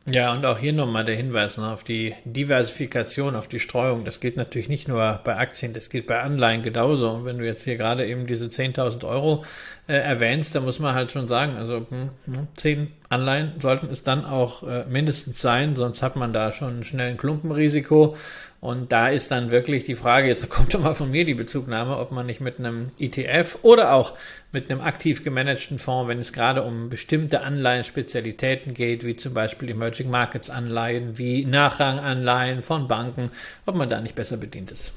Ja, 0.10 0.32
und 0.32 0.46
auch 0.46 0.58
hier 0.58 0.72
nochmal 0.72 1.04
der 1.04 1.17
Hinweis 1.17 1.58
ne, 1.58 1.70
auf 1.70 1.84
die 1.84 2.15
Diversifikation, 2.24 3.36
auf 3.36 3.50
die 3.50 3.60
Streuung. 3.60 4.06
Das 4.06 4.22
gilt 4.22 4.38
natürlich 4.38 4.70
nicht 4.70 4.88
nur 4.88 5.20
bei 5.26 5.36
Aktien, 5.36 5.74
das 5.74 5.89
gilt 5.89 6.08
bei 6.08 6.22
Anleihen 6.22 6.63
genauso. 6.63 7.10
Und 7.10 7.26
wenn 7.26 7.38
du 7.38 7.46
jetzt 7.46 7.65
hier 7.65 7.76
gerade 7.76 8.08
eben 8.08 8.26
diese 8.26 8.46
10.000 8.46 9.06
Euro 9.06 9.43
äh, 9.89 9.96
erwähnst, 9.96 10.56
dann 10.56 10.63
muss 10.63 10.80
man 10.80 10.96
halt 10.96 11.12
schon 11.12 11.28
sagen, 11.28 11.58
also 11.58 11.86
hm, 11.89 12.48
10 12.56 12.80
hm, 12.80 12.88
Anleihen 13.10 13.60
sollten 13.60 13.88
es 13.88 14.04
dann 14.04 14.24
auch 14.24 14.63
äh, 14.63 14.86
mindestens 14.88 15.41
sein, 15.41 15.76
sonst 15.76 16.02
hat 16.02 16.15
man 16.15 16.32
da 16.32 16.54
schon 16.54 16.86
schnell 16.86 17.12
ein 17.12 17.17
Klumpenrisiko. 17.17 18.15
Und 18.60 18.91
da 18.91 19.10
ist 19.10 19.30
dann 19.32 19.52
wirklich 19.52 19.84
die 19.84 19.96
Frage, 19.96 20.28
jetzt 20.28 20.50
kommt 20.50 20.74
doch 20.74 20.80
mal 20.80 20.93
von 20.93 21.12
mir 21.12 21.26
die 21.26 21.34
Bezugnahme, 21.34 21.98
ob 21.98 22.12
man 22.12 22.26
nicht 22.26 22.41
mit 22.41 22.60
einem 22.60 22.89
ETF 23.00 23.60
oder 23.62 23.93
auch 23.93 24.13
mit 24.52 24.72
einem 24.72 24.82
aktiv 24.82 25.24
gemanagten 25.24 25.80
Fonds, 25.80 26.08
wenn 26.08 26.20
es 26.20 26.34
gerade 26.34 26.63
um 26.63 26.89
bestimmte 26.89 27.41
Anleihenspezialitäten 27.41 28.74
geht, 28.74 29.04
wie 29.04 29.15
zum 29.15 29.34
Beispiel 29.34 29.70
Emerging 29.70 30.10
Markets 30.10 30.50
Anleihen, 30.50 31.17
wie 31.17 31.46
Nachranganleihen 31.46 32.62
von 32.62 32.88
Banken, 32.88 33.32
ob 33.65 33.76
man 33.76 33.89
da 33.89 34.02
nicht 34.02 34.15
besser 34.15 34.38
bedient 34.38 34.72
ist. 34.72 34.93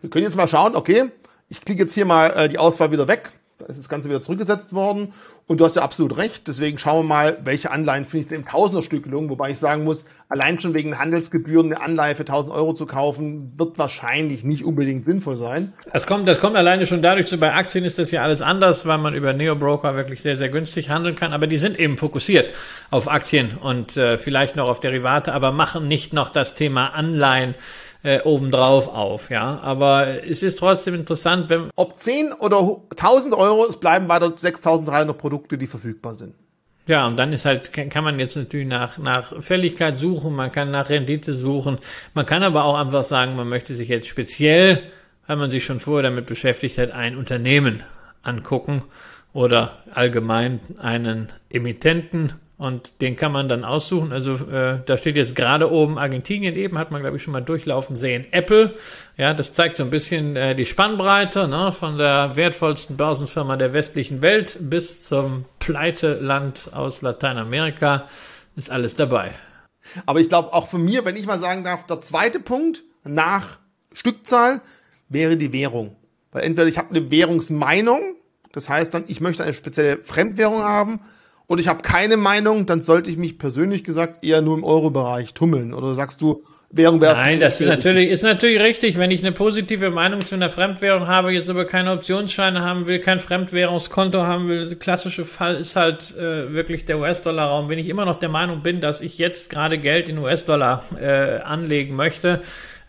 Wir 0.00 0.10
können 0.10 0.24
jetzt 0.24 0.36
mal 0.36 0.48
schauen, 0.48 0.76
okay, 0.76 1.10
ich 1.48 1.60
klicke 1.62 1.82
jetzt 1.82 1.94
hier 1.94 2.04
mal 2.04 2.28
äh, 2.30 2.48
die 2.48 2.58
Auswahl 2.58 2.92
wieder 2.92 3.08
weg, 3.08 3.30
da 3.58 3.66
ist 3.66 3.78
das 3.78 3.88
Ganze 3.88 4.08
wieder 4.10 4.20
zurückgesetzt 4.20 4.74
worden. 4.74 5.14
Und 5.46 5.60
du 5.60 5.64
hast 5.64 5.76
ja 5.76 5.82
absolut 5.82 6.18
recht. 6.18 6.46
Deswegen 6.46 6.76
schauen 6.76 7.04
wir 7.04 7.08
mal, 7.08 7.38
welche 7.44 7.70
Anleihen 7.70 8.04
finde 8.04 8.24
ich 8.24 8.28
denn 8.28 8.40
im 8.40 8.46
Tausenderstückelung. 8.46 9.30
Wobei 9.30 9.50
ich 9.50 9.58
sagen 9.58 9.84
muss, 9.84 10.04
allein 10.28 10.60
schon 10.60 10.74
wegen 10.74 10.98
Handelsgebühren 10.98 11.72
eine 11.72 11.80
Anleihe 11.80 12.14
für 12.14 12.22
1000 12.22 12.52
Euro 12.52 12.74
zu 12.74 12.84
kaufen, 12.84 13.54
wird 13.56 13.78
wahrscheinlich 13.78 14.44
nicht 14.44 14.64
unbedingt 14.64 15.06
sinnvoll 15.06 15.38
sein. 15.38 15.72
Das 15.90 16.06
kommt, 16.06 16.28
das 16.28 16.40
kommt 16.40 16.56
alleine 16.56 16.86
schon 16.86 17.00
dadurch 17.00 17.28
zu, 17.28 17.38
bei 17.38 17.54
Aktien 17.54 17.84
ist 17.84 17.98
das 17.98 18.10
ja 18.10 18.22
alles 18.22 18.42
anders, 18.42 18.84
weil 18.84 18.98
man 18.98 19.14
über 19.14 19.32
Neo-Broker 19.32 19.96
wirklich 19.96 20.20
sehr, 20.20 20.36
sehr 20.36 20.50
günstig 20.50 20.90
handeln 20.90 21.14
kann. 21.14 21.32
Aber 21.32 21.46
die 21.46 21.56
sind 21.56 21.78
eben 21.78 21.96
fokussiert 21.96 22.50
auf 22.90 23.08
Aktien 23.08 23.56
und 23.56 23.96
äh, 23.96 24.18
vielleicht 24.18 24.56
noch 24.56 24.68
auf 24.68 24.80
Derivate, 24.80 25.32
aber 25.32 25.50
machen 25.52 25.88
nicht 25.88 26.12
noch 26.12 26.28
das 26.28 26.54
Thema 26.54 26.88
Anleihen 26.88 27.54
äh, 28.06 28.20
obendrauf 28.22 28.86
auf, 28.86 29.30
ja. 29.30 29.58
Aber 29.62 30.06
es 30.24 30.44
ist 30.44 30.60
trotzdem 30.60 30.94
interessant, 30.94 31.50
wenn. 31.50 31.70
Ob 31.74 31.98
10 31.98 32.32
oder 32.34 32.58
1000 32.90 33.34
Euro, 33.34 33.66
es 33.66 33.78
bleiben 33.78 34.08
weiter 34.08 34.32
6300 34.36 35.18
Produkte, 35.18 35.58
die 35.58 35.66
verfügbar 35.66 36.14
sind. 36.14 36.34
Ja, 36.86 37.08
und 37.08 37.16
dann 37.16 37.32
ist 37.32 37.46
halt, 37.46 37.72
kann 37.72 38.04
man 38.04 38.20
jetzt 38.20 38.36
natürlich 38.36 38.68
nach, 38.68 38.96
nach 38.98 39.42
Fälligkeit 39.42 39.96
suchen, 39.96 40.36
man 40.36 40.52
kann 40.52 40.70
nach 40.70 40.88
Rendite 40.88 41.34
suchen, 41.34 41.78
man 42.14 42.24
kann 42.24 42.44
aber 42.44 42.64
auch 42.64 42.78
einfach 42.78 43.02
sagen, 43.02 43.34
man 43.34 43.48
möchte 43.48 43.74
sich 43.74 43.88
jetzt 43.88 44.06
speziell, 44.06 44.84
weil 45.26 45.34
man 45.34 45.50
sich 45.50 45.64
schon 45.64 45.80
vorher 45.80 46.04
damit 46.04 46.26
beschäftigt 46.26 46.78
hat, 46.78 46.92
ein 46.92 47.16
Unternehmen 47.16 47.82
angucken 48.22 48.84
oder 49.32 49.82
allgemein 49.92 50.60
einen 50.78 51.28
Emittenten 51.50 52.34
und 52.58 52.92
den 53.02 53.16
kann 53.16 53.32
man 53.32 53.48
dann 53.48 53.64
aussuchen. 53.64 54.12
Also 54.12 54.32
äh, 54.46 54.80
da 54.84 54.96
steht 54.96 55.16
jetzt 55.16 55.36
gerade 55.36 55.70
oben 55.70 55.98
Argentinien 55.98 56.56
eben, 56.56 56.78
hat 56.78 56.90
man 56.90 57.02
glaube 57.02 57.16
ich 57.16 57.22
schon 57.22 57.32
mal 57.32 57.40
durchlaufen 57.42 57.96
sehen. 57.96 58.26
Apple, 58.30 58.74
ja, 59.16 59.34
das 59.34 59.52
zeigt 59.52 59.76
so 59.76 59.82
ein 59.82 59.90
bisschen 59.90 60.36
äh, 60.36 60.54
die 60.54 60.64
Spannbreite 60.64 61.48
ne, 61.48 61.72
von 61.72 61.98
der 61.98 62.36
wertvollsten 62.36 62.96
Börsenfirma 62.96 63.56
der 63.56 63.72
westlichen 63.72 64.22
Welt 64.22 64.56
bis 64.60 65.02
zum 65.02 65.44
Pleiteland 65.58 66.70
aus 66.72 67.02
Lateinamerika 67.02 68.08
ist 68.56 68.70
alles 68.70 68.94
dabei. 68.94 69.32
Aber 70.06 70.20
ich 70.20 70.28
glaube, 70.28 70.52
auch 70.52 70.66
für 70.66 70.78
mir, 70.78 71.04
wenn 71.04 71.16
ich 71.16 71.26
mal 71.26 71.38
sagen 71.38 71.62
darf, 71.62 71.86
der 71.86 72.00
zweite 72.00 72.40
Punkt 72.40 72.82
nach 73.04 73.58
Stückzahl 73.92 74.60
wäre 75.08 75.36
die 75.36 75.52
Währung. 75.52 75.94
Weil 76.32 76.44
entweder 76.44 76.66
ich 76.66 76.78
habe 76.78 76.90
eine 76.90 77.10
Währungsmeinung, 77.10 78.16
das 78.52 78.68
heißt 78.68 78.92
dann, 78.94 79.04
ich 79.08 79.20
möchte 79.20 79.44
eine 79.44 79.54
spezielle 79.54 79.98
Fremdwährung 79.98 80.62
haben, 80.62 81.00
oder 81.48 81.60
ich 81.60 81.68
habe 81.68 81.82
keine 81.82 82.16
Meinung, 82.16 82.66
dann 82.66 82.82
sollte 82.82 83.10
ich 83.10 83.16
mich 83.16 83.38
persönlich 83.38 83.84
gesagt 83.84 84.24
eher 84.24 84.42
nur 84.42 84.56
im 84.56 84.64
Euro-Bereich 84.64 85.34
tummeln. 85.34 85.74
Oder 85.74 85.94
sagst 85.94 86.20
du, 86.20 86.42
Währung 86.70 87.00
wäre 87.00 87.14
Nein, 87.14 87.38
das 87.38 87.60
ist 87.60 87.68
natürlich, 87.68 88.10
ist 88.10 88.22
natürlich 88.22 88.60
richtig. 88.60 88.98
Wenn 88.98 89.12
ich 89.12 89.20
eine 89.20 89.32
positive 89.32 89.90
Meinung 89.90 90.20
zu 90.24 90.34
einer 90.34 90.50
Fremdwährung 90.50 91.06
habe, 91.06 91.30
jetzt 91.30 91.48
aber 91.48 91.64
keine 91.64 91.92
Optionsscheine 91.92 92.62
haben 92.62 92.86
will, 92.86 92.98
kein 92.98 93.20
Fremdwährungskonto 93.20 94.22
haben 94.22 94.48
will, 94.48 94.68
der 94.68 94.76
klassische 94.76 95.24
Fall 95.24 95.56
ist 95.56 95.76
halt 95.76 96.16
äh, 96.16 96.52
wirklich 96.52 96.84
der 96.84 96.98
US-Dollar-Raum. 96.98 97.68
Wenn 97.68 97.78
ich 97.78 97.88
immer 97.88 98.04
noch 98.04 98.18
der 98.18 98.28
Meinung 98.28 98.62
bin, 98.62 98.80
dass 98.80 99.00
ich 99.00 99.16
jetzt 99.16 99.48
gerade 99.48 99.78
Geld 99.78 100.08
in 100.08 100.18
US-Dollar 100.18 100.82
äh, 101.00 101.38
anlegen 101.38 101.94
möchte, 101.94 102.40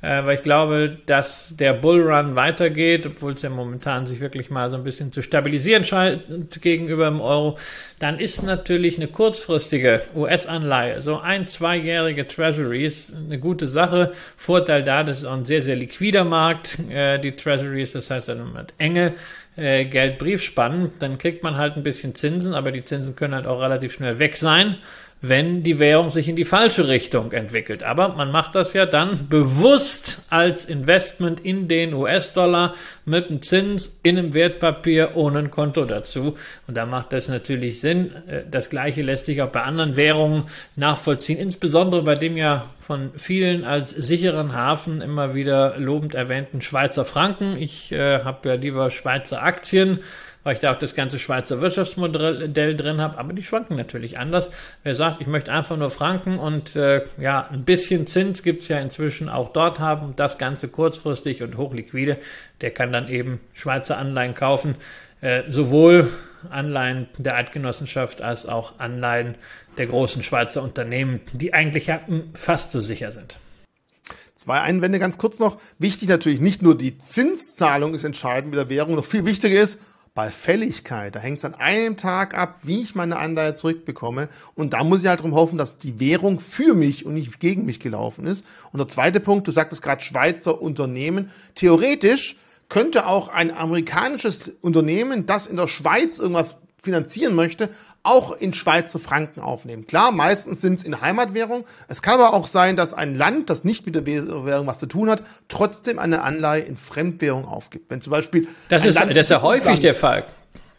äh, 0.02 0.24
weil 0.24 0.36
ich 0.36 0.44
glaube, 0.44 0.98
dass 1.08 1.56
der 1.58 1.74
Bullrun 1.74 2.36
weitergeht, 2.36 3.08
obwohl 3.08 3.34
es 3.34 3.42
ja 3.42 3.50
momentan 3.50 4.06
sich 4.06 4.20
wirklich 4.20 4.52
mal 4.52 4.70
so 4.70 4.78
ein 4.78 4.84
bisschen 4.84 5.12
zu 5.12 5.24
stabilisieren 5.24 5.84
scheint 5.84 6.62
gegenüber 6.62 7.10
dem 7.10 7.20
Euro, 7.20 7.58
dann 7.98 8.20
ist 8.20 8.44
natürlich 8.44 8.98
eine 8.98 9.08
kurzfristige 9.08 10.02
US-Anleihe, 10.16 11.02
so 11.02 11.20
ein, 11.20 11.48
zweijährige 11.48 12.28
Treasuries, 12.28 13.14
eine 13.16 13.40
gute 13.40 13.68
Sache. 13.68 14.12
Vorteil 14.36 14.84
da, 14.84 15.04
das 15.04 15.20
ist 15.20 15.26
auch 15.26 15.34
ein 15.34 15.46
sehr, 15.46 15.64
sehr 15.64 15.76
liquider 15.76 16.24
Markt, 16.24 16.78
äh, 16.90 17.18
die 17.18 17.36
Treasuries, 17.36 17.94
das 17.94 18.12
heißt, 18.12 18.28
man 18.28 18.54
hat 18.54 18.74
enge 18.78 19.14
äh, 19.56 19.86
Geldbriefspannen, 19.86 20.92
dann 21.00 21.18
kriegt 21.18 21.44
man 21.44 21.58
halt 21.58 21.76
ein 21.76 21.84
bisschen 21.84 22.14
Zinsen, 22.14 22.54
aber 22.54 22.72
die 22.72 22.84
Zinsen 22.84 23.16
können 23.16 23.34
halt 23.34 23.48
auch 23.48 23.60
relativ 23.60 23.94
schnell 23.94 24.20
weg 24.20 24.36
sein 24.36 24.78
wenn 25.22 25.64
die 25.64 25.80
Währung 25.80 26.12
sich 26.12 26.30
in 26.30 26.36
die 26.36 26.46
falsche 26.46 26.88
Richtung 26.88 27.32
entwickelt. 27.32 27.84
Aber 27.84 28.10
man 28.10 28.32
macht 28.32 28.54
das 28.54 28.74
ja 28.74 28.86
dann 28.86 29.28
bewusst 29.30 30.22
als 30.30 30.66
Investment 30.66 31.40
in 31.40 31.68
den 31.68 31.94
US-Dollar 31.94 32.76
mit 33.06 33.30
einem 33.30 33.42
Zins 33.42 34.00
in 34.04 34.18
einem 34.18 34.34
Wertpapier 34.36 35.12
ohne 35.16 35.40
ein 35.40 35.52
Konto 35.52 35.86
dazu. 35.86 36.38
Und 36.68 36.78
da 36.78 36.86
macht 36.86 37.14
das 37.14 37.30
natürlich 37.30 37.82
Sinn. 37.82 38.12
Äh, 38.28 38.44
das 38.50 38.70
Gleiche 38.70 39.02
lässt 39.02 39.26
sich 39.26 39.42
auch 39.42 39.50
bei 39.50 39.64
anderen 39.64 39.96
Währungen 39.96 40.44
nachvollziehen, 40.76 41.40
insbesondere 41.40 42.04
bei 42.04 42.16
dem 42.16 42.38
ja 42.38 42.70
von 42.80 43.12
vielen 43.16 43.66
als 43.66 43.90
sicheren 43.90 44.54
Hafen 44.54 45.02
immer 45.02 45.34
wieder 45.34 45.78
lobend 45.78 46.16
erwähnten 46.16 46.62
Schweizer 46.62 47.06
Franken. 47.06 47.58
Ich 47.60 47.92
äh, 47.92 48.24
habe 48.24 48.50
ja 48.50 48.56
lieber 48.56 48.90
Schweizer 48.92 49.42
Aktien 49.42 50.00
weil 50.48 50.54
ich 50.54 50.62
da 50.62 50.72
auch 50.72 50.80
das 50.80 50.96
ganze 50.96 51.20
Schweizer 51.20 51.60
Wirtschaftsmodell 51.60 52.78
drin 52.78 53.02
habe, 53.02 53.18
aber 53.18 53.34
die 53.34 53.44
schwanken 53.44 53.76
natürlich 53.76 54.18
anders. 54.18 54.50
Wer 54.82 54.96
sagt, 54.96 55.20
ich 55.20 55.28
möchte 55.28 55.52
einfach 55.52 55.76
nur 55.76 55.90
Franken 55.90 56.40
und 56.40 56.74
äh, 56.78 57.02
ja, 57.20 57.50
ein 57.52 57.66
bisschen 57.66 58.08
Zins 58.08 58.44
gibt 58.44 58.62
es 58.62 58.70
ja 58.70 58.80
inzwischen 58.80 59.28
auch 59.28 59.50
dort 59.50 59.82
haben, 59.82 60.14
das 60.16 60.38
Ganze 60.38 60.70
kurzfristig 60.70 61.44
und 61.44 61.58
hochliquide, 61.58 62.18
der 62.62 62.72
kann 62.72 62.94
dann 62.94 63.10
eben 63.10 63.42
Schweizer 63.52 63.98
Anleihen 63.98 64.36
kaufen, 64.36 64.76
äh, 65.20 65.44
sowohl 65.50 66.10
Anleihen 66.50 67.10
der 67.18 67.36
Eidgenossenschaft 67.36 68.22
als 68.22 68.46
auch 68.46 68.80
Anleihen 68.80 69.36
der 69.78 69.88
großen 69.88 70.24
Schweizer 70.24 70.64
Unternehmen, 70.64 71.20
die 71.34 71.54
eigentlich 71.54 71.88
ja 71.88 72.00
fast 72.34 72.72
so 72.72 72.80
sicher 72.80 73.12
sind. 73.12 73.38
Zwei 74.34 74.62
Einwände 74.62 75.00
ganz 75.00 75.18
kurz 75.18 75.40
noch. 75.40 75.60
Wichtig 75.78 76.08
natürlich 76.08 76.40
nicht 76.40 76.62
nur 76.62 76.78
die 76.78 76.98
Zinszahlung 77.00 77.94
ist 77.94 78.06
entscheidend 78.06 78.52
mit 78.52 78.60
der 78.60 78.70
Währung, 78.70 78.96
noch 78.96 79.04
viel 79.04 79.26
wichtiger 79.26 79.60
ist, 79.60 79.78
bei 80.18 80.32
Fälligkeit, 80.32 81.14
da 81.14 81.20
hängt 81.20 81.38
es 81.38 81.46
an 81.46 81.54
einem 81.54 81.96
Tag 81.96 82.34
ab, 82.34 82.62
wie 82.64 82.82
ich 82.82 82.96
meine 82.96 83.18
Anleihe 83.18 83.54
zurückbekomme. 83.54 84.30
Und 84.56 84.74
da 84.74 84.84
muss 84.84 85.04
ich 85.04 85.08
halt 85.08 85.22
drum 85.22 85.36
hoffen, 85.36 85.60
dass 85.60 85.78
die 85.78 86.00
Währung 86.00 86.40
für 86.40 86.74
mich 86.74 87.06
und 87.06 87.14
nicht 87.14 87.40
gegen 87.40 87.68
mich 87.68 87.80
gelaufen 87.80 88.26
ist. 88.26 88.44
Und 88.72 88.80
der 88.80 88.88
zweite 88.88 89.20
Punkt, 89.20 89.48
du 89.48 89.52
sagtest 89.52 89.84
gerade 89.84 90.02
Schweizer 90.02 90.60
Unternehmen. 90.60 91.30
Theoretisch 91.54 92.36
könnte 92.68 93.06
auch 93.06 93.28
ein 93.28 93.56
amerikanisches 93.56 94.54
Unternehmen, 94.62 95.28
das 95.28 95.46
in 95.46 95.56
der 95.56 95.68
Schweiz 95.68 96.18
irgendwas 96.18 96.56
finanzieren 96.82 97.36
möchte, 97.36 97.70
auch 98.08 98.32
in 98.32 98.54
Schweizer 98.54 99.00
Franken 99.00 99.42
aufnehmen. 99.42 99.86
Klar, 99.86 100.12
meistens 100.12 100.62
sind 100.62 100.80
es 100.80 100.84
in 100.84 101.02
Heimatwährung. 101.02 101.66
Es 101.88 102.02
kann 102.02 102.16
aber 102.16 102.34
auch 102.34 102.48
sein, 102.48 102.76
dass 102.76 102.94
ein 102.94 103.16
Land, 103.16 103.50
das 103.50 103.64
nicht 103.64 103.86
mit 103.86 103.96
der 103.96 104.06
Währung 104.06 104.68
was 104.68 104.80
zu 104.80 104.88
tun 104.88 105.10
hat, 105.10 105.24
trotzdem 105.48 106.00
eine 106.00 106.22
Anleihe 106.22 106.62
in 106.62 106.78
Fremdwährung 106.78 107.46
aufgibt. 107.46 107.90
Wenn 107.90 108.02
zum 108.02 108.12
Beispiel 108.12 108.48
das 108.70 108.86
ist 108.86 108.96
Land 108.96 109.12
das 109.12 109.18
ist 109.18 109.30
ja 109.30 109.42
häufig 109.42 109.80
der 109.80 109.96
Fall. 109.96 110.26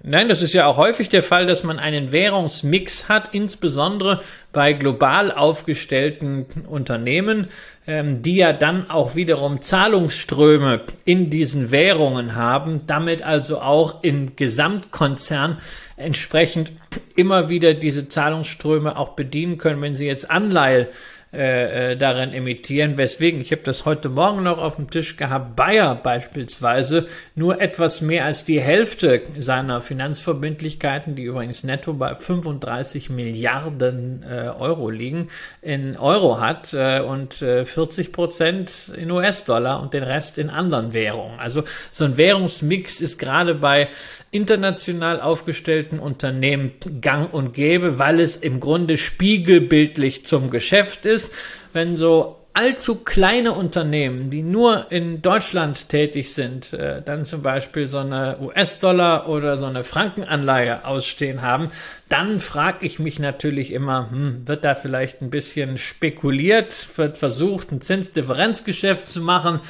Nein, 0.01 0.29
das 0.29 0.43
ist 0.43 0.53
ja 0.53 0.67
auch 0.67 0.77
häufig 0.77 1.09
der 1.09 1.25
Fall, 1.25 1.47
dass 1.47 1.65
man 1.65 1.81
einen 1.81 2.13
Währungsmix 2.13 3.09
hat, 3.09 3.35
insbesondere 3.35 4.21
bei 4.53 4.73
global 4.73 5.33
aufgestellten 5.33 6.47
Unternehmen, 6.69 7.49
ähm, 7.89 8.23
die 8.23 8.37
ja 8.37 8.53
dann 8.53 8.89
auch 8.91 9.17
wiederum 9.17 9.61
Zahlungsströme 9.61 10.83
in 11.05 11.31
diesen 11.31 11.73
Währungen 11.73 12.37
haben, 12.37 12.83
damit 12.87 13.23
also 13.23 13.61
auch 13.61 14.05
im 14.05 14.37
Gesamtkonzern 14.37 15.59
entsprechend 15.97 16.71
immer 17.17 17.49
wieder 17.49 17.75
diese 17.75 18.07
Zahlungsströme 18.07 18.97
auch 18.97 19.11
bedienen 19.11 19.59
können, 19.59 19.83
wenn 19.83 19.97
sie 19.97 20.07
jetzt 20.07 20.31
Anleihe 20.31 20.87
äh, 21.31 21.93
äh, 21.93 21.97
darin 21.99 22.33
emittieren. 22.33 22.97
Weswegen, 22.97 23.43
ich 23.43 23.53
habe 23.53 23.61
das 23.61 23.85
heute 23.85 24.09
Morgen 24.09 24.45
noch 24.45 24.57
auf 24.57 24.77
dem 24.77 24.89
Tisch 24.89 25.19
gehabt, 25.19 25.57
Bayer 25.57 25.95
beispielsweise 25.95 27.07
nur 27.35 27.61
etwas 27.61 28.01
mehr 28.01 28.25
als 28.25 28.45
die 28.45 28.63
Hälfte 28.63 29.21
seiner 29.39 29.83
Finanzverbindlichkeiten, 29.83 31.17
die 31.17 31.25
übrigens 31.25 31.65
netto 31.65 31.93
bei 31.93 32.15
35 32.15 33.11
Milliarden 33.11 34.23
äh, 34.23 34.49
Euro 34.59 34.89
liegen, 34.89 35.29
in 35.61 35.99
Euro 35.99 36.41
hat 36.41 36.73
äh, 36.73 37.01
und 37.01 37.43
äh, 37.43 37.67
40 37.67 38.11
Prozent 38.11 38.91
in 38.97 39.11
US-Dollar 39.11 39.83
und 39.83 39.93
den 39.93 40.05
Rest 40.05 40.39
in 40.39 40.49
anderen 40.49 40.95
Währungen. 40.95 41.39
Also 41.39 41.63
so 41.91 42.07
ein 42.07 42.17
Währungsmix 42.17 43.03
ist 43.03 43.19
gerade 43.19 43.55
bei 43.55 43.89
international 44.31 45.21
aufgestellten 45.21 45.99
Unternehmen 45.99 46.73
gang 47.03 47.31
und 47.35 47.53
gäbe, 47.53 47.99
weil 47.99 48.19
es 48.19 48.39
im 48.39 48.61
Grunde 48.61 48.97
spiegelbildlich 48.97 50.25
zum 50.25 50.49
Geschäft 50.49 51.05
ist 51.05 51.18
ist, 51.19 51.33
wenn 51.73 51.97
so 51.97 52.37
allzu 52.55 52.97
kleine 52.97 53.53
Unternehmen, 53.53 54.31
die 54.31 54.43
nur 54.43 54.91
in 54.91 55.23
Deutschland 55.23 55.89
tätig 55.89 56.35
sind, 56.35 56.73
äh, 56.73 57.03
dann 57.03 57.25
zum 57.25 57.43
Beispiel 57.43 57.89
so 57.89 57.99
eine 57.99 58.39
US-Dollar 58.41 59.29
oder 59.29 59.57
so 59.57 59.67
eine 59.67 59.85
Frankenanleihe 59.85 60.85
ausstehen 60.85 61.43
haben, 61.43 61.69
dann 62.09 62.41
frage 62.41 62.85
ich 62.85 62.99
mich 62.99 63.19
natürlich 63.19 63.73
immer, 63.73 64.11
hm, 64.11 64.49
wird 64.49 64.65
da 64.65 64.75
vielleicht 64.75 65.23
ein 65.23 65.31
bisschen 65.31 65.79
spekuliert, 65.79 66.89
wird 66.97 67.17
versucht, 67.17 67.71
ein 67.71 67.81
Zinsdifferenzgeschäft 67.81 69.09
zu 69.09 69.21
machen. 69.21 69.61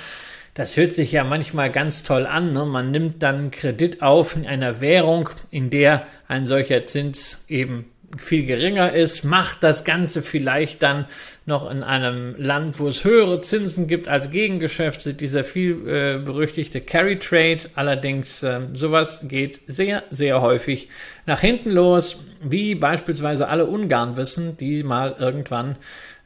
Das 0.55 0.77
hört 0.77 0.95
sich 0.95 1.13
ja 1.13 1.25
manchmal 1.25 1.71
ganz 1.71 2.03
toll 2.03 2.27
an. 2.27 2.53
Ne? 2.53 2.65
Man 2.65 2.91
nimmt 2.91 3.23
dann 3.23 3.51
Kredit 3.51 4.03
auf 4.03 4.35
in 4.35 4.47
einer 4.47 4.81
Währung, 4.81 5.29
in 5.51 5.71
der 5.71 6.07
ein 6.27 6.47
solcher 6.47 6.87
Zins 6.87 7.45
eben 7.49 7.85
viel 8.17 8.47
geringer 8.47 8.93
ist, 8.93 9.25
macht 9.25 9.63
das 9.63 9.85
Ganze 9.85 10.23
vielleicht 10.23 10.83
dann 10.83 11.07
noch 11.45 11.71
in 11.71 11.83
einem 11.83 12.35
Land, 12.39 12.81
wo 12.81 12.89
es 12.89 13.05
höhere 13.05 13.41
Zinsen 13.43 13.87
gibt 13.87 14.09
als 14.09 14.31
Gegengeschäfte, 14.31 15.15
dieser 15.15 15.45
viel 15.45 15.87
äh, 15.87 16.19
berüchtigte 16.19 16.81
Carry 16.81 17.19
Trade. 17.19 17.61
Allerdings 17.75 18.43
äh, 18.43 18.61
sowas 18.73 19.21
geht 19.25 19.61
sehr, 19.67 20.05
sehr 20.11 20.41
häufig 20.41 20.89
nach 21.27 21.41
hinten 21.41 21.71
los, 21.71 22.19
wie 22.41 22.75
beispielsweise 22.75 23.49
alle 23.49 23.67
Ungarn 23.67 24.17
wissen, 24.17 24.57
die 24.57 24.83
mal 24.83 25.15
irgendwann 25.19 25.77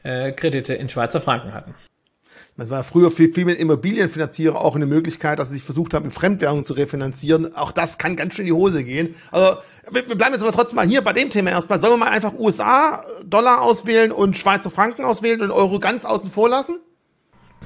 äh, 0.03 0.31
Kredite 0.31 0.73
in 0.73 0.87
Schweizer 0.89 1.21
Franken 1.21 1.53
hatten. 1.53 1.73
Man 2.55 2.69
war 2.69 2.83
früher 2.83 3.09
viel 3.09 3.45
mit 3.45 3.57
Immobilienfinanzierer 3.57 4.61
auch 4.61 4.75
eine 4.75 4.85
Möglichkeit, 4.85 5.39
dass 5.39 5.49
sie 5.49 5.55
sich 5.55 5.63
versucht 5.63 5.95
haben, 5.95 6.05
in 6.05 6.11
Fremdwährungen 6.11 6.65
zu 6.65 6.73
refinanzieren. 6.73 7.55
Auch 7.55 7.71
das 7.71 7.97
kann 7.97 8.15
ganz 8.15 8.35
schön 8.35 8.45
in 8.45 8.53
die 8.53 8.59
Hose 8.59 8.83
gehen. 8.83 9.15
Also 9.31 9.57
wir, 9.89 10.07
wir 10.07 10.15
bleiben 10.15 10.33
jetzt 10.33 10.43
aber 10.43 10.51
trotzdem 10.51 10.75
mal 10.75 10.87
hier 10.87 11.01
bei 11.01 11.13
dem 11.13 11.31
Thema 11.31 11.49
erstmal. 11.49 11.79
Sollen 11.79 11.93
wir 11.93 11.97
mal 12.05 12.11
einfach 12.11 12.33
USA-Dollar 12.37 13.61
auswählen 13.61 14.11
und 14.11 14.37
Schweizer 14.37 14.69
Franken 14.69 15.03
auswählen 15.03 15.41
und 15.41 15.49
Euro 15.49 15.79
ganz 15.79 16.05
außen 16.05 16.29
vor 16.29 16.47
lassen? 16.47 16.77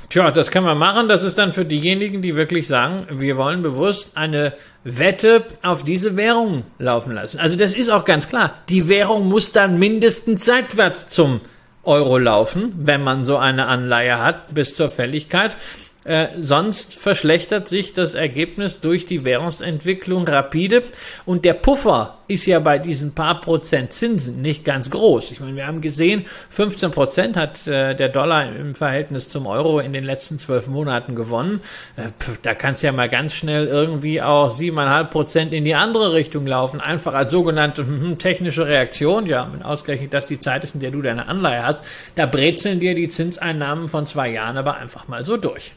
Tja, 0.10 0.32
das 0.32 0.52
kann 0.52 0.64
man 0.64 0.78
machen. 0.78 1.10
Das 1.10 1.24
ist 1.24 1.38
dann 1.38 1.52
für 1.52 1.66
diejenigen, 1.66 2.22
die 2.22 2.38
wirklich 2.38 2.66
sagen, 2.68 3.08
wir 3.12 3.36
wollen 3.36 3.62
bewusst 3.62 4.16
eine 4.16 4.54
Wette 4.86 5.44
auf 5.64 5.84
diese 5.84 6.16
Währung 6.16 6.64
laufen 6.80 7.14
lassen. 7.14 7.40
Also 7.40 7.58
das 7.58 7.74
ist 7.74 7.90
auch 7.90 8.06
ganz 8.06 8.30
klar. 8.30 8.54
Die 8.70 8.88
Währung 8.88 9.28
muss 9.28 9.52
dann 9.52 9.80
mindestens 9.80 10.46
seitwärts 10.46 11.08
zum 11.08 11.42
Euro 11.88 12.18
laufen, 12.18 12.74
wenn 12.78 13.02
man 13.02 13.26
so 13.26 13.38
eine 13.38 13.68
Anleihe 13.68 14.20
hat, 14.20 14.54
bis 14.54 14.76
zur 14.76 14.90
Fälligkeit. 14.90 15.58
Äh, 16.04 16.28
sonst 16.38 16.96
verschlechtert 16.96 17.68
sich 17.68 17.94
das 17.94 18.14
Ergebnis 18.14 18.80
durch 18.80 19.06
die 19.06 19.26
Währungsentwicklung 19.26 20.28
rapide 20.28 20.84
und 21.26 21.44
der 21.44 21.54
Puffer, 21.54 22.17
ist 22.28 22.46
ja 22.46 22.60
bei 22.60 22.78
diesen 22.78 23.14
paar 23.14 23.42
Prozent 23.42 23.94
Zinsen 23.94 24.42
nicht 24.42 24.66
ganz 24.66 24.90
groß. 24.90 25.32
Ich 25.32 25.40
meine, 25.40 25.56
wir 25.56 25.68
haben 25.68 25.82
gesehen, 25.82 26.26
15 26.50 26.92
Prozent 26.92 27.38
hat 27.38 27.68
äh, 27.68 27.96
der 27.96 28.10
Dollar 28.10 28.54
im 28.54 28.76
Verhältnis 28.76 29.30
zum 29.30 29.48
Euro 29.48 29.80
in 29.80 29.94
den 29.94 30.04
letzten 30.04 30.38
zwölf 30.38 30.68
Monaten 30.68 31.16
gewonnen. 31.16 31.62
Äh, 31.96 32.10
da 32.42 32.54
kann 32.54 32.74
es 32.74 32.82
ja 32.82 32.92
mal 32.92 33.10
ganz 33.10 33.34
schnell 33.34 33.68
irgendwie 33.68 34.22
auch 34.22 34.50
siebeneinhalb 34.50 35.12
Prozent 35.12 35.54
in 35.54 35.64
die 35.64 35.76
andere 35.76 36.14
Richtung 36.14 36.46
laufen. 36.46 36.82
Einfach 36.82 37.14
als 37.14 37.32
sogenannte 37.32 37.86
hm, 37.86 38.18
technische 38.18 38.68
Reaktion. 38.68 39.26
Ja, 39.26 39.50
ausgerechnet 39.64 40.14
das 40.14 40.26
die 40.26 40.40
Zeit 40.40 40.64
ist, 40.64 40.76
in 40.76 40.82
der 40.82 40.92
du 40.92 41.02
deine 41.02 41.28
Anleihe 41.28 41.64
hast, 41.64 41.84
da 42.16 42.26
brezeln 42.26 42.80
dir 42.80 42.96
die 42.96 43.10
Zinseinnahmen 43.10 43.88
von 43.88 44.06
zwei 44.06 44.30
Jahren 44.30 44.58
aber 44.58 44.76
einfach 44.76 45.08
mal 45.08 45.24
so 45.24 45.38
durch. 45.38 45.74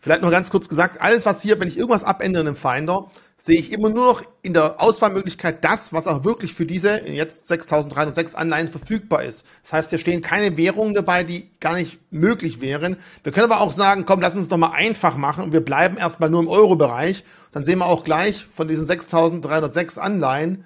Vielleicht 0.00 0.22
noch 0.22 0.30
ganz 0.30 0.50
kurz 0.50 0.68
gesagt, 0.68 1.00
alles 1.00 1.26
was 1.26 1.42
hier, 1.42 1.60
wenn 1.60 1.68
ich 1.68 1.76
irgendwas 1.76 2.04
abändere 2.04 2.42
in 2.42 2.48
einem 2.48 2.56
Finder, 2.56 3.10
sehe 3.42 3.58
ich 3.58 3.72
immer 3.72 3.88
nur 3.88 4.04
noch 4.04 4.22
in 4.42 4.52
der 4.52 4.82
Auswahlmöglichkeit 4.82 5.64
das, 5.64 5.94
was 5.94 6.06
auch 6.06 6.24
wirklich 6.24 6.52
für 6.52 6.66
diese 6.66 7.00
jetzt 7.08 7.46
6306 7.48 8.34
Anleihen 8.34 8.68
verfügbar 8.68 9.24
ist. 9.24 9.46
Das 9.62 9.72
heißt, 9.72 9.90
hier 9.90 9.98
stehen 9.98 10.20
keine 10.20 10.58
Währungen 10.58 10.92
dabei, 10.94 11.24
die 11.24 11.50
gar 11.58 11.74
nicht 11.74 11.98
möglich 12.12 12.60
wären. 12.60 12.98
Wir 13.22 13.32
können 13.32 13.50
aber 13.50 13.62
auch 13.62 13.72
sagen, 13.72 14.04
komm, 14.04 14.20
lass 14.20 14.36
uns 14.36 14.48
doch 14.48 14.58
mal 14.58 14.72
einfach 14.72 15.16
machen 15.16 15.42
und 15.42 15.52
wir 15.54 15.64
bleiben 15.64 15.96
erstmal 15.96 16.28
nur 16.28 16.40
im 16.40 16.48
Euro-Bereich. 16.48 17.24
Dann 17.50 17.64
sehen 17.64 17.78
wir 17.78 17.86
auch 17.86 18.04
gleich 18.04 18.44
von 18.44 18.68
diesen 18.68 18.86
6306 18.86 19.96
Anleihen 19.96 20.64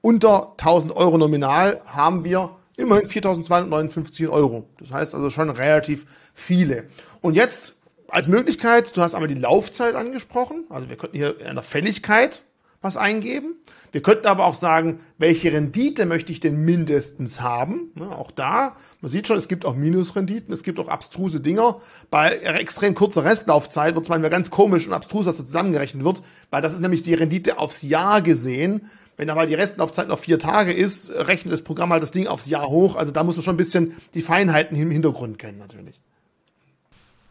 unter 0.00 0.52
1000 0.52 0.94
Euro 0.94 1.18
nominal 1.18 1.80
haben 1.86 2.24
wir 2.24 2.50
immerhin 2.76 3.08
4259 3.08 4.28
Euro. 4.28 4.68
Das 4.78 4.92
heißt 4.92 5.14
also 5.14 5.30
schon 5.30 5.50
relativ 5.50 6.06
viele. 6.34 6.84
Und 7.22 7.34
jetzt 7.34 7.73
als 8.14 8.28
Möglichkeit, 8.28 8.96
du 8.96 9.02
hast 9.02 9.14
einmal 9.14 9.28
die 9.28 9.34
Laufzeit 9.34 9.94
angesprochen, 9.94 10.64
also 10.68 10.88
wir 10.88 10.96
könnten 10.96 11.16
hier 11.16 11.40
in 11.40 11.54
der 11.54 11.64
Fälligkeit 11.64 12.42
was 12.84 12.96
eingeben. 12.98 13.56
Wir 13.92 14.02
könnten 14.02 14.26
aber 14.26 14.44
auch 14.44 14.54
sagen, 14.54 15.00
welche 15.16 15.50
Rendite 15.50 16.04
möchte 16.04 16.30
ich 16.30 16.38
denn 16.38 16.64
mindestens 16.64 17.40
haben. 17.40 17.90
Ne, 17.94 18.10
auch 18.10 18.30
da, 18.30 18.76
man 19.00 19.10
sieht 19.10 19.26
schon, 19.26 19.38
es 19.38 19.48
gibt 19.48 19.64
auch 19.64 19.74
Minusrenditen, 19.74 20.52
es 20.52 20.62
gibt 20.62 20.78
auch 20.78 20.88
abstruse 20.88 21.40
Dinger. 21.40 21.80
Bei 22.10 22.36
extrem 22.36 22.94
kurzer 22.94 23.24
Restlaufzeit 23.24 23.94
wird 23.94 24.04
es 24.04 24.10
manchmal 24.10 24.30
ganz 24.30 24.50
komisch 24.50 24.86
und 24.86 24.92
abstrus, 24.92 25.24
dass 25.24 25.38
das 25.38 25.46
zusammengerechnet 25.46 26.04
wird, 26.04 26.22
weil 26.50 26.60
das 26.60 26.74
ist 26.74 26.80
nämlich 26.80 27.02
die 27.02 27.14
Rendite 27.14 27.58
aufs 27.58 27.82
Jahr 27.82 28.20
gesehen. 28.20 28.90
Wenn 29.16 29.30
aber 29.30 29.46
die 29.46 29.54
Restlaufzeit 29.54 30.08
noch 30.08 30.18
vier 30.18 30.38
Tage 30.38 30.72
ist, 30.72 31.10
rechnet 31.10 31.52
das 31.52 31.62
Programm 31.62 31.90
halt 31.90 32.02
das 32.02 32.10
Ding 32.10 32.26
aufs 32.26 32.46
Jahr 32.46 32.68
hoch. 32.68 32.96
Also 32.96 33.12
da 33.12 33.24
muss 33.24 33.36
man 33.36 33.42
schon 33.42 33.54
ein 33.54 33.58
bisschen 33.58 33.96
die 34.12 34.22
Feinheiten 34.22 34.76
im 34.76 34.90
Hintergrund 34.90 35.38
kennen 35.38 35.58
natürlich. 35.58 36.00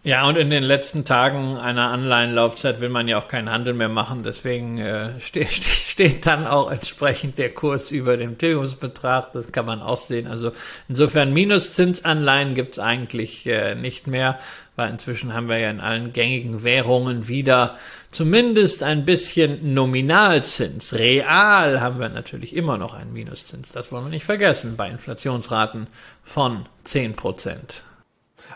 Ja, 0.06 0.28
und 0.28 0.36
in 0.36 0.49
den 0.49 0.64
letzten 0.64 1.06
Tagen 1.06 1.56
einer 1.56 1.89
Anleihenlaufzeit 1.89 2.82
will 2.82 2.89
man 2.89 3.08
ja 3.08 3.18
auch 3.18 3.30
keinen 3.30 3.49
Handel 3.49 3.74
mehr 3.74 3.88
machen. 3.88 4.24
Deswegen 4.24 4.78
äh, 4.78 5.18
steht, 5.22 5.54
steht 5.54 6.26
dann 6.26 6.45
auch 6.45 6.70
entsprechend 6.70 7.38
der 7.38 7.54
Kurs 7.54 7.93
über 7.93 8.18
dem 8.18 8.38
Tilgungsbetrag. 8.38 9.32
Das 9.32 9.54
kann 9.54 9.66
man 9.66 9.82
auch 9.82 9.95
sehen. 9.95 10.28
Also 10.28 10.51
insofern 10.89 11.32
Minuszinsanleihen 11.32 12.54
gibt's 12.54 12.80
eigentlich 12.80 13.47
äh, 13.47 13.76
nicht 13.76 14.08
mehr, 14.08 14.39
weil 14.76 14.89
inzwischen 14.89 15.34
haben 15.34 15.47
wir 15.47 15.60
ja 15.60 15.70
in 15.70 15.80
allen 15.80 16.12
gängigen 16.12 16.66
Währungen 16.66 17.30
wieder 17.30 17.78
zumindest 18.12 18.84
ein 18.84 19.06
bisschen 19.06 19.74
Nominalzins. 19.74 20.95
Real 20.95 21.80
haben 21.80 22.01
wir 22.01 22.10
natürlich 22.10 22.58
immer 22.58 22.78
noch 22.78 22.93
einen 22.93 23.14
Minuszins. 23.14 23.72
Das 23.72 23.93
wollen 23.93 24.04
wir 24.04 24.10
nicht 24.10 24.26
vergessen 24.26 24.76
bei 24.76 24.89
Inflationsraten 24.89 25.88
von 26.24 26.66
zehn 26.84 27.16
Prozent. 27.16 27.86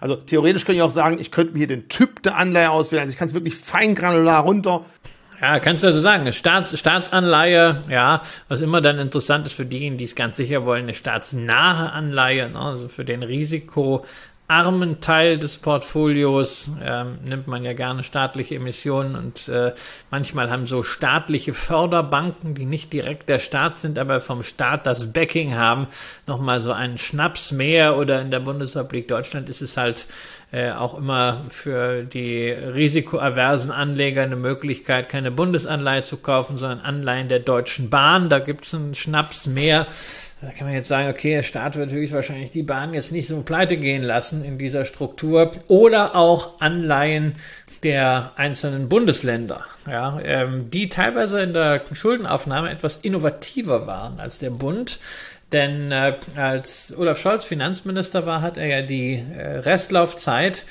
Also 0.02 0.16
theoretisch 0.16 0.66
könnte 0.66 0.78
ich 0.78 0.82
auch 0.82 0.92
sagen, 0.92 1.18
ich 1.20 1.32
könnte 1.32 1.54
mir 1.54 1.60
hier 1.60 1.68
den 1.68 1.90
Typ 1.90 2.24
der 2.24 2.38
Anleihe 2.38 2.70
auswählen. 2.70 3.02
Also 3.02 3.14
ich 3.14 3.20
kann 3.20 3.28
es 3.28 3.34
wirklich 3.34 3.56
feingranular 3.56 4.44
runter. 4.44 4.86
Ja, 5.40 5.60
kannst 5.60 5.84
du 5.84 5.88
also 5.88 6.00
sagen, 6.00 6.32
Staats, 6.32 6.78
Staatsanleihe, 6.78 7.84
ja, 7.90 8.24
was 8.48 8.62
immer 8.62 8.82
dann 8.82 8.98
interessant 8.98 9.46
ist 9.46 9.54
für 9.54 9.66
diejenigen, 9.66 9.98
die 9.98 10.06
es 10.06 10.16
ganz 10.16 10.36
sicher 10.36 10.66
wollen, 10.66 10.84
eine 10.84 10.96
staatsnahe 10.96 11.92
Anleihe, 11.92 12.50
ne, 12.50 12.60
also 12.60 12.88
für 12.88 13.06
den 13.06 13.22
Risiko 13.22 14.04
armen 14.48 15.02
Teil 15.02 15.38
des 15.38 15.58
Portfolios 15.58 16.72
ähm, 16.82 17.18
nimmt 17.26 17.48
man 17.48 17.66
ja 17.66 17.74
gerne 17.74 18.04
staatliche 18.04 18.56
Emissionen 18.56 19.16
und 19.16 19.50
äh, 19.50 19.74
manchmal 20.10 20.50
haben 20.50 20.66
so 20.66 20.84
staatliche 20.84 21.54
Förderbanken, 21.54 22.56
die 22.56 22.66
nicht 22.66 22.94
direkt 22.94 23.28
der 23.28 23.40
Staat 23.40 23.78
sind, 23.78 24.00
aber 24.00 24.22
vom 24.22 24.44
Staat 24.44 24.86
das 24.86 25.12
Backing 25.12 25.56
haben, 25.56 25.88
nochmal 26.28 26.62
so 26.62 26.72
einen 26.72 26.98
Schnaps 26.98 27.52
mehr 27.52 27.98
oder 27.98 28.22
in 28.22 28.32
der 28.32 28.40
Bundesrepublik 28.40 29.10
Deutschland 29.10 29.50
ist 29.50 29.62
es 29.62 29.76
halt 29.76 30.08
äh, 30.54 30.72
auch 30.72 30.98
immer 30.98 31.42
für 31.50 32.04
die 32.04 32.50
risikoaversen 32.50 33.70
Anleger 33.70 34.24
eine 34.24 34.38
Möglichkeit, 34.38 35.10
keine 35.10 35.30
Bundesanleihe 35.30 36.04
zu 36.04 36.18
kaufen, 36.18 36.58
sondern 36.58 36.80
Anleihen 36.80 37.28
der 37.28 37.40
Deutschen 37.40 37.90
Bahn. 37.90 38.30
Da 38.30 38.40
gibt 38.40 38.66
es 38.66 38.74
einen 38.74 38.96
Schnaps 38.96 39.46
mehr. 39.46 39.88
Da 40.40 40.52
kann 40.52 40.68
man 40.68 40.76
jetzt 40.76 40.88
sagen, 40.88 41.10
okay, 41.10 41.32
der 41.32 41.42
Staat 41.42 41.78
wird 41.78 41.92
höchstwahrscheinlich 41.92 42.52
die 42.52 42.62
Bahn 42.62 42.94
jetzt 42.94 43.12
nicht 43.12 43.28
so 43.28 43.42
pleite 43.42 43.78
gehen 43.78 44.04
lassen 44.04 44.46
in 44.46 44.60
dieser 44.60 44.86
Struktur 44.86 45.52
oder 45.68 46.16
auch 46.16 46.62
Anleihen 46.62 47.36
der 47.82 48.34
einzelnen 48.36 48.88
Bundesländer, 48.88 49.66
ja, 49.90 50.20
ähm, 50.24 50.70
die 50.70 50.90
teilweise 50.90 51.42
in 51.42 51.54
der 51.54 51.82
Schuldenaufnahme 51.92 52.70
etwas 52.70 52.98
innovativer 52.98 53.88
waren 53.88 54.20
als 54.20 54.38
der 54.38 54.52
Bund. 54.52 55.00
Denn 55.52 55.92
äh, 55.92 56.16
als 56.36 56.94
Olaf 56.98 57.20
Scholz 57.20 57.46
Finanzminister 57.46 58.26
war, 58.26 58.42
hat 58.42 58.58
er 58.58 58.68
ja 58.68 58.82
die 58.82 59.14
äh, 59.16 59.60
Restlaufzeit 59.60 60.66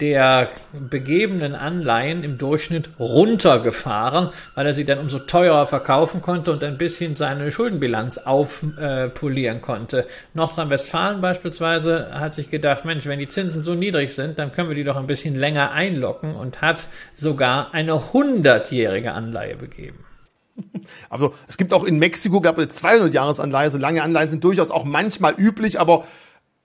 der 0.00 0.48
begebenen 0.72 1.54
Anleihen 1.54 2.24
im 2.24 2.38
Durchschnitt 2.38 2.90
runtergefahren, 2.98 4.30
weil 4.54 4.66
er 4.66 4.72
sie 4.72 4.84
dann 4.84 4.98
umso 4.98 5.18
teurer 5.18 5.66
verkaufen 5.66 6.22
konnte 6.22 6.52
und 6.52 6.64
ein 6.64 6.78
bisschen 6.78 7.16
seine 7.16 7.52
Schuldenbilanz 7.52 8.18
aufpolieren 8.18 9.58
äh, 9.58 9.60
konnte. 9.60 10.06
Nordrhein-Westfalen 10.34 11.20
beispielsweise 11.20 12.08
hat 12.12 12.34
sich 12.34 12.50
gedacht, 12.50 12.84
Mensch, 12.84 13.06
wenn 13.06 13.18
die 13.18 13.28
Zinsen 13.28 13.60
so 13.60 13.74
niedrig 13.74 14.14
sind, 14.14 14.38
dann 14.38 14.52
können 14.52 14.68
wir 14.68 14.76
die 14.76 14.84
doch 14.84 14.96
ein 14.96 15.06
bisschen 15.06 15.34
länger 15.34 15.72
einlocken 15.72 16.34
und 16.34 16.62
hat 16.62 16.88
sogar 17.14 17.74
eine 17.74 18.12
hundertjährige 18.12 19.12
Anleihe 19.12 19.56
begeben. 19.56 20.04
Also 21.08 21.34
es 21.48 21.56
gibt 21.56 21.72
auch 21.72 21.84
in 21.84 21.98
Mexiko, 21.98 22.40
gab 22.40 22.58
es 22.58 22.76
200 22.76 23.14
Jahresanleihe, 23.14 23.70
so 23.70 23.78
lange 23.78 24.02
Anleihen 24.02 24.30
sind 24.30 24.44
durchaus 24.44 24.70
auch 24.70 24.84
manchmal 24.84 25.34
üblich, 25.36 25.80
aber 25.80 26.04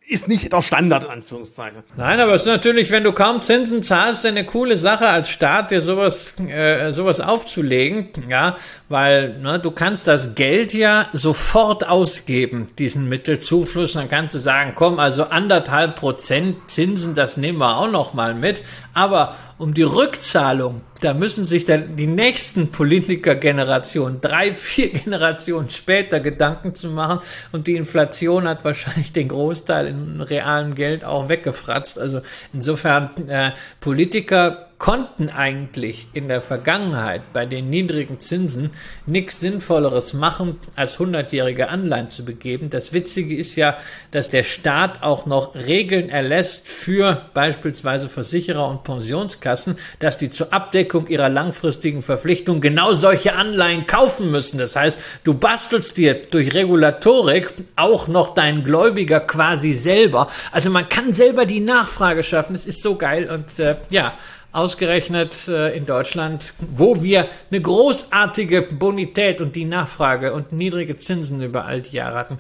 ist 0.08 0.28
nicht 0.28 0.54
der 0.54 0.62
Standard 0.62 1.06
in 1.06 1.10
Anführungszeichen. 1.10 1.84
Nein, 1.98 2.20
aber 2.20 2.34
es 2.36 2.42
ist 2.42 2.48
natürlich, 2.48 2.92
wenn 2.92 3.04
du 3.04 3.12
kaum 3.12 3.42
Zinsen 3.42 3.82
zahlst, 3.82 4.26
eine 4.26 4.46
coole 4.46 4.78
Sache 4.78 5.08
als 5.08 5.30
Staat, 5.30 5.72
dir 5.72 5.82
sowas 5.82 6.36
äh, 6.48 6.92
sowas 6.92 7.20
aufzulegen, 7.20 8.10
ja, 8.30 8.56
weil 8.88 9.40
ne, 9.40 9.60
du 9.60 9.72
kannst 9.72 10.08
das 10.08 10.36
Geld 10.36 10.74
ja 10.74 11.08
sofort 11.14 11.88
ausgeben, 11.88 12.70
diesen 12.78 13.10
Mittelzufluss, 13.10 13.94
dann 13.94 14.10
kannst 14.10 14.36
du 14.36 14.40
sagen, 14.40 14.74
komm, 14.76 15.00
also 15.00 15.24
anderthalb 15.24 15.96
Prozent 15.96 16.70
Zinsen, 16.70 17.16
das 17.16 17.38
nehmen 17.38 17.58
wir 17.58 17.78
auch 17.78 17.90
noch 17.90 18.14
mal 18.14 18.36
mit, 18.36 18.64
aber 18.94 19.36
um 19.58 19.74
die 19.74 19.84
Rückzahlung, 19.84 20.82
da 21.02 21.14
müssen 21.14 21.44
sich 21.44 21.66
dann 21.66 21.96
die 21.96 22.08
nächsten 22.08 22.72
Politikergenerationen, 22.72 24.22
drei, 24.22 24.54
vier 24.54 24.90
Generationen 24.90 25.70
später 25.70 26.20
Gedanken 26.20 26.74
zu 26.74 26.90
machen 26.90 27.20
und 27.52 27.68
die 27.68 27.76
Inflation 27.76 28.48
hat 28.48 28.64
wahrscheinlich 28.64 29.12
den 29.12 29.28
Großteil 29.28 29.88
in 29.88 30.22
realem 30.22 30.76
Geld 30.76 31.04
auch 31.04 31.30
weggefratzt. 31.30 32.00
Also 32.00 32.22
insofern 32.54 33.12
äh, 33.28 33.52
Politiker 33.80 34.70
konnten 34.86 35.32
eigentlich 35.32 36.10
in 36.14 36.28
der 36.28 36.42
Vergangenheit 36.42 37.34
bei 37.34 37.48
den 37.48 37.72
niedrigen 37.72 38.20
Zinsen 38.20 38.70
nichts 39.08 39.40
Sinnvolleres 39.40 40.14
machen, 40.14 40.60
als 40.76 41.00
hundertjährige 41.00 41.70
Anleihen 41.70 42.12
zu 42.12 42.24
begeben. 42.24 42.70
Das 42.70 42.94
Witzige 42.94 43.36
ist 43.36 43.56
ja, 43.56 43.80
dass 44.12 44.30
der 44.30 44.44
Staat 44.44 45.02
auch 45.02 45.26
noch 45.26 45.56
Regeln 45.56 46.10
erlässt 46.10 46.68
für 46.68 47.26
beispielsweise 47.34 48.10
Versicherer 48.10 48.70
und 48.70 48.84
Pensionskassen, 48.84 49.76
dass 49.98 50.20
die 50.20 50.30
zur 50.30 50.54
Abdeckung 50.54 51.08
ihrer 51.08 51.30
langfristigen 51.30 52.04
Verpflichtungen 52.04 52.62
genau 52.62 52.94
solche 52.94 53.34
Anleihen 53.34 53.88
kaufen 53.88 54.30
müssen. 54.30 54.60
Das 54.60 54.76
heißt, 54.76 55.00
du 55.24 55.34
bastelst 55.34 55.98
dir 55.98 56.14
durch 56.14 56.54
Regulatorik 56.54 57.56
auch 57.76 58.08
noch 58.08 58.36
deinen 58.36 58.64
Gläubiger 58.64 59.22
quasi 59.22 59.74
selber. 59.74 60.30
Also 60.52 60.70
man 60.70 60.88
kann 60.88 61.12
selber 61.12 61.48
die 61.48 61.60
Nachfrage 61.60 62.22
schaffen. 62.22 62.54
Es 62.54 62.68
ist 62.68 62.84
so 62.84 62.94
geil 62.94 63.32
und 63.32 63.58
äh, 63.58 63.78
ja, 63.90 64.14
ausgerechnet 64.56 65.48
äh, 65.48 65.76
in 65.76 65.86
Deutschland, 65.86 66.54
wo 66.74 67.04
wir 67.04 67.28
eine 67.52 67.62
großartige 67.62 68.62
Bonität 68.62 69.42
und 69.42 69.56
die 69.56 69.66
Nachfrage 69.66 70.34
und 70.34 70.52
niedrige 70.54 70.96
Zinsen 70.96 71.42
über 71.42 71.66
all 71.66 71.82
die 71.82 71.98
Jahre 71.98 72.18
hatten, 72.18 72.38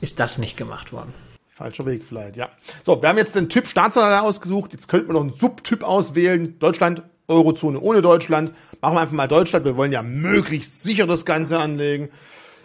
ist 0.00 0.18
das 0.18 0.38
nicht 0.38 0.56
gemacht 0.56 0.92
worden. 0.92 1.12
Falscher 1.50 1.84
Weg 1.84 2.02
vielleicht, 2.04 2.36
ja. 2.36 2.48
So, 2.84 3.02
wir 3.02 3.08
haben 3.10 3.18
jetzt 3.18 3.36
den 3.36 3.50
Typ 3.50 3.66
Staatsanleihe 3.66 4.22
ausgesucht. 4.22 4.72
Jetzt 4.72 4.88
könnten 4.88 5.08
wir 5.08 5.12
noch 5.12 5.20
einen 5.20 5.34
Subtyp 5.34 5.82
auswählen. 5.82 6.58
Deutschland, 6.58 7.02
Eurozone 7.28 7.78
ohne 7.78 8.00
Deutschland. 8.00 8.54
Machen 8.80 8.94
wir 8.94 9.00
einfach 9.02 9.14
mal 9.14 9.28
Deutschland. 9.28 9.66
Wir 9.66 9.76
wollen 9.76 9.92
ja 9.92 10.02
möglichst 10.02 10.82
sicher 10.82 11.06
das 11.06 11.26
Ganze 11.26 11.58
anlegen. 11.58 12.08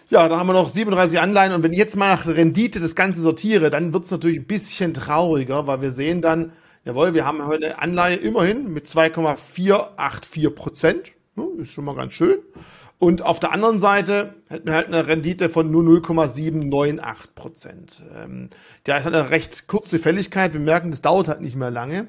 Ja, 0.08 0.28
da 0.28 0.38
haben 0.38 0.46
wir 0.46 0.54
noch 0.54 0.68
37 0.68 1.20
Anleihen. 1.20 1.52
Und 1.52 1.62
wenn 1.62 1.74
ich 1.74 1.78
jetzt 1.78 1.96
mal 1.96 2.14
nach 2.14 2.26
Rendite 2.26 2.80
das 2.80 2.94
Ganze 2.94 3.20
sortiere, 3.20 3.68
dann 3.68 3.92
wird 3.92 4.04
es 4.04 4.10
natürlich 4.10 4.38
ein 4.38 4.46
bisschen 4.46 4.94
trauriger, 4.94 5.66
weil 5.66 5.82
wir 5.82 5.92
sehen 5.92 6.22
dann, 6.22 6.52
Jawohl, 6.86 7.14
wir 7.14 7.26
haben 7.26 7.44
heute 7.44 7.66
eine 7.66 7.78
Anleihe 7.80 8.14
immerhin 8.14 8.72
mit 8.72 8.86
2,484 8.86 10.54
Prozent. 10.54 11.12
Ist 11.58 11.72
schon 11.72 11.84
mal 11.84 11.96
ganz 11.96 12.12
schön. 12.12 12.36
Und 13.00 13.22
auf 13.22 13.40
der 13.40 13.50
anderen 13.50 13.80
Seite 13.80 14.36
hätten 14.46 14.68
wir 14.68 14.74
halt 14.74 14.86
eine 14.86 15.08
Rendite 15.08 15.48
von 15.48 15.68
nur 15.68 15.82
0,798 15.82 17.34
Prozent. 17.34 18.02
Ähm, 18.16 18.50
da 18.84 18.98
ist 18.98 19.06
eine 19.08 19.30
recht 19.30 19.66
kurze 19.66 19.98
Fälligkeit. 19.98 20.52
Wir 20.52 20.60
merken, 20.60 20.92
das 20.92 21.02
dauert 21.02 21.26
halt 21.26 21.40
nicht 21.40 21.56
mehr 21.56 21.72
lange. 21.72 22.06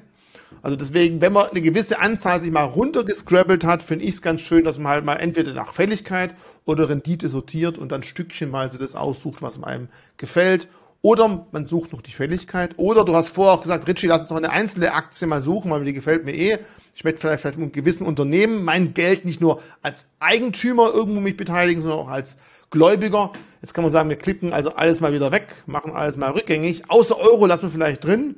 Also 0.62 0.76
deswegen, 0.76 1.20
wenn 1.20 1.32
man 1.32 1.48
eine 1.48 1.60
gewisse 1.60 1.98
Anzahl 1.98 2.40
sich 2.40 2.52
mal 2.52 2.62
runtergescrabbelt 2.62 3.64
hat, 3.64 3.82
finde 3.82 4.04
ich 4.04 4.14
es 4.14 4.22
ganz 4.22 4.42
schön, 4.42 4.64
dass 4.64 4.78
man 4.78 4.92
halt 4.92 5.04
mal 5.04 5.16
entweder 5.16 5.54
nach 5.54 5.74
Fälligkeit 5.74 6.36
oder 6.66 6.88
Rendite 6.88 7.28
sortiert 7.28 7.78
und 7.78 7.90
dann 7.90 8.04
stückchenweise 8.04 8.78
das 8.78 8.94
aussucht, 8.94 9.42
was 9.42 9.60
einem 9.60 9.88
gefällt. 10.18 10.68
Oder 11.00 11.46
man 11.52 11.66
sucht 11.66 11.92
noch 11.92 12.02
die 12.02 12.12
Fälligkeit. 12.12 12.74
Oder 12.76 13.04
du 13.04 13.14
hast 13.14 13.28
vorher 13.28 13.54
auch 13.54 13.62
gesagt, 13.62 13.86
Richie, 13.86 14.08
lass 14.08 14.22
uns 14.22 14.30
doch 14.30 14.36
eine 14.36 14.50
einzelne 14.50 14.92
Aktie 14.94 15.28
mal 15.28 15.40
suchen, 15.40 15.70
weil 15.70 15.84
die 15.84 15.92
gefällt 15.92 16.24
mir 16.24 16.34
eh. 16.34 16.58
Ich 16.94 17.04
möchte 17.04 17.20
vielleicht, 17.20 17.42
vielleicht 17.42 17.58
mit 17.58 17.72
gewissen 17.72 18.04
Unternehmen 18.04 18.64
mein 18.64 18.94
Geld 18.94 19.24
nicht 19.24 19.40
nur 19.40 19.62
als 19.80 20.06
Eigentümer 20.18 20.90
irgendwo 20.92 21.20
mich 21.20 21.36
beteiligen, 21.36 21.82
sondern 21.82 22.00
auch 22.00 22.08
als 22.08 22.36
Gläubiger. 22.70 23.32
Jetzt 23.62 23.74
kann 23.74 23.84
man 23.84 23.92
sagen, 23.92 24.08
wir 24.08 24.16
klicken 24.16 24.52
also 24.52 24.74
alles 24.74 25.00
mal 25.00 25.12
wieder 25.12 25.30
weg, 25.30 25.54
machen 25.66 25.92
alles 25.92 26.16
mal 26.16 26.32
rückgängig. 26.32 26.90
Außer 26.90 27.16
Euro 27.16 27.46
lassen 27.46 27.66
wir 27.66 27.70
vielleicht 27.70 28.04
drin. 28.04 28.36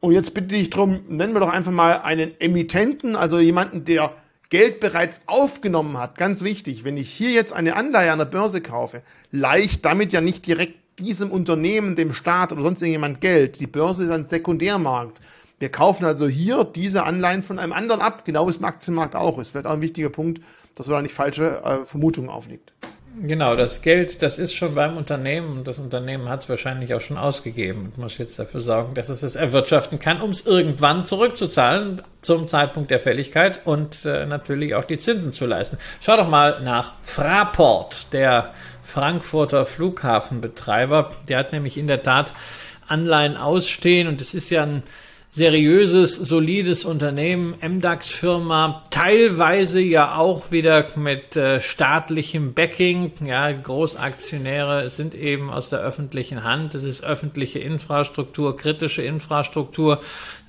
Und 0.00 0.12
jetzt 0.12 0.34
bitte 0.34 0.54
ich 0.54 0.68
darum, 0.68 1.00
nennen 1.08 1.32
wir 1.32 1.40
doch 1.40 1.48
einfach 1.48 1.72
mal 1.72 2.02
einen 2.02 2.38
Emittenten, 2.40 3.16
also 3.16 3.38
jemanden, 3.38 3.86
der 3.86 4.12
Geld 4.50 4.80
bereits 4.80 5.22
aufgenommen 5.26 5.96
hat. 5.96 6.18
Ganz 6.18 6.42
wichtig, 6.42 6.84
wenn 6.84 6.98
ich 6.98 7.10
hier 7.10 7.30
jetzt 7.30 7.54
eine 7.54 7.74
Anleihe 7.74 8.12
an 8.12 8.18
der 8.18 8.26
Börse 8.26 8.60
kaufe, 8.60 9.02
leicht 9.30 9.84
damit 9.86 10.12
ja 10.12 10.20
nicht 10.20 10.46
direkt 10.46 10.81
diesem 11.02 11.30
Unternehmen, 11.30 11.96
dem 11.96 12.12
Staat 12.12 12.52
oder 12.52 12.62
sonst 12.62 12.82
irgendjemand 12.82 13.20
Geld. 13.20 13.60
Die 13.60 13.66
Börse 13.66 14.04
ist 14.04 14.10
ein 14.10 14.24
Sekundärmarkt. 14.24 15.20
Wir 15.58 15.70
kaufen 15.70 16.04
also 16.04 16.26
hier 16.26 16.64
diese 16.64 17.04
Anleihen 17.04 17.42
von 17.42 17.58
einem 17.58 17.72
anderen 17.72 18.00
ab, 18.00 18.24
genau 18.24 18.46
wie 18.46 18.50
es 18.50 18.56
im 18.56 18.64
Aktienmarkt 18.64 19.14
auch 19.14 19.38
ist. 19.38 19.54
Wird 19.54 19.66
auch 19.66 19.74
ein 19.74 19.80
wichtiger 19.80 20.10
Punkt, 20.10 20.42
dass 20.74 20.88
man 20.88 20.96
da 20.96 21.02
nicht 21.02 21.14
falsche 21.14 21.62
äh, 21.62 21.84
Vermutungen 21.84 22.30
aufliegt. 22.30 22.72
Genau, 23.20 23.56
das 23.56 23.82
Geld, 23.82 24.22
das 24.22 24.38
ist 24.38 24.54
schon 24.54 24.74
beim 24.74 24.96
Unternehmen 24.96 25.58
und 25.58 25.68
das 25.68 25.78
Unternehmen 25.78 26.30
hat 26.30 26.42
es 26.42 26.48
wahrscheinlich 26.48 26.94
auch 26.94 27.00
schon 27.00 27.18
ausgegeben 27.18 27.84
und 27.84 27.98
muss 27.98 28.16
jetzt 28.16 28.38
dafür 28.38 28.60
sorgen, 28.60 28.94
dass 28.94 29.10
es 29.10 29.22
es 29.22 29.36
erwirtschaften 29.36 29.98
kann, 29.98 30.22
um 30.22 30.30
es 30.30 30.46
irgendwann 30.46 31.04
zurückzuzahlen 31.04 32.00
zum 32.22 32.48
Zeitpunkt 32.48 32.90
der 32.90 32.98
Fälligkeit 32.98 33.60
und 33.64 34.06
äh, 34.06 34.24
natürlich 34.24 34.74
auch 34.74 34.84
die 34.84 34.96
Zinsen 34.96 35.32
zu 35.32 35.44
leisten. 35.44 35.76
Schau 36.00 36.16
doch 36.16 36.28
mal 36.28 36.62
nach 36.62 36.94
Fraport, 37.02 38.14
der 38.14 38.54
Frankfurter 38.82 39.64
Flughafenbetreiber. 39.64 41.10
Der 41.28 41.38
hat 41.38 41.52
nämlich 41.52 41.78
in 41.78 41.86
der 41.86 42.02
Tat 42.02 42.34
Anleihen 42.88 43.36
ausstehen 43.36 44.08
und 44.08 44.20
es 44.20 44.34
ist 44.34 44.50
ja 44.50 44.64
ein 44.64 44.82
seriöses, 45.34 46.16
solides 46.16 46.84
Unternehmen, 46.84 47.54
MDAX-Firma, 47.62 48.84
teilweise 48.90 49.80
ja 49.80 50.16
auch 50.16 50.52
wieder 50.52 50.86
mit 50.96 51.36
äh, 51.36 51.58
staatlichem 51.58 52.52
Backing. 52.52 53.12
Ja, 53.24 53.50
Großaktionäre 53.50 54.90
sind 54.90 55.14
eben 55.14 55.48
aus 55.48 55.70
der 55.70 55.78
öffentlichen 55.78 56.44
Hand. 56.44 56.74
Es 56.74 56.84
ist 56.84 57.02
öffentliche 57.02 57.60
Infrastruktur, 57.60 58.58
kritische 58.58 59.02
Infrastruktur. 59.02 60.02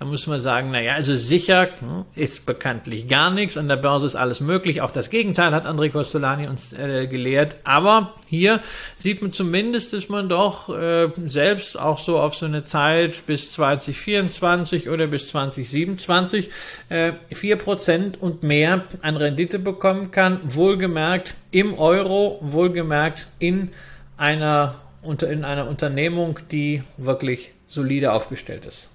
Da 0.04 0.10
muss 0.10 0.28
man 0.28 0.42
sagen, 0.42 0.70
naja, 0.72 0.96
also 0.96 1.16
sicher 1.16 1.70
hm, 1.80 2.04
ist 2.14 2.46
bekanntlich 2.46 3.08
gar 3.08 3.32
nichts. 3.32 3.56
An 3.56 3.70
der 3.70 3.78
Börse 3.78 4.06
ist 4.06 4.18
alles 4.18 4.42
möglich. 4.42 4.82
Auch 4.82 4.92
das 4.92 5.10
Gegenteil 5.10 5.54
hat 5.54 5.66
André 5.66 5.92
Costolani 5.92 6.46
uns 6.50 6.74
äh, 6.74 7.08
gelehrt. 7.08 7.56
Aber 7.64 8.14
hier 8.28 8.60
sieht 8.98 9.22
man 9.22 9.32
zumindest, 9.32 9.94
dass 9.94 10.10
man 10.10 10.28
doch 10.28 10.68
äh, 10.68 11.08
selbst 11.24 11.80
auch 11.80 12.00
so 12.00 12.20
auf 12.20 12.36
so 12.36 12.46
eine 12.46 12.66
Zeit 12.66 13.26
bis 13.28 13.52
2024 13.52 14.90
oder 14.90 15.08
bis 15.08 15.30
2027 15.30 16.50
äh, 16.90 17.14
4% 17.32 18.18
und 18.18 18.44
mehr 18.44 18.84
an 19.04 19.16
Rendite 19.16 19.58
bekommen 19.58 20.12
kann. 20.12 20.42
Wohlgemerkt 20.44 21.36
im 21.52 21.76
Euro, 21.76 22.40
wohlgemerkt 22.42 23.30
in 23.40 23.70
einer, 24.18 24.82
unter, 25.02 25.30
in 25.30 25.46
einer 25.46 25.66
Unternehmung, 25.66 26.40
die 26.52 26.84
wirklich 26.98 27.54
solide 27.68 28.12
aufgestellt 28.12 28.66
ist. 28.66 28.93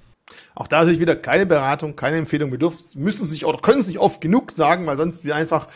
Auch 0.59 0.67
da 0.67 0.81
natürlich 0.81 0.99
wieder 0.99 1.15
keine 1.15 1.47
Beratung, 1.47 1.95
keine 1.95 2.17
Empfehlung. 2.17 2.51
Wir 2.51 2.59
dürfen, 2.59 3.01
müssen 3.01 3.27
es 3.27 3.31
nicht 3.31 3.47
oder 3.47 3.61
können 3.61 3.79
es 3.79 3.87
nicht 3.87 4.01
oft 4.01 4.21
genug 4.21 4.51
sagen, 4.51 4.87
weil 4.89 4.97
sonst 4.97 5.23
wir 5.23 5.37
einfach 5.37 5.69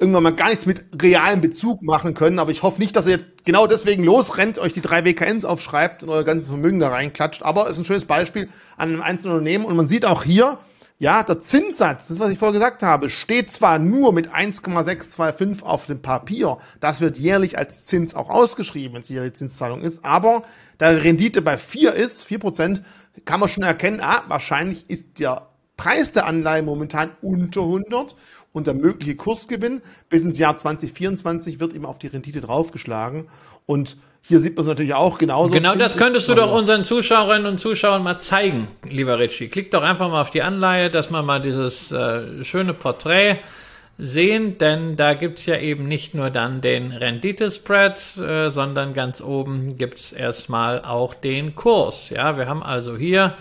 irgendwann 0.00 0.24
mal 0.24 0.34
gar 0.34 0.48
nichts 0.48 0.66
mit 0.66 0.84
realem 1.00 1.40
Bezug 1.40 1.82
machen 1.82 2.14
können. 2.14 2.40
Aber 2.40 2.50
ich 2.50 2.64
hoffe 2.64 2.80
nicht, 2.80 2.96
dass 2.96 3.06
ihr 3.06 3.12
jetzt 3.12 3.28
genau 3.44 3.68
deswegen 3.68 4.02
losrennt, 4.02 4.58
euch 4.58 4.72
die 4.72 4.80
drei 4.80 5.04
WKNs 5.04 5.44
aufschreibt 5.44 6.02
und 6.02 6.08
euer 6.08 6.24
ganzes 6.24 6.48
Vermögen 6.48 6.80
da 6.80 6.88
reinklatscht. 6.88 7.44
Aber 7.44 7.66
es 7.66 7.76
ist 7.76 7.82
ein 7.82 7.84
schönes 7.84 8.06
Beispiel 8.06 8.48
an 8.76 8.88
einem 8.88 9.02
einzelnen 9.02 9.34
Unternehmen. 9.34 9.66
Und 9.66 9.76
man 9.76 9.86
sieht 9.86 10.04
auch 10.04 10.24
hier, 10.24 10.58
ja, 10.98 11.22
der 11.22 11.40
Zinssatz, 11.40 12.08
das 12.08 12.20
was 12.20 12.30
ich 12.30 12.38
vorher 12.38 12.52
gesagt 12.52 12.82
habe, 12.82 13.10
steht 13.10 13.50
zwar 13.50 13.78
nur 13.78 14.12
mit 14.12 14.32
1,625 14.32 15.62
auf 15.64 15.86
dem 15.86 16.00
Papier, 16.00 16.58
das 16.80 17.00
wird 17.00 17.18
jährlich 17.18 17.58
als 17.58 17.84
Zins 17.84 18.14
auch 18.14 18.30
ausgeschrieben, 18.30 18.94
wenn 18.94 19.02
es 19.02 19.08
jährliche 19.08 19.34
Zinszahlung 19.34 19.82
ist, 19.82 20.04
aber 20.04 20.44
da 20.78 20.92
die 20.92 21.00
Rendite 21.00 21.42
bei 21.42 21.56
4 21.58 21.94
ist, 21.94 22.24
4 22.24 22.38
Prozent, 22.38 22.82
kann 23.24 23.40
man 23.40 23.48
schon 23.48 23.64
erkennen, 23.64 24.00
ah, 24.00 24.22
wahrscheinlich 24.28 24.88
ist 24.88 25.18
der 25.18 25.48
Preis 25.76 26.12
der 26.12 26.26
Anleihe 26.26 26.62
momentan 26.62 27.10
unter 27.20 27.62
100 27.62 28.14
und 28.52 28.66
der 28.66 28.74
mögliche 28.74 29.16
Kursgewinn 29.16 29.82
bis 30.08 30.22
ins 30.22 30.38
Jahr 30.38 30.56
2024 30.56 31.58
wird 31.58 31.72
immer 31.72 31.88
auf 31.88 31.98
die 31.98 32.06
Rendite 32.06 32.40
draufgeschlagen. 32.40 33.28
Und 33.66 33.96
hier 34.22 34.40
sieht 34.40 34.56
man 34.56 34.62
es 34.62 34.68
natürlich 34.68 34.94
auch 34.94 35.18
genauso. 35.18 35.52
Genau 35.52 35.74
das 35.74 35.98
könntest 35.98 36.28
du 36.28 36.34
doch 36.34 36.50
unseren 36.52 36.84
Zuschauerinnen 36.84 37.46
und 37.46 37.58
Zuschauern 37.58 38.02
mal 38.02 38.18
zeigen, 38.18 38.68
lieber 38.88 39.18
Richie. 39.18 39.48
Klick 39.48 39.70
doch 39.70 39.82
einfach 39.82 40.08
mal 40.08 40.20
auf 40.20 40.30
die 40.30 40.42
Anleihe, 40.42 40.88
dass 40.88 41.10
man 41.10 41.26
mal 41.26 41.42
dieses 41.42 41.92
äh, 41.92 42.42
schöne 42.44 42.72
Porträt 42.72 43.40
sehen, 43.98 44.58
denn 44.58 44.96
da 44.96 45.14
gibt's 45.14 45.46
ja 45.46 45.56
eben 45.58 45.86
nicht 45.86 46.14
nur 46.14 46.30
dann 46.30 46.60
den 46.60 46.92
Renditespread, 46.92 48.16
äh, 48.16 48.50
sondern 48.50 48.94
ganz 48.94 49.20
oben 49.20 49.76
gibt's 49.76 50.12
erstmal 50.12 50.82
auch 50.82 51.14
den 51.14 51.54
Kurs. 51.54 52.10
Ja, 52.10 52.36
wir 52.36 52.48
haben 52.48 52.62
also 52.62 52.96
hier 52.96 53.34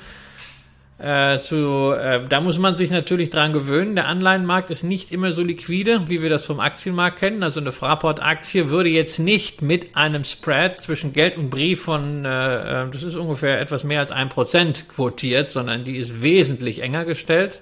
äh, 1.04 1.39
zu, 1.39 1.91
äh, 1.91 2.22
da 2.30 2.39
muss 2.39 2.58
man 2.58 2.76
sich 2.76 2.89
natürlich 2.89 3.30
dran 3.30 3.51
gewöhnen. 3.51 3.95
Der 3.95 4.08
Anleihenmarkt 4.08 4.72
ist 4.72 4.84
nicht 4.84 5.12
immer 5.12 5.34
so 5.34 5.43
liquide, 5.43 6.08
wie 6.08 6.22
wir 6.22 6.30
das 6.30 6.45
vom 6.45 6.62
Aktienmarkt 6.62 7.20
kennen. 7.20 7.43
Also 7.43 7.60
eine 7.60 7.74
Fraport-Aktie 7.74 8.70
würde 8.70 8.89
jetzt 8.89 9.20
nicht 9.20 9.62
mit 9.62 9.97
einem 9.97 10.24
Spread 10.24 10.80
zwischen 10.80 11.12
Geld 11.12 11.38
und 11.38 11.49
Brief 11.49 11.84
von, 11.84 12.24
äh, 12.24 12.84
äh 12.84 12.89
das 12.89 13.04
ist 13.04 13.16
ungefähr 13.16 13.60
etwas 13.60 13.84
mehr 13.84 13.99
als 13.99 14.12
ein 14.12 14.30
Prozent 14.30 14.88
quotiert, 14.88 15.51
sondern 15.51 15.84
die 15.84 15.97
ist 15.97 16.22
wesentlich 16.22 16.82
enger 16.82 17.04
gestellt. 17.04 17.62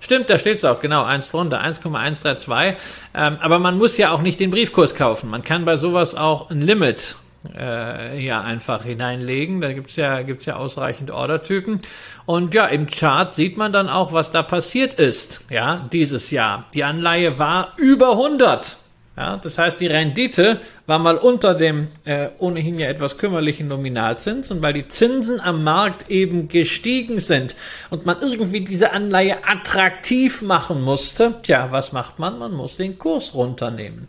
Stimmt, 0.00 0.28
da 0.30 0.36
steht 0.36 0.58
es 0.58 0.64
auch, 0.64 0.80
genau, 0.80 1.04
eins 1.04 1.30
drunter, 1.30 1.60
1,132. 1.60 2.74
Ähm, 3.14 3.38
aber 3.40 3.60
man 3.60 3.78
muss 3.78 3.96
ja 3.96 4.10
auch 4.10 4.22
nicht 4.22 4.40
den 4.40 4.50
Briefkurs 4.50 4.96
kaufen. 4.96 5.30
Man 5.30 5.44
kann 5.44 5.64
bei 5.64 5.76
sowas 5.76 6.16
auch 6.16 6.50
ein 6.50 6.60
Limit 6.60 7.14
äh, 7.56 8.24
ja 8.24 8.40
einfach 8.40 8.84
hineinlegen. 8.84 9.60
Da 9.60 9.72
gibt's 9.72 9.96
ja, 9.96 10.22
gibt's 10.22 10.46
ja 10.46 10.56
ausreichend 10.56 11.10
Ordertypen. 11.10 11.80
Und 12.26 12.54
ja, 12.54 12.66
im 12.66 12.86
Chart 12.86 13.34
sieht 13.34 13.56
man 13.56 13.72
dann 13.72 13.88
auch, 13.88 14.12
was 14.12 14.30
da 14.30 14.42
passiert 14.42 14.94
ist, 14.94 15.44
ja, 15.50 15.88
dieses 15.92 16.30
Jahr. 16.30 16.66
Die 16.74 16.84
Anleihe 16.84 17.38
war 17.38 17.74
über 17.76 18.12
100. 18.12 18.78
Ja, 19.14 19.36
das 19.36 19.58
heißt, 19.58 19.78
die 19.78 19.88
Rendite 19.88 20.60
war 20.86 20.98
mal 20.98 21.18
unter 21.18 21.54
dem 21.54 21.88
äh, 22.04 22.28
ohnehin 22.38 22.78
ja 22.78 22.88
etwas 22.88 23.18
kümmerlichen 23.18 23.68
Nominalzins 23.68 24.50
und 24.50 24.62
weil 24.62 24.72
die 24.72 24.88
Zinsen 24.88 25.38
am 25.38 25.62
Markt 25.62 26.08
eben 26.08 26.48
gestiegen 26.48 27.20
sind 27.20 27.54
und 27.90 28.06
man 28.06 28.22
irgendwie 28.22 28.62
diese 28.62 28.92
Anleihe 28.92 29.46
attraktiv 29.46 30.40
machen 30.40 30.80
musste, 30.80 31.34
tja, 31.42 31.68
was 31.70 31.92
macht 31.92 32.18
man? 32.18 32.38
Man 32.38 32.52
muss 32.52 32.78
den 32.78 32.96
Kurs 32.96 33.34
runternehmen. 33.34 34.08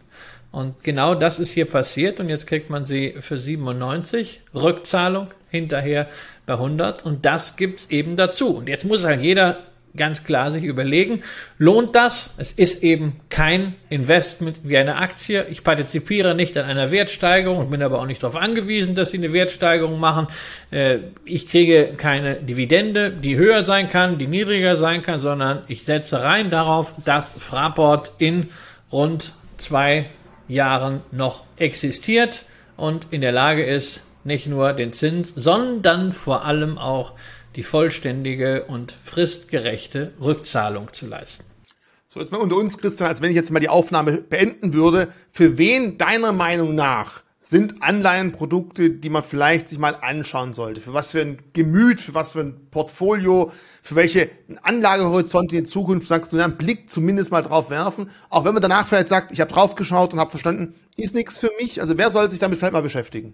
Und 0.53 0.83
genau 0.83 1.15
das 1.15 1.39
ist 1.39 1.51
hier 1.53 1.65
passiert 1.65 2.19
und 2.19 2.29
jetzt 2.29 2.45
kriegt 2.45 2.69
man 2.69 2.85
sie 2.85 3.15
für 3.17 3.39
97, 3.39 4.41
Rückzahlung 4.53 5.29
hinterher 5.49 6.07
bei 6.45 6.53
100 6.53 7.03
und 7.03 7.25
das 7.25 7.55
gibt's 7.55 7.87
eben 7.89 8.17
dazu. 8.17 8.57
Und 8.57 8.69
jetzt 8.69 8.85
muss 8.85 9.03
halt 9.03 9.19
jeder 9.19 9.57
ganz 9.97 10.23
klar 10.23 10.51
sich 10.51 10.63
überlegen, 10.63 11.23
lohnt 11.57 11.95
das? 11.95 12.35
Es 12.37 12.51
ist 12.51 12.83
eben 12.83 13.19
kein 13.29 13.73
Investment 13.89 14.59
wie 14.61 14.77
eine 14.77 14.97
Aktie. 14.97 15.43
Ich 15.49 15.63
partizipiere 15.63 16.35
nicht 16.35 16.55
an 16.55 16.65
einer 16.65 16.91
Wertsteigerung 16.91 17.57
und 17.57 17.71
bin 17.71 17.81
aber 17.81 17.99
auch 17.99 18.05
nicht 18.05 18.21
darauf 18.21 18.35
angewiesen, 18.35 18.93
dass 18.93 19.09
sie 19.09 19.17
eine 19.17 19.33
Wertsteigerung 19.33 19.99
machen. 19.99 20.27
Äh, 20.69 20.99
ich 21.25 21.47
kriege 21.47 21.95
keine 21.97 22.35
Dividende, 22.35 23.09
die 23.09 23.37
höher 23.37 23.65
sein 23.65 23.89
kann, 23.89 24.19
die 24.19 24.27
niedriger 24.27 24.75
sein 24.75 25.01
kann, 25.01 25.17
sondern 25.17 25.63
ich 25.67 25.83
setze 25.83 26.21
rein 26.21 26.51
darauf, 26.51 26.93
dass 27.05 27.33
Fraport 27.35 28.13
in 28.19 28.49
rund 28.91 29.33
zwei 29.57 30.05
Jahren 30.53 31.01
noch 31.11 31.43
existiert 31.57 32.45
und 32.77 33.07
in 33.11 33.21
der 33.21 33.31
Lage 33.31 33.65
ist, 33.65 34.03
nicht 34.23 34.47
nur 34.47 34.73
den 34.73 34.93
Zins, 34.93 35.33
sondern 35.35 36.11
vor 36.11 36.45
allem 36.45 36.77
auch 36.77 37.13
die 37.55 37.63
vollständige 37.63 38.65
und 38.65 38.91
fristgerechte 38.91 40.13
Rückzahlung 40.21 40.91
zu 40.91 41.07
leisten. 41.07 41.45
So, 42.09 42.19
jetzt 42.19 42.31
mal 42.31 42.37
unter 42.37 42.57
uns, 42.57 42.77
Christian, 42.77 43.09
als 43.09 43.21
wenn 43.21 43.31
ich 43.31 43.35
jetzt 43.35 43.51
mal 43.51 43.59
die 43.59 43.69
Aufnahme 43.69 44.19
beenden 44.21 44.73
würde. 44.73 45.11
Für 45.31 45.57
wen 45.57 45.97
deiner 45.97 46.31
Meinung 46.31 46.75
nach 46.75 47.22
sind 47.43 47.83
Anleihenprodukte, 47.83 48.89
die 48.89 49.09
man 49.09 49.21
vielleicht 49.21 49.67
sich 49.69 49.77
mal 49.77 49.95
anschauen 50.01 50.53
sollte. 50.53 50.79
Für 50.81 50.93
was 50.93 51.11
für 51.11 51.21
ein 51.21 51.39
Gemüt, 51.51 51.99
für 51.99 52.13
was 52.13 52.31
für 52.31 52.39
ein 52.39 52.69
Portfolio, 52.71 53.51
für 53.81 53.95
welche 53.95 54.29
Anlagehorizonte 54.63 55.57
in 55.57 55.65
Zukunft 55.65 56.07
sagst 56.07 56.31
du, 56.31 56.37
ja, 56.37 56.45
einen 56.45 56.57
Blick 56.57 56.89
zumindest 56.89 57.31
mal 57.31 57.41
drauf 57.41 57.69
werfen. 57.69 58.09
Auch 58.29 58.45
wenn 58.45 58.53
man 58.53 58.61
danach 58.61 58.87
vielleicht 58.87 59.09
sagt, 59.09 59.33
ich 59.33 59.41
habe 59.41 59.51
drauf 59.51 59.75
geschaut 59.75 60.13
und 60.13 60.19
habe 60.19 60.29
verstanden, 60.29 60.73
ist 60.95 61.13
nichts 61.13 61.37
für 61.37 61.51
mich. 61.59 61.81
Also 61.81 61.97
wer 61.97 62.11
soll 62.11 62.29
sich 62.29 62.39
damit 62.39 62.57
vielleicht 62.57 62.73
mal 62.73 62.81
beschäftigen? 62.81 63.33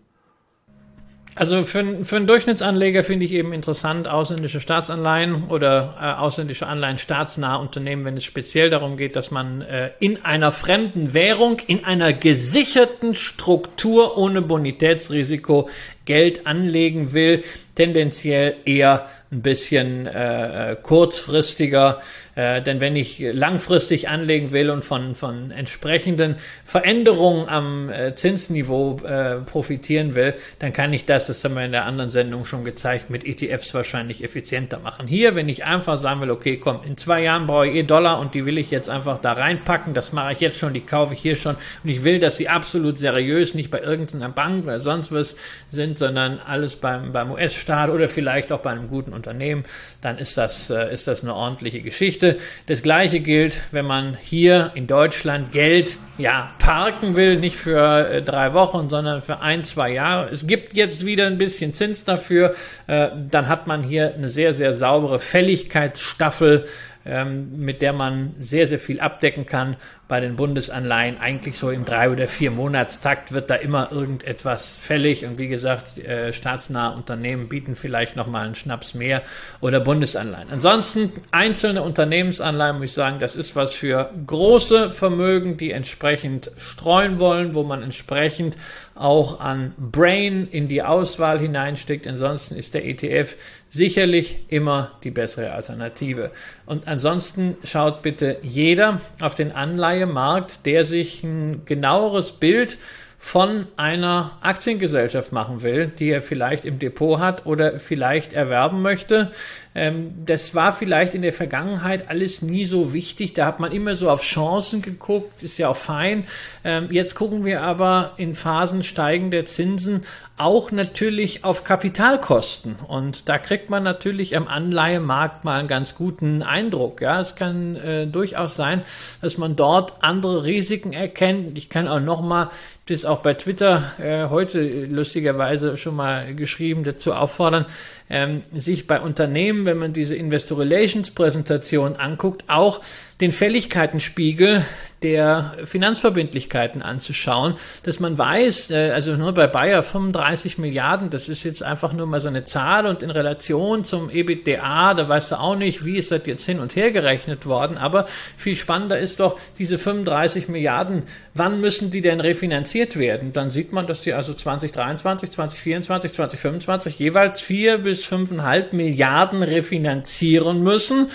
Also 1.39 1.63
für, 1.63 2.03
für 2.03 2.17
einen 2.17 2.27
Durchschnittsanleger 2.27 3.01
finde 3.01 3.23
ich 3.23 3.31
eben 3.31 3.53
interessant 3.53 4.09
ausländische 4.09 4.59
Staatsanleihen 4.59 5.45
oder 5.47 5.95
äh, 5.97 6.19
ausländische 6.19 6.67
Anleihen 6.67 6.97
staatsnahe 6.97 7.59
Unternehmen, 7.59 8.03
wenn 8.03 8.17
es 8.17 8.25
speziell 8.25 8.69
darum 8.69 8.97
geht, 8.97 9.15
dass 9.15 9.31
man 9.31 9.61
äh, 9.61 9.91
in 10.01 10.25
einer 10.25 10.51
fremden 10.51 11.13
Währung, 11.13 11.59
in 11.65 11.85
einer 11.85 12.11
gesicherten 12.11 13.15
Struktur 13.15 14.17
ohne 14.17 14.41
Bonitätsrisiko 14.41 15.69
Geld 16.05 16.47
anlegen 16.47 17.13
will, 17.13 17.43
tendenziell 17.75 18.55
eher 18.65 19.07
ein 19.31 19.41
bisschen 19.41 20.07
äh, 20.07 20.75
kurzfristiger. 20.81 22.01
Äh, 22.35 22.61
denn 22.61 22.79
wenn 22.79 22.95
ich 22.95 23.19
langfristig 23.19 24.09
anlegen 24.09 24.51
will 24.51 24.69
und 24.69 24.83
von, 24.83 25.13
von 25.13 25.51
entsprechenden 25.51 26.35
Veränderungen 26.63 27.47
am 27.47 27.89
äh, 27.89 28.15
Zinsniveau 28.15 28.99
äh, 29.05 29.35
profitieren 29.41 30.15
will, 30.15 30.35
dann 30.59 30.73
kann 30.73 30.93
ich 30.93 31.05
das, 31.05 31.27
das 31.27 31.43
haben 31.43 31.55
wir 31.55 31.65
in 31.65 31.73
der 31.73 31.85
anderen 31.85 32.11
Sendung 32.11 32.45
schon 32.45 32.63
gezeigt, 32.63 33.09
mit 33.09 33.23
ETFs 33.23 33.73
wahrscheinlich 33.73 34.23
effizienter 34.23 34.79
machen. 34.79 35.05
Hier, 35.05 35.35
wenn 35.35 35.47
ich 35.47 35.65
einfach 35.65 35.97
sagen 35.97 36.21
will, 36.21 36.31
okay, 36.31 36.57
komm, 36.57 36.79
in 36.85 36.97
zwei 36.97 37.23
Jahren 37.23 37.45
brauche 37.45 37.67
ich 37.67 37.75
eh 37.75 37.83
Dollar 37.83 38.19
und 38.19 38.33
die 38.33 38.45
will 38.45 38.57
ich 38.57 38.71
jetzt 38.71 38.89
einfach 38.89 39.19
da 39.19 39.33
reinpacken, 39.33 39.93
das 39.93 40.11
mache 40.11 40.31
ich 40.31 40.39
jetzt 40.39 40.57
schon, 40.57 40.73
die 40.73 40.81
kaufe 40.81 41.13
ich 41.13 41.19
hier 41.19 41.35
schon 41.35 41.55
und 41.83 41.89
ich 41.89 42.03
will, 42.03 42.19
dass 42.19 42.37
sie 42.37 42.49
absolut 42.49 42.97
seriös, 42.97 43.53
nicht 43.53 43.69
bei 43.69 43.79
irgendeiner 43.79 44.29
Bank 44.29 44.65
oder 44.65 44.79
sonst 44.79 45.11
was 45.11 45.35
sind, 45.69 45.98
sondern 45.99 46.39
alles 46.39 46.77
beim, 46.77 47.11
beim 47.11 47.31
US-Staat 47.31 47.89
oder 47.89 48.09
vielleicht 48.09 48.51
auch 48.51 48.59
bei 48.59 48.71
einem 48.71 48.87
guten 48.87 49.13
Unternehmen, 49.13 49.63
dann 50.01 50.17
ist 50.17 50.37
das, 50.37 50.69
äh, 50.69 50.93
ist 50.93 51.07
das 51.07 51.23
eine 51.23 51.35
ordentliche 51.35 51.81
Geschichte. 51.81 52.37
Das 52.65 52.81
gleiche 52.81 53.19
gilt, 53.19 53.61
wenn 53.71 53.85
man 53.85 54.17
hier 54.19 54.71
in 54.73 54.87
Deutschland 54.87 55.51
Geld 55.51 55.97
ja, 56.17 56.51
parken 56.59 57.15
will, 57.15 57.37
nicht 57.37 57.55
für 57.55 58.09
äh, 58.09 58.21
drei 58.21 58.53
Wochen, 58.53 58.89
sondern 58.89 59.21
für 59.21 59.41
ein, 59.41 59.63
zwei 59.63 59.91
Jahre. 59.91 60.29
Es 60.29 60.47
gibt 60.47 60.75
jetzt 60.75 61.05
wieder 61.05 61.27
ein 61.27 61.37
bisschen 61.37 61.73
Zins 61.73 62.03
dafür. 62.03 62.55
Äh, 62.87 63.09
dann 63.29 63.47
hat 63.47 63.67
man 63.67 63.83
hier 63.83 64.15
eine 64.15 64.29
sehr, 64.29 64.53
sehr 64.53 64.73
saubere 64.73 65.19
Fälligkeitsstaffel 65.19 66.65
ähm, 67.05 67.57
mit 67.57 67.81
der 67.81 67.93
man 67.93 68.35
sehr, 68.39 68.67
sehr 68.67 68.77
viel 68.77 68.99
abdecken 68.99 69.45
kann. 69.45 69.77
Bei 70.09 70.19
den 70.19 70.35
Bundesanleihen 70.35 71.19
eigentlich 71.21 71.57
so 71.57 71.69
im 71.69 71.85
drei- 71.85 72.09
oder 72.09 72.27
vier 72.27 72.51
Monatstakt 72.51 73.31
wird 73.31 73.49
da 73.49 73.55
immer 73.55 73.91
irgendetwas 73.91 74.77
fällig. 74.77 75.23
Und 75.23 75.37
wie 75.37 75.47
gesagt, 75.47 75.99
äh, 75.99 76.33
staatsnahe 76.33 76.95
Unternehmen 76.95 77.47
bieten 77.47 77.75
vielleicht 77.75 78.15
nochmal 78.17 78.45
einen 78.45 78.55
Schnaps 78.55 78.95
mehr 78.95 79.21
oder 79.61 79.79
Bundesanleihen. 79.79 80.49
Ansonsten 80.49 81.13
einzelne 81.31 81.83
Unternehmensanleihen, 81.83 82.77
muss 82.77 82.85
ich 82.85 82.93
sagen, 82.93 83.19
das 83.19 83.35
ist 83.35 83.55
was 83.55 83.73
für 83.73 84.09
große 84.25 84.89
Vermögen, 84.89 85.57
die 85.57 85.71
entsprechend 85.71 86.51
streuen 86.57 87.19
wollen, 87.19 87.53
wo 87.53 87.63
man 87.63 87.83
entsprechend 87.83 88.57
auch 88.99 89.39
an 89.39 89.73
Brain 89.77 90.47
in 90.51 90.67
die 90.67 90.83
Auswahl 90.83 91.39
hineinsteckt. 91.39 92.05
Ansonsten 92.05 92.55
ist 92.55 92.73
der 92.73 92.85
ETF 92.85 93.35
sicherlich 93.69 94.39
immer 94.49 94.91
die 95.03 95.11
bessere 95.11 95.51
Alternative. 95.53 96.31
Und 96.65 96.87
ansonsten 96.87 97.55
schaut 97.63 98.01
bitte 98.01 98.37
jeder 98.41 98.99
auf 99.21 99.35
den 99.35 99.51
Anleihemarkt, 99.99 100.65
der 100.65 100.85
sich 100.85 101.23
ein 101.23 101.63
genaueres 101.65 102.31
Bild 102.33 102.77
von 103.17 103.67
einer 103.75 104.37
Aktiengesellschaft 104.41 105.33
machen 105.33 105.61
will, 105.61 105.87
die 105.87 106.09
er 106.09 106.21
vielleicht 106.21 106.63
im 106.63 106.79
Depot 106.79 107.19
hat 107.19 107.45
oder 107.45 107.77
vielleicht 107.79 108.31
erwerben 108.31 108.81
möchte. 108.81 109.31
Ähm, 109.75 110.13
das 110.25 110.55
war 110.55 110.73
vielleicht 110.73 111.13
in 111.13 111.21
der 111.21 111.33
Vergangenheit 111.33 112.09
alles 112.09 112.41
nie 112.41 112.65
so 112.65 112.93
wichtig. 112.93 113.33
Da 113.33 113.45
hat 113.45 113.59
man 113.59 113.71
immer 113.71 113.95
so 113.95 114.09
auf 114.09 114.23
Chancen 114.23 114.81
geguckt, 114.81 115.43
ist 115.43 115.57
ja 115.57 115.69
auch 115.69 115.75
fein. 115.75 116.25
Ähm, 116.63 116.87
jetzt 116.91 117.15
gucken 117.15 117.45
wir 117.45 117.61
aber 117.61 118.13
in 118.17 118.33
Phasen 118.33 118.83
steigender 118.83 119.45
Zinsen 119.45 120.03
auch 120.39 120.71
natürlich 120.71 121.43
auf 121.43 121.65
Kapitalkosten. 121.65 122.75
Und 122.87 123.27
da 123.27 123.37
kriegt 123.37 123.69
man 123.69 123.83
natürlich 123.83 124.37
am 124.37 124.47
Anleihemarkt 124.47 125.43
mal 125.43 125.59
einen 125.59 125.67
ganz 125.67 125.95
guten 125.95 126.41
Eindruck. 126.43 127.01
Ja, 127.01 127.19
es 127.19 127.35
kann 127.35 127.75
äh, 127.75 128.07
durchaus 128.07 128.55
sein, 128.55 128.83
dass 129.21 129.37
man 129.37 129.57
dort 129.57 130.01
andere 130.01 130.45
Risiken 130.45 130.93
erkennt. 130.93 131.57
Ich 131.57 131.69
kann 131.69 131.89
auch 131.89 131.99
noch 131.99 132.21
mal 132.21 132.49
das 132.85 133.05
auch 133.05 133.19
bei 133.19 133.33
Twitter 133.33 133.83
äh, 134.01 134.29
heute 134.29 134.85
lustigerweise 134.85 135.75
schon 135.75 135.95
mal 135.95 136.33
geschrieben, 136.33 136.83
dazu 136.85 137.13
auffordern, 137.13 137.65
ähm, 138.09 138.41
sich 138.51 138.87
bei 138.87 138.99
Unternehmen, 138.99 139.65
wenn 139.65 139.77
man 139.77 139.93
diese 139.93 140.15
Investor 140.15 140.59
Relations 140.59 141.11
Präsentation 141.11 141.95
anguckt, 141.95 142.45
auch 142.47 142.81
den 143.21 143.31
Fälligkeitenspiegel 143.31 144.65
der 145.03 145.55
Finanzverbindlichkeiten 145.63 146.81
anzuschauen, 146.81 147.55
dass 147.83 147.99
man 147.99 148.17
weiß, 148.17 148.71
äh, 148.71 148.91
also 148.91 149.15
nur 149.15 149.33
bei 149.33 149.47
Bayer 149.47 149.81
35 149.81 150.57
Milliarden, 150.57 151.09
das 151.09 151.29
ist 151.29 151.43
jetzt 151.43 151.63
einfach 151.63 151.93
nur 151.93 152.05
mal 152.05 152.19
so 152.19 152.27
eine 152.27 152.43
Zahl 152.43 152.85
und 152.85 153.01
in 153.01 153.09
Relation 153.09 153.83
zum 153.83 154.09
EBITDA, 154.09 154.93
da 154.93 155.07
weißt 155.07 155.31
du 155.31 155.39
auch 155.39 155.55
nicht, 155.55 155.85
wie 155.85 155.97
ist 155.97 156.11
das 156.11 156.21
jetzt 156.25 156.45
hin 156.45 156.59
und 156.59 156.75
her 156.75 156.91
gerechnet 156.91 157.45
worden, 157.45 157.77
aber 157.77 158.05
viel 158.35 158.55
spannender 158.55 158.99
ist 158.99 159.19
doch 159.19 159.39
diese 159.57 159.77
35 159.77 160.49
Milliarden, 160.49 161.03
wann 161.33 161.61
müssen 161.61 161.91
die 161.91 162.01
denn 162.01 162.19
refinanziert 162.19 162.97
werden? 162.97 163.31
Dann 163.31 163.49
sieht 163.49 163.71
man, 163.71 163.87
dass 163.87 164.01
die 164.01 164.13
also 164.13 164.33
2023, 164.33 165.31
2024, 165.31 166.13
2025 166.13 166.99
jeweils 166.99 167.41
vier 167.41 167.77
bis 167.77 168.05
fünfeinhalb 168.05 168.73
Milliarden 168.73 169.43
refinanzieren 169.43 170.61
müssen. 170.61 171.09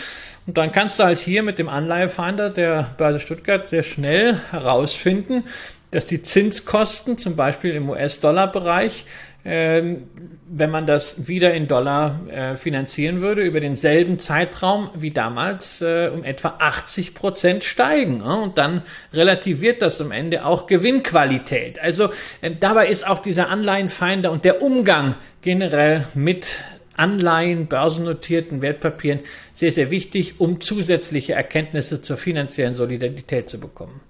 Und 0.46 0.58
dann 0.58 0.72
kannst 0.72 0.98
du 0.98 1.04
halt 1.04 1.18
hier 1.18 1.42
mit 1.42 1.58
dem 1.58 1.68
Anleihefinder 1.68 2.50
der 2.50 2.94
Börse 2.98 3.18
Stuttgart 3.18 3.66
sehr 3.66 3.82
schnell 3.82 4.38
herausfinden, 4.50 5.44
dass 5.90 6.06
die 6.06 6.22
Zinskosten 6.22 7.16
zum 7.16 7.36
Beispiel 7.36 7.74
im 7.74 7.88
US-Dollar-Bereich, 7.88 9.06
äh, 9.44 9.82
wenn 10.46 10.70
man 10.70 10.86
das 10.86 11.28
wieder 11.28 11.54
in 11.54 11.66
Dollar 11.66 12.20
äh, 12.28 12.56
finanzieren 12.56 13.20
würde, 13.20 13.42
über 13.42 13.60
denselben 13.60 14.18
Zeitraum 14.18 14.90
wie 14.94 15.12
damals 15.12 15.80
äh, 15.80 16.10
um 16.12 16.24
etwa 16.24 16.56
80 16.58 17.14
Prozent 17.14 17.64
steigen. 17.64 18.18
Ne? 18.18 18.36
Und 18.36 18.58
dann 18.58 18.82
relativiert 19.12 19.82
das 19.82 20.00
am 20.00 20.10
Ende 20.10 20.44
auch 20.44 20.66
Gewinnqualität. 20.66 21.78
Also 21.78 22.10
äh, 22.42 22.50
dabei 22.58 22.88
ist 22.88 23.06
auch 23.06 23.20
dieser 23.20 23.48
Anleihenfinder 23.48 24.30
und 24.30 24.44
der 24.44 24.62
Umgang 24.62 25.14
generell 25.42 26.06
mit 26.14 26.56
Anleihen, 26.96 27.66
börsennotierten 27.66 28.62
Wertpapieren 28.62 29.20
sehr, 29.52 29.72
sehr 29.72 29.90
wichtig, 29.90 30.40
um 30.40 30.60
zusätzliche 30.60 31.34
Erkenntnisse 31.34 32.00
zur 32.00 32.16
finanziellen 32.16 32.74
Solidarität 32.74 33.48
zu 33.48 33.58
bekommen. 33.58 34.00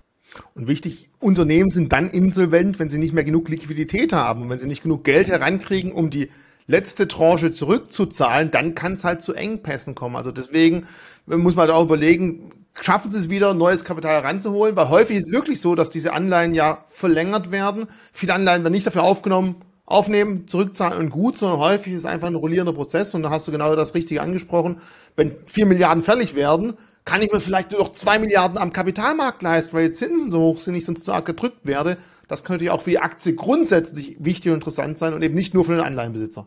Und 0.55 0.67
wichtig, 0.67 1.11
Unternehmen 1.21 1.71
sind 1.71 1.93
dann 1.93 2.11
insolvent, 2.11 2.79
wenn 2.79 2.89
sie 2.89 2.99
nicht 2.99 3.15
mehr 3.15 3.25
genug 3.25 3.49
Liquidität 3.49 4.13
haben 4.13 4.43
und 4.43 4.51
wenn 4.51 4.59
sie 4.59 4.67
nicht 4.67 4.83
genug 4.83 5.05
Geld 5.05 5.29
herankriegen, 5.29 5.93
um 5.93 6.11
die 6.11 6.29
letzte 6.67 7.09
Tranche 7.09 7.53
zurückzuzahlen, 7.53 8.51
dann 8.51 8.75
kann 8.75 8.95
es 8.95 9.05
halt 9.05 9.23
zu 9.23 9.35
Engpässen 9.35 9.95
kommen. 9.95 10.17
Also 10.17 10.33
deswegen 10.33 10.87
muss 11.27 11.57
man 11.57 11.69
da 11.69 11.75
auch 11.75 11.85
überlegen, 11.85 12.53
schaffen 12.81 13.11
sie 13.11 13.19
es 13.19 13.31
wieder, 13.31 13.55
neues 13.55 13.85
Kapital 13.85 14.23
heranzuholen, 14.23 14.75
weil 14.75 14.89
häufig 14.89 15.17
ist 15.17 15.29
es 15.29 15.33
wirklich 15.33 15.61
so, 15.61 15.75
dass 15.75 15.91
diese 15.91 16.13
Anleihen 16.13 16.55
ja 16.55 16.85
verlängert 16.89 17.53
werden. 17.53 17.87
Viele 18.13 18.35
Anleihen 18.35 18.65
werden 18.65 18.73
nicht 18.73 18.87
dafür 18.87 19.05
aufgenommen, 19.05 19.57
aufnehmen, 19.87 20.49
zurückzahlen 20.49 20.99
und 20.99 21.11
gut, 21.11 21.37
sondern 21.37 21.59
häufig 21.59 21.93
ist 21.93 22.07
einfach 22.07 22.29
ein 22.29 22.35
rollierender 22.35 22.73
Prozess 22.73 23.15
und 23.15 23.23
da 23.23 23.31
hast 23.31 23.47
du 23.47 23.53
genau 23.53 23.77
das 23.77 23.95
Richtige 23.95 24.23
angesprochen. 24.23 24.79
Wenn 25.17 25.35
vier 25.47 25.67
Milliarden 25.67 26.03
fällig 26.03 26.35
werden, 26.35 26.75
kann 27.05 27.21
ich 27.21 27.31
mir 27.31 27.41
vielleicht 27.41 27.73
nur 27.73 27.81
noch 27.81 27.93
zwei 27.93 28.19
Milliarden 28.19 28.57
am 28.57 28.73
Kapitalmarkt 28.73 29.43
leisten, 29.43 29.77
weil 29.77 29.89
die 29.89 29.95
Zinsen 29.95 30.31
so 30.31 30.41
hoch 30.41 30.61
sind, 30.61 30.75
ich 30.75 30.87
sonst 30.87 31.03
stark 31.03 31.27
gedrückt 31.27 31.67
werde. 31.67 31.99
Das 32.29 32.45
könnte 32.45 32.65
ja 32.65 32.73
auch 32.73 32.81
für 32.81 32.91
die 32.91 32.99
Aktie 32.99 33.35
grundsätzlich 33.35 34.17
wichtig 34.21 34.51
und 34.51 34.57
interessant 34.57 34.97
sein 34.97 35.13
und 35.13 35.23
eben 35.23 35.35
nicht 35.35 35.53
nur 35.53 35.67
für 35.67 35.73
den 35.73 35.85
Anleihenbesitzer. 35.85 36.47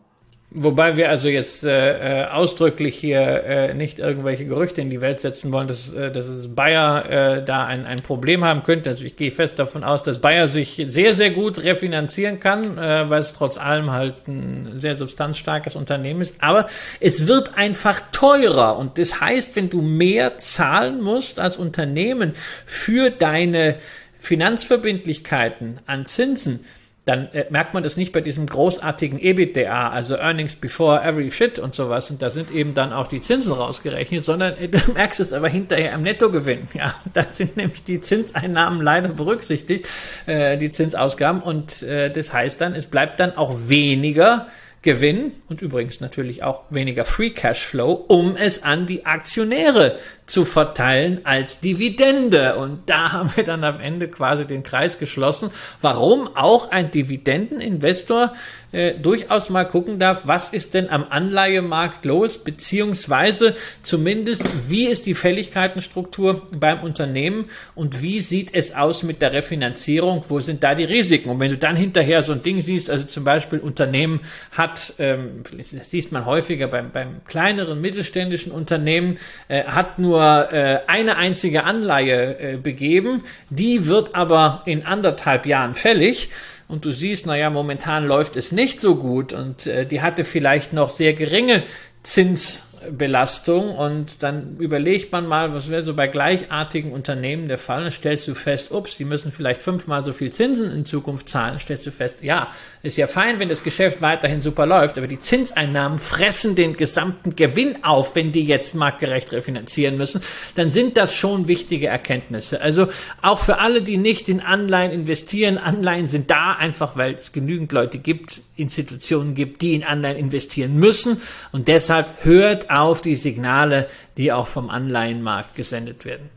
Wobei 0.50 0.96
wir 0.96 1.10
also 1.10 1.28
jetzt 1.28 1.62
äh, 1.64 2.22
äh, 2.22 2.26
ausdrücklich 2.26 2.96
hier 2.96 3.20
äh, 3.20 3.74
nicht 3.74 3.98
irgendwelche 3.98 4.46
Gerüchte 4.46 4.80
in 4.80 4.88
die 4.88 5.02
Welt 5.02 5.20
setzen 5.20 5.52
wollen, 5.52 5.68
dass, 5.68 5.92
äh, 5.92 6.10
dass 6.10 6.26
es 6.26 6.54
Bayer 6.54 7.04
äh, 7.10 7.44
da 7.44 7.66
ein, 7.66 7.84
ein 7.84 7.98
Problem 7.98 8.42
haben 8.42 8.62
könnte. 8.62 8.88
Also 8.88 9.04
ich 9.04 9.16
gehe 9.16 9.30
fest 9.30 9.58
davon 9.58 9.84
aus, 9.84 10.04
dass 10.04 10.20
Bayer 10.20 10.48
sich 10.48 10.82
sehr, 10.88 11.14
sehr 11.14 11.32
gut 11.32 11.62
refinanzieren 11.64 12.40
kann, 12.40 12.78
äh, 12.78 13.10
weil 13.10 13.20
es 13.20 13.34
trotz 13.34 13.58
allem 13.58 13.90
halt 13.90 14.26
ein 14.26 14.70
sehr 14.74 14.96
substanzstarkes 14.96 15.76
Unternehmen 15.76 16.22
ist. 16.22 16.42
Aber 16.42 16.66
es 16.98 17.26
wird 17.26 17.58
einfach 17.58 18.00
teurer. 18.10 18.78
Und 18.78 18.96
das 18.96 19.20
heißt, 19.20 19.54
wenn 19.54 19.68
du 19.68 19.82
mehr 19.82 20.38
zahlen 20.38 21.02
musst 21.02 21.40
als 21.40 21.58
Unternehmen 21.58 22.32
für 22.64 23.10
deine 23.10 23.76
Finanzverbindlichkeiten 24.18 25.80
an 25.84 26.06
Zinsen, 26.06 26.60
dann 27.08 27.32
äh, 27.32 27.46
merkt 27.48 27.72
man 27.72 27.82
das 27.82 27.96
nicht 27.96 28.12
bei 28.12 28.20
diesem 28.20 28.46
großartigen 28.46 29.18
EBITDA, 29.18 29.88
also 29.88 30.16
Earnings 30.16 30.56
before 30.56 31.02
every 31.02 31.30
shit 31.30 31.58
und 31.58 31.74
sowas. 31.74 32.10
Und 32.10 32.20
da 32.20 32.28
sind 32.28 32.50
eben 32.50 32.74
dann 32.74 32.92
auch 32.92 33.06
die 33.06 33.22
Zinsen 33.22 33.52
rausgerechnet, 33.52 34.24
sondern 34.24 34.56
äh, 34.58 34.68
du 34.68 34.92
merkst 34.92 35.18
es 35.18 35.32
aber 35.32 35.48
hinterher 35.48 35.92
im 35.94 36.02
Nettogewinn. 36.02 36.68
Ja, 36.74 36.94
da 37.14 37.24
sind 37.24 37.56
nämlich 37.56 37.82
die 37.82 38.00
Zinseinnahmen 38.00 38.82
leider 38.82 39.08
berücksichtigt, 39.08 39.88
äh, 40.26 40.58
die 40.58 40.70
Zinsausgaben. 40.70 41.40
Und 41.40 41.82
äh, 41.82 42.10
das 42.10 42.32
heißt 42.32 42.60
dann, 42.60 42.74
es 42.74 42.86
bleibt 42.86 43.20
dann 43.20 43.36
auch 43.36 43.56
weniger 43.68 44.48
Gewinn 44.82 45.32
und 45.48 45.60
übrigens 45.60 46.00
natürlich 46.00 46.44
auch 46.44 46.62
weniger 46.70 47.04
Free 47.04 47.30
Cash 47.30 47.64
Flow, 47.64 47.92
um 47.92 48.36
es 48.36 48.62
an 48.62 48.86
die 48.86 49.06
Aktionäre 49.06 49.98
zu 50.28 50.44
verteilen 50.44 51.22
als 51.24 51.60
Dividende. 51.60 52.56
Und 52.56 52.88
da 52.88 53.12
haben 53.12 53.32
wir 53.34 53.44
dann 53.44 53.64
am 53.64 53.80
Ende 53.80 54.08
quasi 54.08 54.46
den 54.46 54.62
Kreis 54.62 54.98
geschlossen, 54.98 55.50
warum 55.80 56.28
auch 56.36 56.70
ein 56.70 56.90
Dividendeninvestor 56.90 58.32
äh, 58.70 58.94
durchaus 58.94 59.48
mal 59.48 59.64
gucken 59.64 59.98
darf, 59.98 60.26
was 60.26 60.50
ist 60.50 60.74
denn 60.74 60.90
am 60.90 61.06
Anleihemarkt 61.08 62.04
los, 62.04 62.38
beziehungsweise 62.38 63.54
zumindest, 63.82 64.44
wie 64.68 64.86
ist 64.86 65.06
die 65.06 65.14
Fälligkeitenstruktur 65.14 66.46
beim 66.52 66.82
Unternehmen 66.82 67.46
und 67.74 68.02
wie 68.02 68.20
sieht 68.20 68.54
es 68.54 68.74
aus 68.74 69.02
mit 69.02 69.22
der 69.22 69.32
Refinanzierung, 69.32 70.22
wo 70.28 70.40
sind 70.40 70.62
da 70.62 70.74
die 70.74 70.84
Risiken? 70.84 71.30
Und 71.30 71.40
wenn 71.40 71.50
du 71.50 71.56
dann 71.56 71.76
hinterher 71.76 72.22
so 72.22 72.32
ein 72.32 72.42
Ding 72.42 72.60
siehst, 72.60 72.90
also 72.90 73.04
zum 73.04 73.24
Beispiel 73.24 73.58
Unternehmen 73.58 74.20
hat, 74.52 74.92
ähm, 74.98 75.42
das 75.56 75.90
sieht 75.90 76.12
man 76.12 76.26
häufiger 76.26 76.68
beim, 76.68 76.90
beim 76.90 77.24
kleineren 77.24 77.80
mittelständischen 77.80 78.52
Unternehmen, 78.52 79.16
äh, 79.48 79.64
hat 79.64 79.98
nur 79.98 80.17
nur 80.18 80.52
äh, 80.52 80.80
eine 80.86 81.16
einzige 81.16 81.64
Anleihe 81.64 82.38
äh, 82.38 82.56
begeben, 82.56 83.22
die 83.50 83.86
wird 83.86 84.14
aber 84.14 84.62
in 84.66 84.84
anderthalb 84.84 85.46
Jahren 85.46 85.74
fällig. 85.74 86.30
Und 86.66 86.84
du 86.84 86.90
siehst, 86.90 87.26
naja, 87.26 87.50
momentan 87.50 88.06
läuft 88.06 88.36
es 88.36 88.52
nicht 88.52 88.80
so 88.80 88.96
gut. 88.96 89.32
Und 89.32 89.66
äh, 89.66 89.86
die 89.86 90.02
hatte 90.02 90.24
vielleicht 90.24 90.72
noch 90.72 90.88
sehr 90.88 91.14
geringe 91.14 91.62
Zins 92.02 92.67
Belastung 92.90 93.74
und 93.74 94.22
dann 94.22 94.56
überlegt 94.58 95.12
man 95.12 95.26
mal, 95.26 95.54
was 95.54 95.70
wäre 95.70 95.84
so 95.84 95.94
bei 95.94 96.06
gleichartigen 96.06 96.92
Unternehmen 96.92 97.48
der 97.48 97.58
Fall, 97.58 97.82
dann 97.82 97.92
stellst 97.92 98.28
du 98.28 98.34
fest, 98.34 98.72
ups, 98.72 98.96
die 98.96 99.04
müssen 99.04 99.32
vielleicht 99.32 99.62
fünfmal 99.62 100.02
so 100.02 100.12
viel 100.12 100.32
Zinsen 100.32 100.70
in 100.72 100.84
Zukunft 100.84 101.28
zahlen, 101.28 101.58
stellst 101.58 101.86
du 101.86 101.90
fest, 101.90 102.22
ja, 102.22 102.48
ist 102.82 102.96
ja 102.96 103.06
fein, 103.06 103.40
wenn 103.40 103.48
das 103.48 103.62
Geschäft 103.62 104.02
weiterhin 104.02 104.40
super 104.40 104.66
läuft, 104.66 104.98
aber 104.98 105.06
die 105.06 105.18
Zinseinnahmen 105.18 105.98
fressen 105.98 106.54
den 106.54 106.74
gesamten 106.74 107.36
Gewinn 107.36 107.84
auf, 107.84 108.14
wenn 108.14 108.32
die 108.32 108.44
jetzt 108.44 108.74
marktgerecht 108.74 109.32
refinanzieren 109.32 109.96
müssen, 109.96 110.20
dann 110.54 110.70
sind 110.70 110.96
das 110.96 111.14
schon 111.14 111.48
wichtige 111.48 111.88
Erkenntnisse. 111.88 112.60
Also 112.60 112.88
auch 113.22 113.38
für 113.38 113.58
alle, 113.58 113.82
die 113.82 113.96
nicht 113.96 114.28
in 114.28 114.40
Anleihen 114.40 114.92
investieren, 114.92 115.58
Anleihen 115.58 116.06
sind 116.06 116.30
da 116.30 116.52
einfach, 116.52 116.96
weil 116.96 117.14
es 117.14 117.32
genügend 117.32 117.72
Leute 117.72 117.98
gibt, 117.98 118.42
Institutionen 118.56 119.34
gibt, 119.34 119.62
die 119.62 119.74
in 119.74 119.84
Anleihen 119.84 120.16
investieren 120.16 120.76
müssen. 120.76 121.20
Und 121.52 121.68
deshalb 121.68 122.24
hört 122.24 122.67
auf 122.70 123.00
die 123.00 123.16
Signale, 123.16 123.88
die 124.16 124.32
auch 124.32 124.46
vom 124.46 124.70
Anleihenmarkt 124.70 125.54
gesendet 125.54 126.04
werden. 126.04 126.30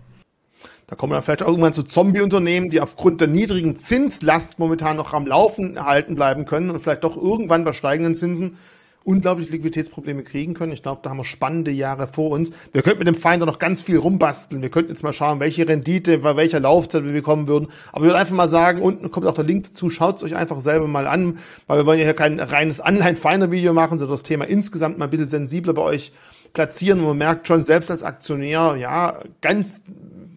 Da 0.87 0.97
kommen 0.97 1.13
wir 1.13 1.21
vielleicht 1.21 1.43
auch 1.43 1.47
irgendwann 1.47 1.73
zu 1.73 1.83
Zombie-Unternehmen, 1.83 2.69
die 2.69 2.81
aufgrund 2.81 3.21
der 3.21 3.29
niedrigen 3.29 3.77
Zinslast 3.77 4.59
momentan 4.59 4.97
noch 4.97 5.13
am 5.13 5.25
Laufen 5.25 5.77
erhalten 5.77 6.15
bleiben 6.15 6.45
können 6.45 6.69
und 6.69 6.81
vielleicht 6.81 7.05
doch 7.05 7.15
irgendwann 7.15 7.63
bei 7.63 7.71
steigenden 7.71 8.13
Zinsen 8.13 8.57
unglaublich 9.03 9.49
Liquiditätsprobleme 9.49 10.23
kriegen 10.23 10.53
können. 10.53 10.71
Ich 10.71 10.83
glaube, 10.83 11.01
da 11.03 11.09
haben 11.09 11.17
wir 11.17 11.25
spannende 11.25 11.71
Jahre 11.71 12.07
vor 12.07 12.31
uns. 12.31 12.51
Wir 12.71 12.81
könnten 12.83 12.99
mit 12.99 13.07
dem 13.07 13.15
Finder 13.15 13.45
noch 13.45 13.59
ganz 13.59 13.81
viel 13.81 13.97
rumbasteln. 13.97 14.61
Wir 14.61 14.69
könnten 14.69 14.91
jetzt 14.91 15.03
mal 15.03 15.13
schauen, 15.13 15.39
welche 15.39 15.67
Rendite 15.67 16.19
bei 16.19 16.35
welcher 16.35 16.59
Laufzeit 16.59 17.03
wir 17.03 17.11
bekommen 17.11 17.47
würden. 17.47 17.69
Aber 17.91 18.05
ich 18.05 18.09
würde 18.09 18.19
einfach 18.19 18.35
mal 18.35 18.49
sagen, 18.49 18.81
unten 18.81 19.09
kommt 19.09 19.25
auch 19.25 19.33
der 19.33 19.43
Link 19.43 19.65
dazu. 19.65 19.89
Schaut 19.89 20.17
es 20.17 20.23
euch 20.23 20.35
einfach 20.35 20.59
selber 20.59 20.87
mal 20.87 21.07
an, 21.07 21.39
weil 21.67 21.79
wir 21.79 21.85
wollen 21.85 21.99
ja 21.99 22.05
hier 22.05 22.13
kein 22.13 22.39
reines 22.39 22.79
Anleihen-Finder-Video 22.79 23.73
machen, 23.73 23.97
sondern 23.97 24.13
das 24.13 24.23
Thema 24.23 24.45
insgesamt 24.45 24.97
mal 24.97 25.05
ein 25.05 25.11
bisschen 25.11 25.27
sensibler 25.27 25.73
bei 25.73 25.81
euch 25.81 26.11
platzieren. 26.53 27.03
Man 27.03 27.17
merkt 27.17 27.47
schon, 27.47 27.63
selbst 27.63 27.91
als 27.91 28.03
Aktionär, 28.03 28.75
ja, 28.77 29.19
ganz 29.41 29.83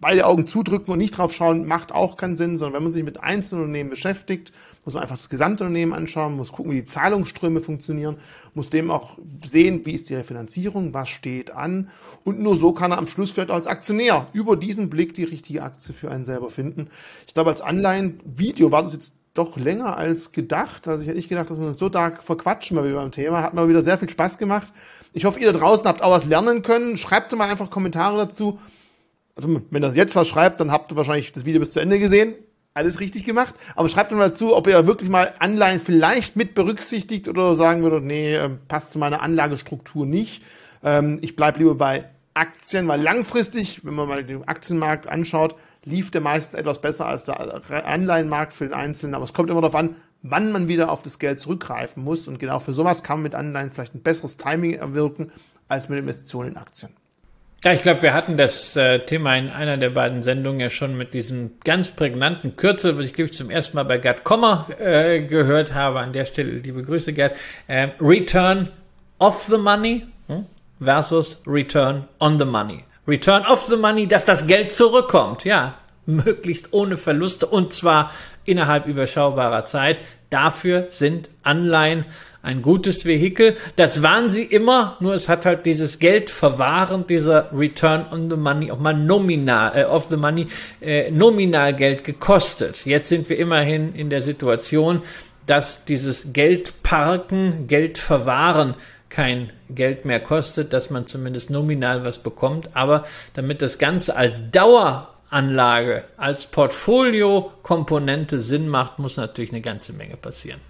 beide 0.05 0.25
Augen 0.27 0.45
zudrücken 0.45 0.91
und 0.91 0.99
nicht 0.99 1.17
drauf 1.17 1.33
schauen, 1.33 1.65
macht 1.65 1.91
auch 1.91 2.15
keinen 2.15 2.37
Sinn, 2.37 2.57
sondern 2.57 2.75
wenn 2.75 2.83
man 2.83 2.93
sich 2.93 3.03
mit 3.03 3.23
einzelnen 3.23 3.63
Unternehmen 3.63 3.89
beschäftigt, 3.89 4.51
muss 4.83 4.93
man 4.93 5.01
einfach 5.01 5.15
das 5.17 5.29
gesamte 5.29 5.63
Unternehmen 5.63 5.93
anschauen, 5.93 6.35
muss 6.35 6.51
gucken, 6.51 6.71
wie 6.71 6.81
die 6.81 6.85
Zahlungsströme 6.85 7.59
funktionieren, 7.59 8.17
muss 8.53 8.69
dem 8.69 8.91
auch 8.91 9.17
sehen, 9.43 9.81
wie 9.83 9.93
ist 9.93 10.09
die 10.09 10.15
Refinanzierung, 10.15 10.93
was 10.93 11.09
steht 11.09 11.51
an 11.51 11.89
und 12.23 12.39
nur 12.39 12.55
so 12.55 12.71
kann 12.71 12.91
er 12.91 12.99
am 12.99 13.07
Schluss 13.07 13.31
vielleicht 13.31 13.49
als 13.49 13.65
Aktionär 13.65 14.27
über 14.33 14.55
diesen 14.55 14.91
Blick 14.91 15.15
die 15.15 15.23
richtige 15.23 15.63
Aktie 15.63 15.93
für 15.93 16.11
einen 16.11 16.25
selber 16.25 16.51
finden. 16.51 16.89
Ich 17.25 17.33
glaube, 17.33 17.49
als 17.49 17.61
Anleihen-Video 17.61 18.71
war 18.71 18.83
das 18.83 18.93
jetzt 18.93 19.15
doch 19.33 19.57
länger 19.57 19.97
als 19.97 20.31
gedacht. 20.31 20.87
Also 20.87 21.01
ich 21.01 21.07
hätte 21.07 21.17
nicht 21.17 21.29
gedacht, 21.29 21.49
dass 21.49 21.59
wir 21.59 21.67
uns 21.67 21.77
so 21.77 21.89
da 21.89 22.11
verquatschen 22.11 22.75
mal 22.75 22.85
wieder 22.85 22.95
beim 22.95 23.11
Thema. 23.11 23.43
Hat 23.43 23.53
mir 23.53 23.67
wieder 23.67 23.81
sehr 23.81 23.97
viel 23.97 24.09
Spaß 24.09 24.37
gemacht. 24.37 24.71
Ich 25.15 25.23
hoffe, 25.23 25.39
ihr 25.39 25.53
da 25.53 25.57
draußen 25.57 25.87
habt 25.87 26.03
auch 26.03 26.11
was 26.11 26.25
lernen 26.25 26.61
können. 26.61 26.97
Schreibt 26.97 27.33
mal 27.37 27.49
einfach 27.49 27.69
Kommentare 27.69 28.17
dazu. 28.17 28.59
Also, 29.33 29.61
wenn 29.69 29.81
ihr 29.81 29.93
jetzt 29.93 30.13
was 30.17 30.27
schreibt, 30.27 30.59
dann 30.59 30.73
habt 30.73 30.91
ihr 30.91 30.97
wahrscheinlich 30.97 31.31
das 31.31 31.45
Video 31.45 31.61
bis 31.61 31.71
zu 31.71 31.79
Ende 31.79 31.99
gesehen. 31.99 32.35
Alles 32.73 32.99
richtig 32.99 33.23
gemacht. 33.23 33.55
Aber 33.77 33.87
schreibt 33.87 34.11
mal 34.11 34.27
dazu, 34.27 34.53
ob 34.53 34.67
ihr 34.67 34.87
wirklich 34.87 35.09
mal 35.09 35.33
Anleihen 35.39 35.79
vielleicht 35.79 36.35
mit 36.35 36.53
berücksichtigt 36.53 37.29
oder 37.29 37.55
sagen 37.55 37.81
würdet, 37.81 38.03
nee, 38.03 38.35
ähm, 38.35 38.59
passt 38.67 38.91
zu 38.91 38.99
meiner 38.99 39.21
Anlagestruktur 39.21 40.05
nicht. 40.05 40.43
Ähm, 40.83 41.19
ich 41.21 41.37
bleibe 41.37 41.59
lieber 41.59 41.75
bei 41.75 42.09
Aktien, 42.33 42.85
weil 42.89 43.01
langfristig, 43.01 43.85
wenn 43.85 43.95
man 43.95 44.09
mal 44.09 44.21
den 44.25 44.45
Aktienmarkt 44.45 45.07
anschaut, 45.07 45.55
lief 45.85 46.11
der 46.11 46.19
meistens 46.19 46.59
etwas 46.59 46.81
besser 46.81 47.05
als 47.05 47.23
der 47.23 47.87
Anleihenmarkt 47.87 48.53
für 48.53 48.65
den 48.65 48.73
Einzelnen. 48.73 49.15
Aber 49.15 49.23
es 49.23 49.31
kommt 49.31 49.49
immer 49.49 49.61
darauf 49.61 49.75
an, 49.75 49.95
wann 50.27 50.51
man 50.51 50.67
wieder 50.67 50.91
auf 50.91 51.03
das 51.03 51.19
Geld 51.19 51.39
zurückgreifen 51.39 52.03
muss. 52.03 52.27
Und 52.27 52.39
genau 52.39 52.59
für 52.59 52.73
sowas 52.73 53.03
kann 53.03 53.17
man 53.17 53.23
mit 53.23 53.35
Anleihen 53.35 53.71
vielleicht 53.71 53.95
ein 53.95 54.01
besseres 54.01 54.37
Timing 54.37 54.73
erwirken 54.73 55.31
als 55.67 55.89
mit 55.89 55.99
Investitionen 55.99 56.51
in 56.51 56.57
Aktien. 56.57 56.91
Ja, 57.63 57.73
ich 57.73 57.81
glaube, 57.81 58.03
wir 58.03 58.13
hatten 58.13 58.37
das 58.37 58.75
äh, 58.75 58.99
Thema 58.99 59.35
in 59.35 59.49
einer 59.49 59.77
der 59.77 59.89
beiden 59.89 60.21
Sendungen 60.21 60.59
ja 60.59 60.69
schon 60.69 60.97
mit 60.97 61.15
diesem 61.15 61.53
ganz 61.63 61.91
prägnanten 61.91 62.55
Kürzel, 62.55 62.97
was 62.97 63.07
ich 63.07 63.13
glaube 63.13 63.31
ich 63.31 63.37
zum 63.37 63.49
ersten 63.49 63.75
Mal 63.75 63.83
bei 63.83 63.97
Gerd 63.97 64.23
Kommer 64.23 64.67
äh, 64.79 65.21
gehört 65.21 65.73
habe. 65.73 65.99
An 65.99 66.13
der 66.13 66.25
Stelle 66.25 66.51
liebe 66.51 66.83
Grüße, 66.83 67.13
Gerd. 67.13 67.35
Äh, 67.67 67.89
Return 67.99 68.69
of 69.19 69.43
the 69.49 69.57
Money 69.57 70.05
hm, 70.27 70.45
versus 70.79 71.41
Return 71.47 72.07
on 72.19 72.37
the 72.37 72.45
Money. 72.45 72.83
Return 73.07 73.43
of 73.45 73.63
the 73.63 73.77
Money, 73.77 74.07
dass 74.07 74.25
das 74.25 74.45
Geld 74.45 74.71
zurückkommt. 74.71 75.43
Ja, 75.43 75.75
möglichst 76.05 76.73
ohne 76.73 76.97
Verluste 76.97 77.45
und 77.47 77.73
zwar 77.73 78.11
innerhalb 78.45 78.85
überschaubarer 78.87 79.63
Zeit. 79.65 80.01
Dafür 80.29 80.87
sind 80.89 81.29
Anleihen 81.43 82.05
ein 82.45 82.61
gutes 82.61 83.05
Vehikel. 83.05 83.55
Das 83.75 84.03
waren 84.03 84.29
sie 84.29 84.43
immer, 84.43 84.97
nur 84.99 85.15
es 85.15 85.27
hat 85.27 85.45
halt 85.45 85.65
dieses 85.65 85.99
Geld 85.99 86.29
verwahren, 86.29 87.05
dieser 87.07 87.49
Return 87.51 88.05
on 88.11 88.29
the 88.29 88.37
Money, 88.37 88.71
auch 88.71 88.79
mal 88.79 88.93
nominal, 88.93 89.71
äh, 89.75 89.85
of 89.85 90.05
the 90.05 90.17
Money, 90.17 90.47
äh, 90.79 91.09
nominal 91.09 91.73
Geld 91.75 92.03
gekostet. 92.03 92.85
Jetzt 92.85 93.09
sind 93.09 93.29
wir 93.29 93.37
immerhin 93.37 93.95
in 93.95 94.09
der 94.09 94.21
Situation, 94.21 95.01
dass 95.47 95.85
dieses 95.85 96.33
Geldparken, 96.33 97.67
Geld 97.67 97.97
verwahren 97.97 98.75
kein 99.09 99.51
Geld 99.69 100.05
mehr 100.05 100.19
kostet, 100.19 100.73
dass 100.73 100.89
man 100.89 101.07
zumindest 101.07 101.49
nominal 101.49 102.05
was 102.05 102.19
bekommt. 102.19 102.69
Aber 102.75 103.05
damit 103.33 103.61
das 103.61 103.77
Ganze 103.77 104.15
als 104.15 104.51
Daueranlage, 105.43 106.03
als 106.17 106.47
Portfolio-Komponente 106.47 108.39
Sinn 108.39 108.67
macht, 108.67 108.99
muss 108.99 109.17
natürlich 109.17 109.51
eine 109.51 109.61
ganze 109.61 109.93
Menge 109.93 110.17
passieren 110.17 110.61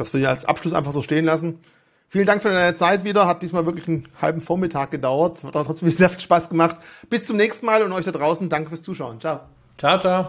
das 0.00 0.14
wir 0.14 0.28
als 0.28 0.44
Abschluss 0.44 0.72
einfach 0.72 0.92
so 0.92 1.02
stehen 1.02 1.26
lassen. 1.26 1.60
Vielen 2.08 2.26
Dank 2.26 2.42
für 2.42 2.50
deine 2.50 2.74
Zeit 2.74 3.04
wieder. 3.04 3.26
Hat 3.26 3.42
diesmal 3.42 3.66
wirklich 3.66 3.86
einen 3.86 4.08
halben 4.20 4.40
Vormittag 4.40 4.90
gedauert. 4.90 5.44
Hat 5.44 5.52
trotzdem 5.52 5.90
sehr 5.90 6.10
viel 6.10 6.20
Spaß 6.20 6.48
gemacht. 6.48 6.76
Bis 7.08 7.26
zum 7.26 7.36
nächsten 7.36 7.66
Mal 7.66 7.82
und 7.82 7.92
euch 7.92 8.06
da 8.06 8.10
draußen 8.10 8.48
danke 8.48 8.70
fürs 8.70 8.82
Zuschauen. 8.82 9.20
Ciao. 9.20 9.40
Ciao, 9.78 9.98
ciao. 10.00 10.28